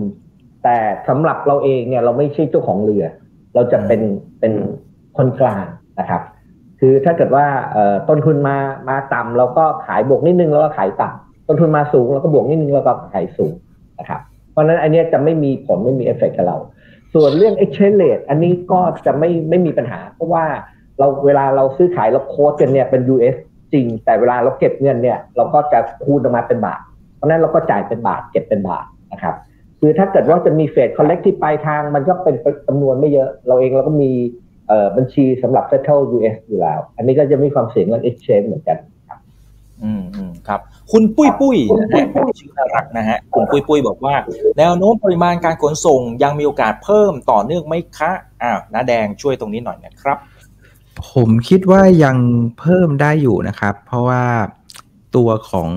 [0.64, 0.78] แต่
[1.10, 3.04] สำหรับเราเองเนี่ยเราไม่ใช่เจ้าของเรือ
[3.56, 4.02] เราจะเป็น
[4.40, 4.54] เป็น
[5.18, 5.66] คนกลาง
[6.00, 6.22] นะครับ
[6.80, 7.46] คือถ้าเกิดว่า
[8.10, 8.58] ต้นทุนมา
[8.90, 13.54] มาต่ำเราก็ขายบวกนิดนึงแล้วก็ขายต่ำต้นทุนมาสูงเราก็บวกนิดนึงแล้วก็ขายสูง
[14.00, 14.22] นะครับ
[14.52, 16.58] เพราะฉะนั้นอันนี้จะไม่มีผลไม่มีเอฟเฟกต์กับเรา
[17.16, 20.46] ส่วนเรื่อง exchange rate อันนี้ก็จะไม่ไม่มีปัญหา เพราะว่า
[21.00, 23.36] เราเวลาเราซื้อขายเรา quote กันเนี่ยเป็น US
[23.74, 26.80] จริง แต่เวลาเราเก็บเงินเนี่ยเราก็จะคูณออกมาเป็นบาท
[27.16, 29.36] เพราะนั้นเราก็จ่ายเป็นบาทเก็บเป็นบาทนะครับ
[29.80, 32.36] คือถ้าเกิดว่าจะมี freight collect ที่ปลายทางมันก็เป็น
[32.68, 34.12] จำนวนไม่เยอะ เราเองเราก็มี
[34.98, 38.78] บัญชีสำหรับ settle US อยู่แล้ว อันนี้ก็จะมีความเสี่ยงเงิน exchange เหมือนกัน
[39.84, 40.60] อืมอืมครับ
[40.92, 42.06] คุณปุ้ยปุ้ยนะฮะ
[42.40, 44.16] ชื่อน่ารักนะฮะคุณปุ้ยปุ้ยบอกว่า
[44.58, 48.12] แนวโน้มปริมาณการขนส่งยังมีโอกาสเพิ่มต่อเนื่องไหมคะ
[48.44, 50.18] อ้าวน้าแดงช่วยตรงนี้หน่อยนะครับ
[51.12, 52.18] ผมคิดว่ายัง
[52.60, 54.24] เพิ่มได้อยู่นะครับ เพราะว่า
[55.16, 55.72] ตัวของ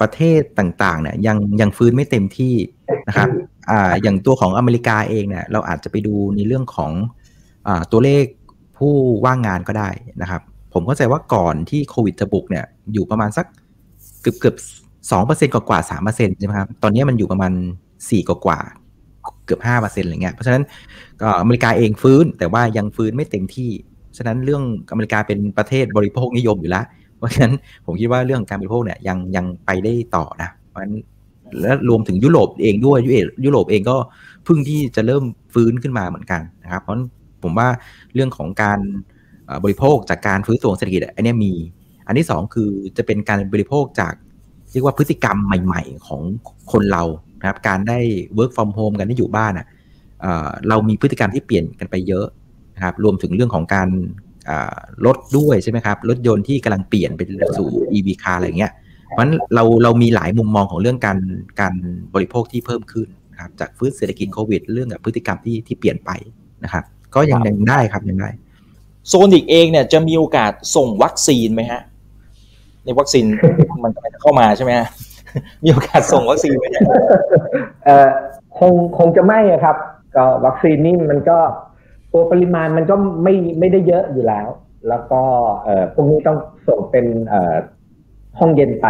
[0.00, 2.54] ประเทศต่างๆเนี่ยยังยังฟื้นไม่เต็มที่
[3.08, 3.28] นะครับ
[3.70, 3.72] อ
[4.02, 6.92] อย่างตัวของอเมริกาเองเนี่ยเราอาจจะไปดูในเรื่องของ
[7.66, 8.24] อตัวเลข
[8.78, 9.90] ผู้ว่างงานก็ได้
[10.22, 10.42] นะครับ
[10.78, 13.46] ผมเข้าใจว่าก่อนที่โควิดจะบุกเนี่ยอยู่ประมาณสัก
[14.22, 14.56] เกือบเกือบ
[15.10, 17.52] สองเปอร์เซ็นต์กว่าสามเปอร์เซ็นต์ใช่ไหมครับ ตอนนี้มันอยู่ประมาณ
[18.10, 18.58] สี่กว่า
[19.44, 20.62] เกือบห้าเปอร์เซ็นต์อะไรเงี้ย เพราะฉะนั้น
[21.20, 23.70] ก็อเมริกาเองฟื้นแต่ว่ายังฟื้นไม่เต็มที่
[24.16, 26.84] ฉะนั้นเรื่องอเมริกาเป็นประเทศบริโภคนิยมอยู่แล้ว
[27.18, 27.52] เพราะฉะนั้น
[27.86, 30.94] ผมคิดว่าเรื่องการบริโภคเนี่ยยังยังไปได้ต่อนะ เพราะฉะนั้น
[31.60, 32.98] และรวมถึงยุโรปเองด้วย
[33.44, 33.96] ยุโรปเองก็
[34.44, 35.24] เพิ่งที่จะเริ่ม
[35.54, 36.96] ฟื้นขึ้นมาเหมือนกันนะครับ เพราะ
[37.42, 37.68] ผมว่า
[38.14, 38.80] เรื่องของการ
[39.64, 41.52] บริโภคจากการฟื้นตัวเศรษฐกิจอันนี้มี
[42.06, 44.14] อันที่2คือจะเป็นการบริโภคจาก
[44.72, 46.22] เรียกว่าพฤติกรรมใหม่ ๆ ของ
[46.72, 47.04] คนเรา
[47.40, 47.98] นะครับการได้
[48.38, 49.66] work from home กันได้อยู่บ้านอะ
[50.68, 52.26] เรามีพฤติกรรมที่เปลี่ยนกันไปเยอะ
[52.74, 53.88] นะครับรวมถึงเรื่องของการ
[55.06, 57.20] รถด้วยใช่ไหมครับรถยนต์ที่กำลังเปลี่ยนไป
[57.58, 58.72] สู่ EV car อะไรเงี้ย
[59.08, 61.18] เพราะฉะนั้นเราเรามีหลายมุมมองของเรื่องการ
[61.60, 61.74] การ
[62.14, 66.10] บริโภคที่เพิ่มขึ้นนะครับจากฟื้นเศรษฐกิจโควิด เรื่องกับพฤติกรรมที่ที่เปลี่ยนไป
[66.64, 66.84] นะครับ
[67.14, 68.30] ก็ยังยังได้ครับยังได้
[69.08, 71.82] โซนิกเองเนี่ยจะมีโอกาสส่งวัคซีนไหมฮะ
[72.84, 73.24] ในวัคซีน
[73.84, 74.88] มันจะเข้ามาใช่ไหมฮะ
[75.64, 76.64] มีโอกาสส่งวัคซีนไหม
[77.84, 78.08] เออ
[78.58, 79.76] คงคงจะไม่ครับ
[80.16, 81.38] ก็วัคซีนนี่มันก็
[82.12, 84.46] ตัวปริมาณมันก็ไม่ไม่ได้เยอะอยู่แล้ว
[84.88, 85.22] แล้วก็
[85.64, 86.38] เอ่อพวกนี้ต้อง
[86.68, 87.56] ส่งเป็นเอ่อ
[88.38, 88.86] ห้องเย็นไป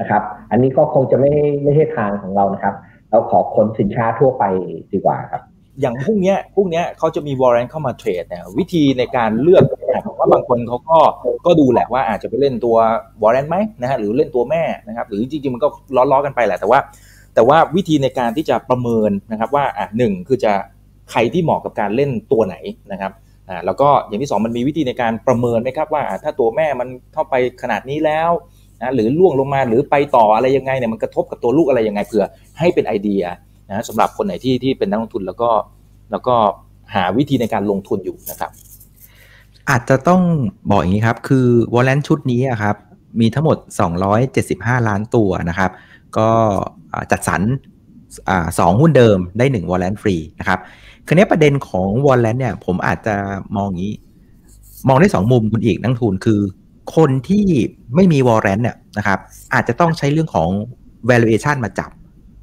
[0.00, 2.74] นะครับ อันนี้ก็คงจะไม่ไม่ใช่ทางของเรานะครับ
[3.10, 4.44] เราขอขนสินค้าทั่วไป
[4.92, 5.42] ดีกว่าครับ
[5.80, 9.62] อย่างพวกเนี้ยพวกเนี้ยเขาจะมีวอร์เรนเข้ามาเทรดเนี่ยวิธีในการเลือก
[10.06, 10.98] ผมว่าบางคนเขาก็
[11.46, 12.76] ก็ดูแหละว่าอาจจะไปเล่นตัว
[13.22, 16.78] วอร์เรนไหมนะฮะหรือเล่นตัวแม่นะครับ หรือจริงๆมันก็ล้อๆกันไปแหละแต่ว่า
[17.34, 20.52] แต่ว่าวิธีในการที่จะประเมินนะครับว่าอะหนึ่งคือจะ
[21.10, 22.56] ใครที่เหมาะกับการเล่นตัวไหน
[22.92, 23.12] นะครับ
[23.48, 28.30] อ่าแล้วก็อย่างที่ 2 มันมีวิธีในการประเมินไหมครับว่าถ้าตัวแม่มันเข้าไปขนาดนี้แล้ว
[28.80, 32.24] นะหรือล่วงลงมาหรือไปต่ออะไรยังไงเนี่ยมันกระทบกับตัวลูกอะไรยังไงเผื่อ
[32.58, 33.22] ให้เป็นไอเดีย
[33.68, 35.50] นะสำหรับคนไหนที่ที่เป็นนักลงทุนแล้วก็
[36.10, 36.34] แล้วก็
[36.94, 38.50] หาวิธีในการลงทุนอยู่นะครับ
[39.70, 40.22] อาจจะต้อง
[40.70, 42.76] บอกอย่างนี้ครับ คือวอลเลนชุดนี้ครับ
[43.20, 43.56] มีทั้งหมด
[44.22, 45.70] 275 ล้านตัวนะครับ
[46.18, 46.28] ก็
[47.10, 47.42] จัดสรร
[48.58, 50.58] สองหุ้นเดิมได้1 warrant ฟรีนะครับ
[51.06, 53.16] คราวนี้ประเด็นของ warrant เนี่ยผมอาจจะ
[53.56, 53.94] มองอย่างนี้
[54.88, 56.40] มองได้ 2 มุมคุณอิกนักทุนคือ
[56.96, 57.44] คนที่
[57.94, 59.18] ไม่มี warrant เนี่ยนะครับ
[59.54, 60.48] อาจจะต้องใช้เรื่องของ
[61.10, 61.90] valuation มาจับ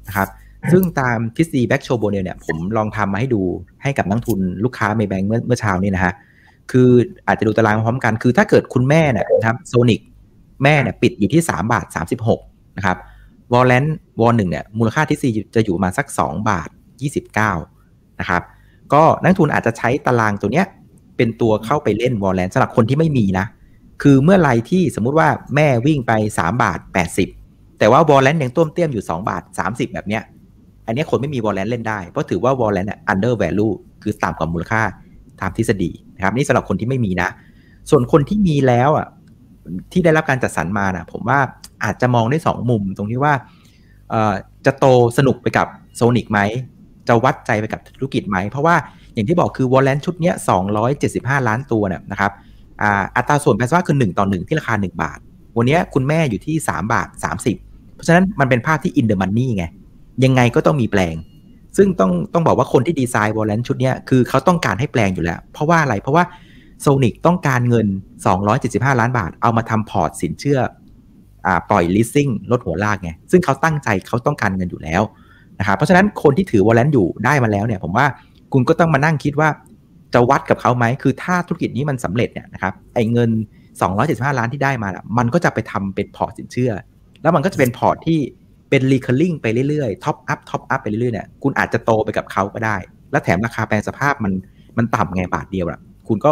[0.08, 0.28] นะครับ
[0.72, 3.42] ซึ่งตามทฤษฎี Black-Scholes model เนี่ยผมลองทำมาให้ดู
[3.82, 6.14] ให้กับนักทุนลูกค้าเมย์แบงค์เมื่อเมื่อเช้านี้นะฮะ
[6.70, 6.90] คือ
[7.26, 10.00] อาจจะดูตารางพร้อมกัน คือถ้าเกิดคุณแม่เนี่ยนะครับโซนิก
[10.62, 11.86] แม่เนี่ยปิดอยู่ที่ 3 บาท
[12.32, 12.98] 36 นะครับ
[13.52, 16.68] warrant warrant หนึ่งเนี่ยมูลค่าทฤษฎีจะอยู่มาสัก 2 บาท
[17.44, 18.42] 29 นะครับ
[18.92, 20.66] ก็นักทุนอาจจะใช้ตารางตัวเนี้ย
[21.16, 23.46] เป็นตัวเข้าไปเล่น warrant สำหรับคนที่ไม่มีนะ
[24.02, 26.78] คือเมื่อไรที่สมมุติว่าแม่วิ่งไป 3 บาท
[27.28, 30.22] 80 แต่ว่า warrant ยังต้มเตี้ยมอยู่ 2 บาท 30 แบบเนี้ย
[30.86, 33.72] อันนี้คนไม่มี warrant เล่นได้ เพราะถือว่า warrant เนี่ย under value
[34.02, 34.82] คือต่ำกว่ามูลค่า
[35.40, 37.28] ตามทฤษฎีนะครับนี่สำหรับคนที่ไม่มีนะ
[37.90, 39.06] ส่วนคนที่มีแล้วอะ
[39.92, 41.38] ที่ได้รับการจัดสรรมานะผมว่า
[41.84, 43.32] อาจจะมองได้สองมุมตรงที่ว่า
[44.66, 44.86] จะโต
[45.18, 45.66] สนุกไปกับ
[45.96, 46.40] โซนิกไหม
[47.08, 48.76] จะวัดใจไปกับธุรกิจไหม เพราะว่า
[49.14, 50.32] อย่างที่บอกคือ warrant ชุดนี้
[50.90, 52.32] 275 ล้านตัวเนี่ยนะครับ
[53.16, 55.18] อัตราส่วนแปลว่าคือ 1 ต่อ 1 ที่ราคา 1 บาท
[55.56, 57.08] วันนี้คุณแม่อยู่ที่ 3 บาท
[57.52, 59.64] 30 เพราะฉะนั้นมันเป็นภาพที่ in the money ไง
[60.24, 61.16] ยังไงก็ต้องมีแปลง
[61.76, 66.24] ซึ่งต้องต้องบอกว่าคนที่ดีไซน์ warrant ชุดนี้คือเขาต้องการให้แปลงอยู่แล้ว เพราะว่าอะไรเพราะว่า
[66.80, 67.86] โซนิกต้องการเงิน
[68.44, 75.02] 275 ล้านบาท เอามาทำพอร์ตสินเชื่อปล่อยลิสซิ่งลดหัวลากไงซึ่งเขาตั้งใจเขาต้องการเงินอยู่แล้ว
[75.58, 78.06] นะครับเพราะฉะนั้นคนที่ถือ warrant อยู่ได้มาแล้วเนี่ย ผมว่า
[78.52, 79.48] คุณก็ต้องมานั่งคิดว่า
[80.14, 83.30] จะวัดกับเขาไหม คือถ้าธุรกิจนี้มันสำเร็จเนี่ยนะครับ ไอ้เงิน
[83.84, 86.72] 275 ล้านที่ได้มาละมันก็จะไปทำเป็นพอร์ตสินเชื่อ
[87.22, 88.20] แล้วมันก็จะเป็นพอร์ตที่
[88.76, 92.76] เป็น recurring ไปเรื่อยๆ top up top up ไปเรื่อยๆเนี่ยคุณอาจจะโตไปกับเขาก็ได้
[93.10, 94.32] แล้วแถมราคาแปลงสภาพมัน
[94.78, 96.30] มันต่ำไงบาทเดียวละคุณก็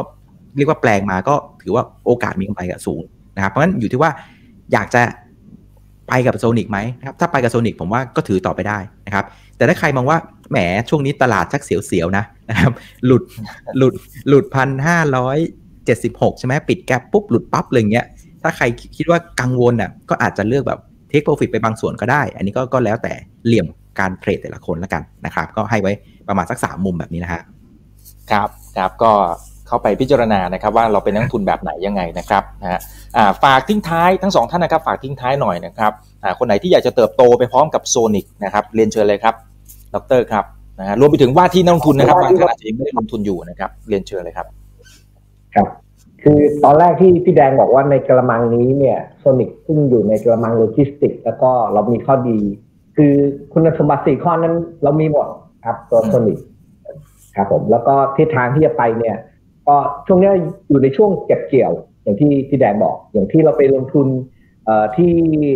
[0.56, 3.02] เรียกว่าแปลงมาก็ถือว่าโอกาสมีกำไรสูง
[3.36, 4.10] นะครับเพราะฉะนั้นอยู่ที่ว่า
[4.72, 5.02] อยากจะ
[6.08, 9.24] ไปกับโซนิกไหมนะครับถ้าไปกับโซนิกผมว่าก็ถือต่อไปได้นะครับ
[9.56, 10.18] แต่ถ้าใครมองว่า
[10.50, 12.72] แหมช่วงนี้ตลาดชักเสียวๆนะนะครับ
[13.06, 13.22] หลุด
[13.78, 13.94] หลุด
[14.28, 15.38] หลุดพันห้าร้อย
[15.84, 18.06] เจ็ดสิบหกใช่ไหมปิดแกลปุ๊บหลุดปั๊บเลยเงี้ย
[18.42, 18.64] ถ้าใคร
[18.96, 20.80] คิดว่ากังวลอะก็อาจจะเลือกแบบ
[21.14, 23.12] ทคโปรฟิตไปบางส่วนก็ได้ อันนี้ก็ก็แล้วแต่
[23.46, 23.66] เหลี่ยม
[23.98, 25.92] การเทรดแต่ละคนแล้วกันนะครับ ก็ให้ไว้
[26.28, 27.42] ประมาณสักสามมุมแบบนี้นะฮะ
[28.30, 29.12] ครับครับก็
[29.68, 32.80] เข้าไปพิจารณานะครับ ว่าเราเป็นนักทุนแบบไหนยังไงนะครับนะฮะ
[33.42, 35.92] ฝากทิ้งท้ายทั้งสองท่านนะครับ ฝากทิ้งท้ายหน่อยนะครับ
[36.38, 39.34] คนไหนที่อยากจะเติบโตไปพร้อมกับโซนิกนะครับเรียนเชิญเลยครับ
[39.94, 40.44] ดรครับ
[40.80, 44.46] นะฮะรวมไปถึงว่าที่นักลงทุนนะครับบางท่านอาจจะยังไม่ได้ลงทุนอยู่นะครับ เรียนเชิญเลยครับ
[45.54, 45.66] ครับ
[46.24, 52.38] คือตอนแรกที่พี่แดงบอกว่าในกระมังนี้เนี่ยโซนิกซึ่งอยู่ในกระมังโลจิสติก แล้วก็เรามีข้อดี
[52.96, 53.12] คือ
[53.52, 55.28] คุณสมบัติสี่ข้อนั้นเรามีหมด
[55.64, 56.38] ครับตัวโซนิก
[57.36, 59.16] ครับผมแล้วก็ทิศทางที่จะไปเนี่ย
[59.68, 60.30] ก็ช่วงนี้
[60.68, 61.72] อยู่ในช่วงเก็บเกี่ยว
[62.02, 64.06] อย่างที่พี่แดงบอก อย่างที่เราไปลงทุน
[64.96, 65.12] ที่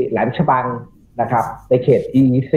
[0.08, 0.66] แหลมฉบัง
[1.20, 2.54] นะครับ ในเขต EEC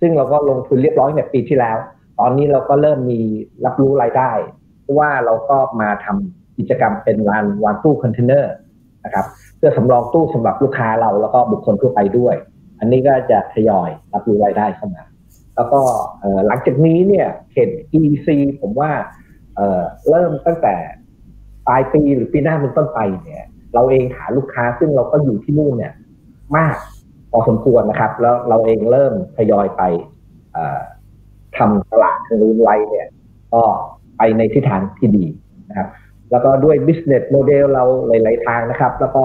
[0.00, 1.76] ซึ่งเราก็ลงทุนเรียบร้อยในปีที่แล้ว
[2.18, 3.20] ตอนนี้เราก็เริ่มมี
[3.64, 4.30] รับรู้รายได้
[4.80, 8.54] เพราะว่าเราก็มาทำ กิจกรรมเป็นลานวางตู้คอนเทนเนอร์
[9.04, 9.26] นะครับ
[9.56, 12.34] เพื่อสำรองตู้สำหรับลูกค้าเราแล้วก็บุคคลทั่วไปด้วย
[12.78, 15.02] อันนี้ก็จะทยอยรับรู้รายได้เข้ามา
[15.56, 15.80] แล้วก็
[16.46, 18.28] หลังจากนี้เนี่ยเขต EEC
[18.60, 18.90] ผมว่า
[20.08, 20.74] เริ่มตั้งแต่
[21.66, 25.92] ปลายปีหรือปีหน้าเป็นต้นไปเนี่ย เราเองหาลูกค้าซึ่งเราก็อยู่ที่นู่นเนี่ย
[26.56, 26.76] มาก
[27.30, 29.82] พอสมควรนะครับ แล้วเราเองเริ่มทยอยไป
[31.56, 33.06] ทำตลาดทางนู้นไว้เนี่ย
[33.52, 33.62] ก็
[34.16, 35.26] ไปในทิศทางที่ดี
[35.68, 35.88] นะครับ
[36.32, 39.24] แล้วก็ด้วย business model เราหลาย ๆ ทางนะครับ แล้วก็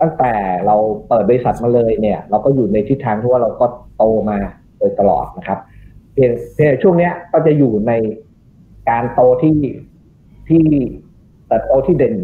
[0.00, 0.32] ตั้งแต่
[0.66, 0.76] เรา
[1.08, 3.66] เปิดบริษัทมาเลยเนี่ย เราก็อยู่ในทิศทางที่ว่าเราก็
[3.96, 4.38] โตมา
[4.78, 5.58] โดยตลอดนะครับ
[6.12, 6.28] เพีย
[6.70, 7.92] งช่วงเนี้ยก็จะอยู่ใน
[8.90, 9.58] การโตที่
[10.48, 10.64] ที่
[11.46, 12.14] เติบโตที่เด่น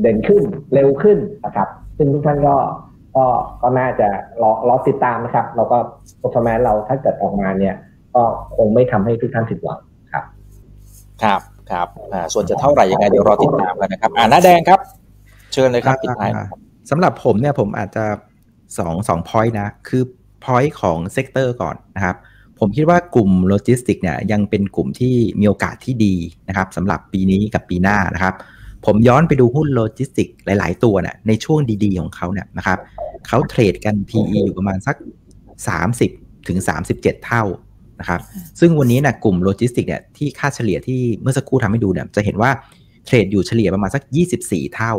[0.00, 0.42] เด่นขึ้น
[0.74, 2.56] เร็วขึ้นนะครับ ซึ่งทุกท่านก็
[3.16, 3.26] ก็
[3.62, 4.08] ก็น่าจะ
[4.42, 5.76] รอรอติดตามนะครับแล้วก็
[6.20, 7.74] performance เราถ้าเกิดออกมาเนี่ย
[8.14, 8.22] ก็
[8.56, 9.78] คงไม่ทำให้ทุกท่านผิดหวัง
[10.12, 10.24] ครับ
[11.22, 11.40] ครับ
[11.70, 14.80] ครับอ่าส่วนจะเท่าไหร่ยังไงเดี๋ยวรอติดตามกันนะครับ อ่าหน้าแดงครับ
[15.52, 16.30] เชิญเลยครับติดท้าย
[16.90, 18.04] สำหรับผมเนี่ยผมอาจจะ
[18.78, 20.02] สองสอง point นะ คือ
[20.44, 22.16] point ของ sector ก่อนนะครับ
[22.58, 26.14] ผมคิดว่ากลุ่มโลจิสติกเนี่ยยังเป็นกลุ่มที่มีโอกาสที่ดี
[26.48, 28.34] นะครับสำหรับปีนี้กับปีหน้านะครับ
[28.86, 32.78] ผมย้อนไปดูหุ้นโลจิสติกหลาย ๆ ตัวเนี่ยในช่วงดี ๆ ของเขาเนี่ยนะครับ
[33.26, 34.96] เขาเทรดกัน PE อยู่ประมาณสัก
[35.92, 36.58] 30ถึง
[36.92, 37.42] 37 เท่า
[38.00, 38.20] นะครับ
[38.60, 42.50] ซึ่งวันนี้นะกลุ่มโลจิสติกเนี่ยที่ค่าเฉลี่ยที่เมื่อสักครู่ทำให้ดูเนี่ยจะเห็นว่า
[43.06, 44.02] เทรดอยู่เฉลี่ยประมาณสัก
[44.38, 44.92] 24 เท่า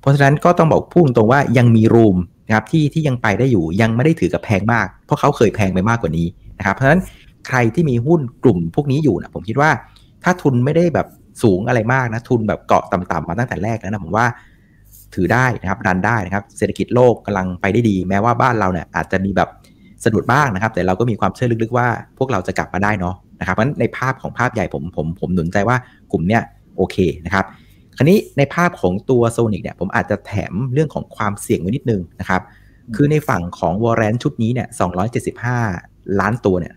[0.00, 2.16] เพราะฉะนั้นก็ต้องบอกพูดตรงว่ายังมีรูม
[2.46, 6.26] นะครับที่ที่ยังไปได้อยู่ยังไม่ได้ถือกับแพงมาก เพราะเขาเคยแพงไปมากกว่านี้
[6.58, 7.00] นะครับเพราะฉะนั้น
[7.48, 9.70] ใครที่มีหุ้นกลุ่มพวกนี้อยู่นะผมคิดว่า
[10.24, 11.06] ถ้าทุนไม่ได้แบบ
[11.42, 14.26] สูงอะไรมากนะทุนแบบเกาะต่ำๆมาตั้งแต่แรกแล้วนะผมว่า
[15.14, 19.48] ถือได้นะครับ run ได้นะครับเศรษฐกิจโลกกำลังไปได้ดี แม้ว่าบ้านเราเนี่ยอาจจะมีแบบ
[20.04, 21.86] สะดุดบ้างนะครับ แต่เราก็มีความเชื่อลึกๆว่า
[22.18, 25.76] พวกเราจะกลับมาได้เนาะนะครับเพราะในภาพของภาพใหญ่ผมผมผมหนุนใจว่า
[26.12, 26.42] กลุ่มเนี้ย
[26.76, 26.96] โอเค
[27.26, 27.44] นะครับ
[27.96, 32.42] คราวนี้ในภาพของตัวโซนิกเนี่ยผมอาจจะแถมเรื่องของความเสี่ยงไว้นิดนึงนะครับ
[32.96, 34.68] คือในฝั่งของ warrant ชุดนี้เนี่ย
[35.64, 36.74] 275 ล้านตัวเนี่ย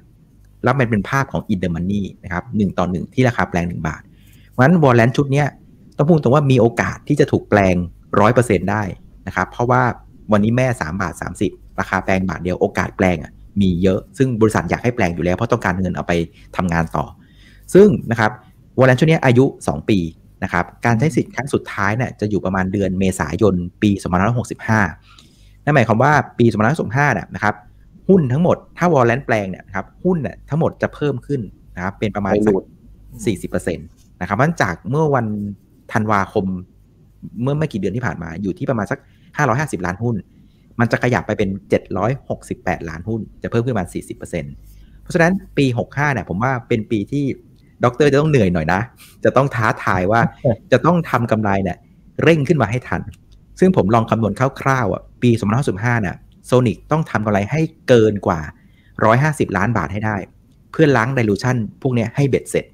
[0.64, 4.02] แล้วมันเป็นภาพของ in the money นะครับหนึ่งต่อหนึ่งที่ราคาแปลง 1 บาท
[4.50, 5.44] เพราะฉะนั้น warrant ชุดนี้
[5.98, 7.76] ต้องพูดตรงว่ามีโอกาสที่จะถูกแปลง
[8.20, 8.84] ร้อยเปอร์เซ็นต์ได้
[9.28, 9.82] นะครับ เพราะว่า
[10.32, 11.14] วันนี้แม่ 3 บาท
[11.46, 16.14] 30 ราคาแปลงบาทเดียวโอกาสแปลงอะมีเยอะ ซึ่งบริษัทอยากให้แปลงอยู่แล้ว เพราะต้องการเงินเอาไป
[16.58, 17.06] ทำงานต่อ
[17.74, 18.32] ซึ่งนะครับ
[18.80, 20.00] warrant ชุดนี้อายุ 2 ปี
[20.44, 23.92] นะครับการใช้สิทธิ์ครั้งสุดท้ายเนี่ยจะอยู่ประมาณเดือนเมษายนปี
[24.58, 26.46] 2565 นั่นหมายความว่าปี
[26.80, 27.56] 2565เนี่ยนะครับ
[28.10, 31.42] หุ้นทั้งหมดถ้า warrant แปลงเนี่ยนะครับหุ้นเนี่ยทั้งหมดจะเพิ่มขึ้น
[31.76, 32.54] นะครับเป็นประมาณสัก
[33.36, 35.26] 40%นะครับมันจากเมื่อวัน
[35.94, 36.46] ธันวาคม
[37.42, 39.00] เมื่อไม่กี่เดือนที่ผ่านมาอยู่ที่ประมาณสัก
[39.42, 40.16] 550 ล้านหุ้น
[40.80, 41.50] มันจะขยับไปเป็น
[42.20, 47.26] 768 ล้านหุ้น จะเพิ่มขึ้นมา 40%เพราะฉะนั้นปี 65เนี่ยผมว่าเป็นปีที่
[47.84, 48.82] ด็อกเตอร์จะต้องเหนื่อยหน่อยนะ
[49.24, 50.22] จะต้องท้าทายว่า
[50.72, 51.78] จะต้องทำกำไรเนี่ย
[52.24, 53.02] เร่งขึ้นมาให้ทัน
[53.60, 55.30] ซึ่งผมลองคำนวณคร่าวๆอะปี
[55.68, 56.16] 2565เนี่ย
[56.46, 58.40] โซนิกต้องทำกำไรให้เกินกว่า
[59.00, 60.16] 150 ล้านบาทให้ได้
[60.72, 62.66] เพื่อล้าง dilution พวกนี้ให้เบ็ดเสร็จ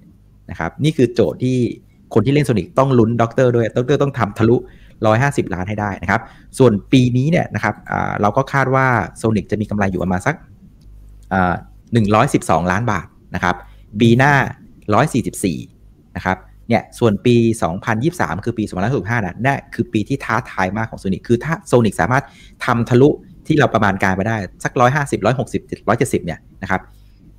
[0.50, 1.58] นะครับนี่คือโจทย์ที่
[2.14, 4.56] คนที่เล่น SONIC ต้องลุ้นด็อกเตอร์ด้วยด็อกเตอร์ต้องทำทะลุ
[5.06, 6.22] 150 ล้านให้ได้นะครับ
[6.58, 7.76] ส่วนปีนี้เนี่ยนะครับ
[8.22, 8.86] เราก็คาดว่า
[9.18, 10.36] SONIC จะมีกำไรอยู่ประมาณสัก
[11.94, 13.56] หนึ่งร้อยสิบสองล้านบาทนะครับ
[14.02, 14.34] ปีหน้า
[15.24, 16.38] 144 นะครับ
[16.70, 17.36] เนี่ยส่วนปี
[17.90, 18.64] 2023 คือปี
[18.96, 22.24] 2065นะนี่คือปีที่ท้าทายมากของ SONIC คือถ้า SONIC สามารถ
[22.66, 23.10] ทำทะลุ
[23.48, 26.82] ที่เราประมาณการไปได้ สัก 150 160 170 เนี่ยนะครับ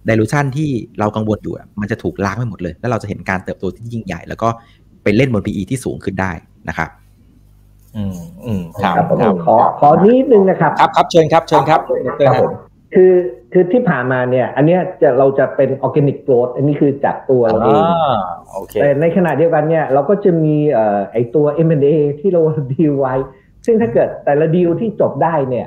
[0.09, 4.49] dilution ที่เรากังวลอยู่มันจะถูกล้างไปหมดเลย แล้วเราจะเห็นการเติบโตที่ยิ่งใหญ่ แล้วก็
[5.03, 6.33] ไปเล่นบน PE ที่สูงขึ้นได้
[6.69, 6.89] นะครับ
[7.97, 9.07] อืมอืมครับ
[9.47, 11.80] ขอขอนิดนึงนะครับ ครับครับเชิญครับเชิญครับ
[12.26, 12.51] ครับผม
[12.95, 13.12] คือ
[13.53, 17.82] คือที่ผ่านมาเนี่ย อันเนี้ยจะเราจะเป็น organic growth อันนี้คือจากตัวเราเอง
[18.80, 22.41] แต่ในขณะเดียวกันเนี่ย เราก็จะมีเอ่อไอตัว M&A ที่เรา
[22.72, 23.14] ดีลไว้
[23.66, 25.66] ซึ่งถ้าเกิดแต่ละดีลที่จบได้เนี่ย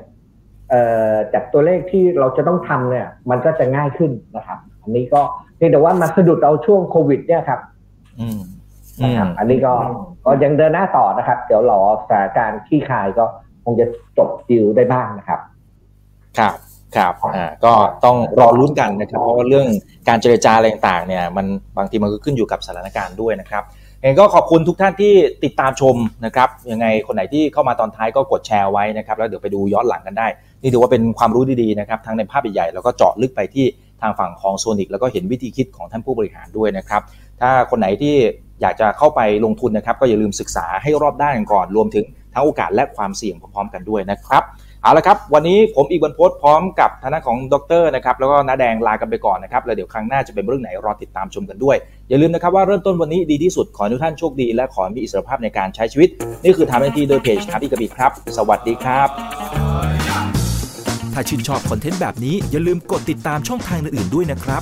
[1.34, 5.22] จากตัวเลขที่เราจะต้องทำเนี่ย มันก็จะง่ายขึ้นนะครับ อันนี้ก็
[5.58, 7.60] เพียงแต่ว่ามาสะดุดเอาช่วงโควิด เนี่ยครับ
[9.04, 9.74] นะครับอันนี้ก็
[10.26, 13.26] ก็ยังเดินหน้าต่อนะครับ เดี๋ยวรอสถานการณ์ขี้คายก็
[13.64, 13.86] คงจะ
[14.18, 15.40] จบดิวได้บ้างนะครับ
[16.40, 16.56] ครับ
[16.96, 17.74] ครับอ่าก็
[18.06, 19.68] ต้องรอรุ้นกันนะครับ เพราะว่าเรื่อง
[20.08, 21.46] การเจรจาอะไรต่างๆเนี่ยมัน
[21.78, 23.64] บางทีมันก็ขึ้นอยู่กับสถานการณ์ด้วยนะครับ
[24.02, 25.14] เองก็ขอบคุณทุกท่านที่
[25.44, 30.28] ติดตามชมนะครับยังไงคนไหนที่เข้ามาตอนท้ายก็กดแชร์ไว้นะครับ แล้วเดี๋ยวไปดูย้อนหลังกันได้
[30.62, 33.66] นี่ถือว่าเป็นความรู้ดีๆนะครับทั้งในภาพใหญ่ๆแล้วก็เจาะลึกไปที่
[34.02, 37.02] ทางฝั่งของโซนิกแล้วก็เห็นวิธีคิดของท่านผู้บริหารด้วยนะครับ
[37.42, 38.16] ถ้าคนไหนที่
[38.62, 44.44] อยากจะเข้าไปลงทุนนะครับ ก็อย่าลืมศึกษาให้รอบด้านกันก่อน รวมถึงทั้งโอกาสและความเสี่ยงพร้อมๆกันด้วยนะครับ
[44.84, 51.78] เอาละครับ วันนี้ผมอีกบรรพศพร้อมกับทนายของดรนะครับแล้วก็น้าแดงลากันไปก่อนนะครับแล้วเดี๋ยวครั้งหน้าจะเป็นเรื่องไหนรอติดตามชมกันด้วย
[52.10, 56.10] อย่าลืมนะครับว่าเริ่มต้นวันนี้ดีที่สุดขอให้ทุกท่านโชคดี และขอให้มีอิสรภาพในการใช้ชีวิต
[56.44, 59.10] นี่คือถามทันทีโดยเพจถามอีกกบีครับ สวัสดีครับ
[61.14, 64.62] ถ้าชื่นชอบคอนเทนต์แบบนี้อย่าลืมกดติดตามช่องทางอื่นๆด้วยนะครับ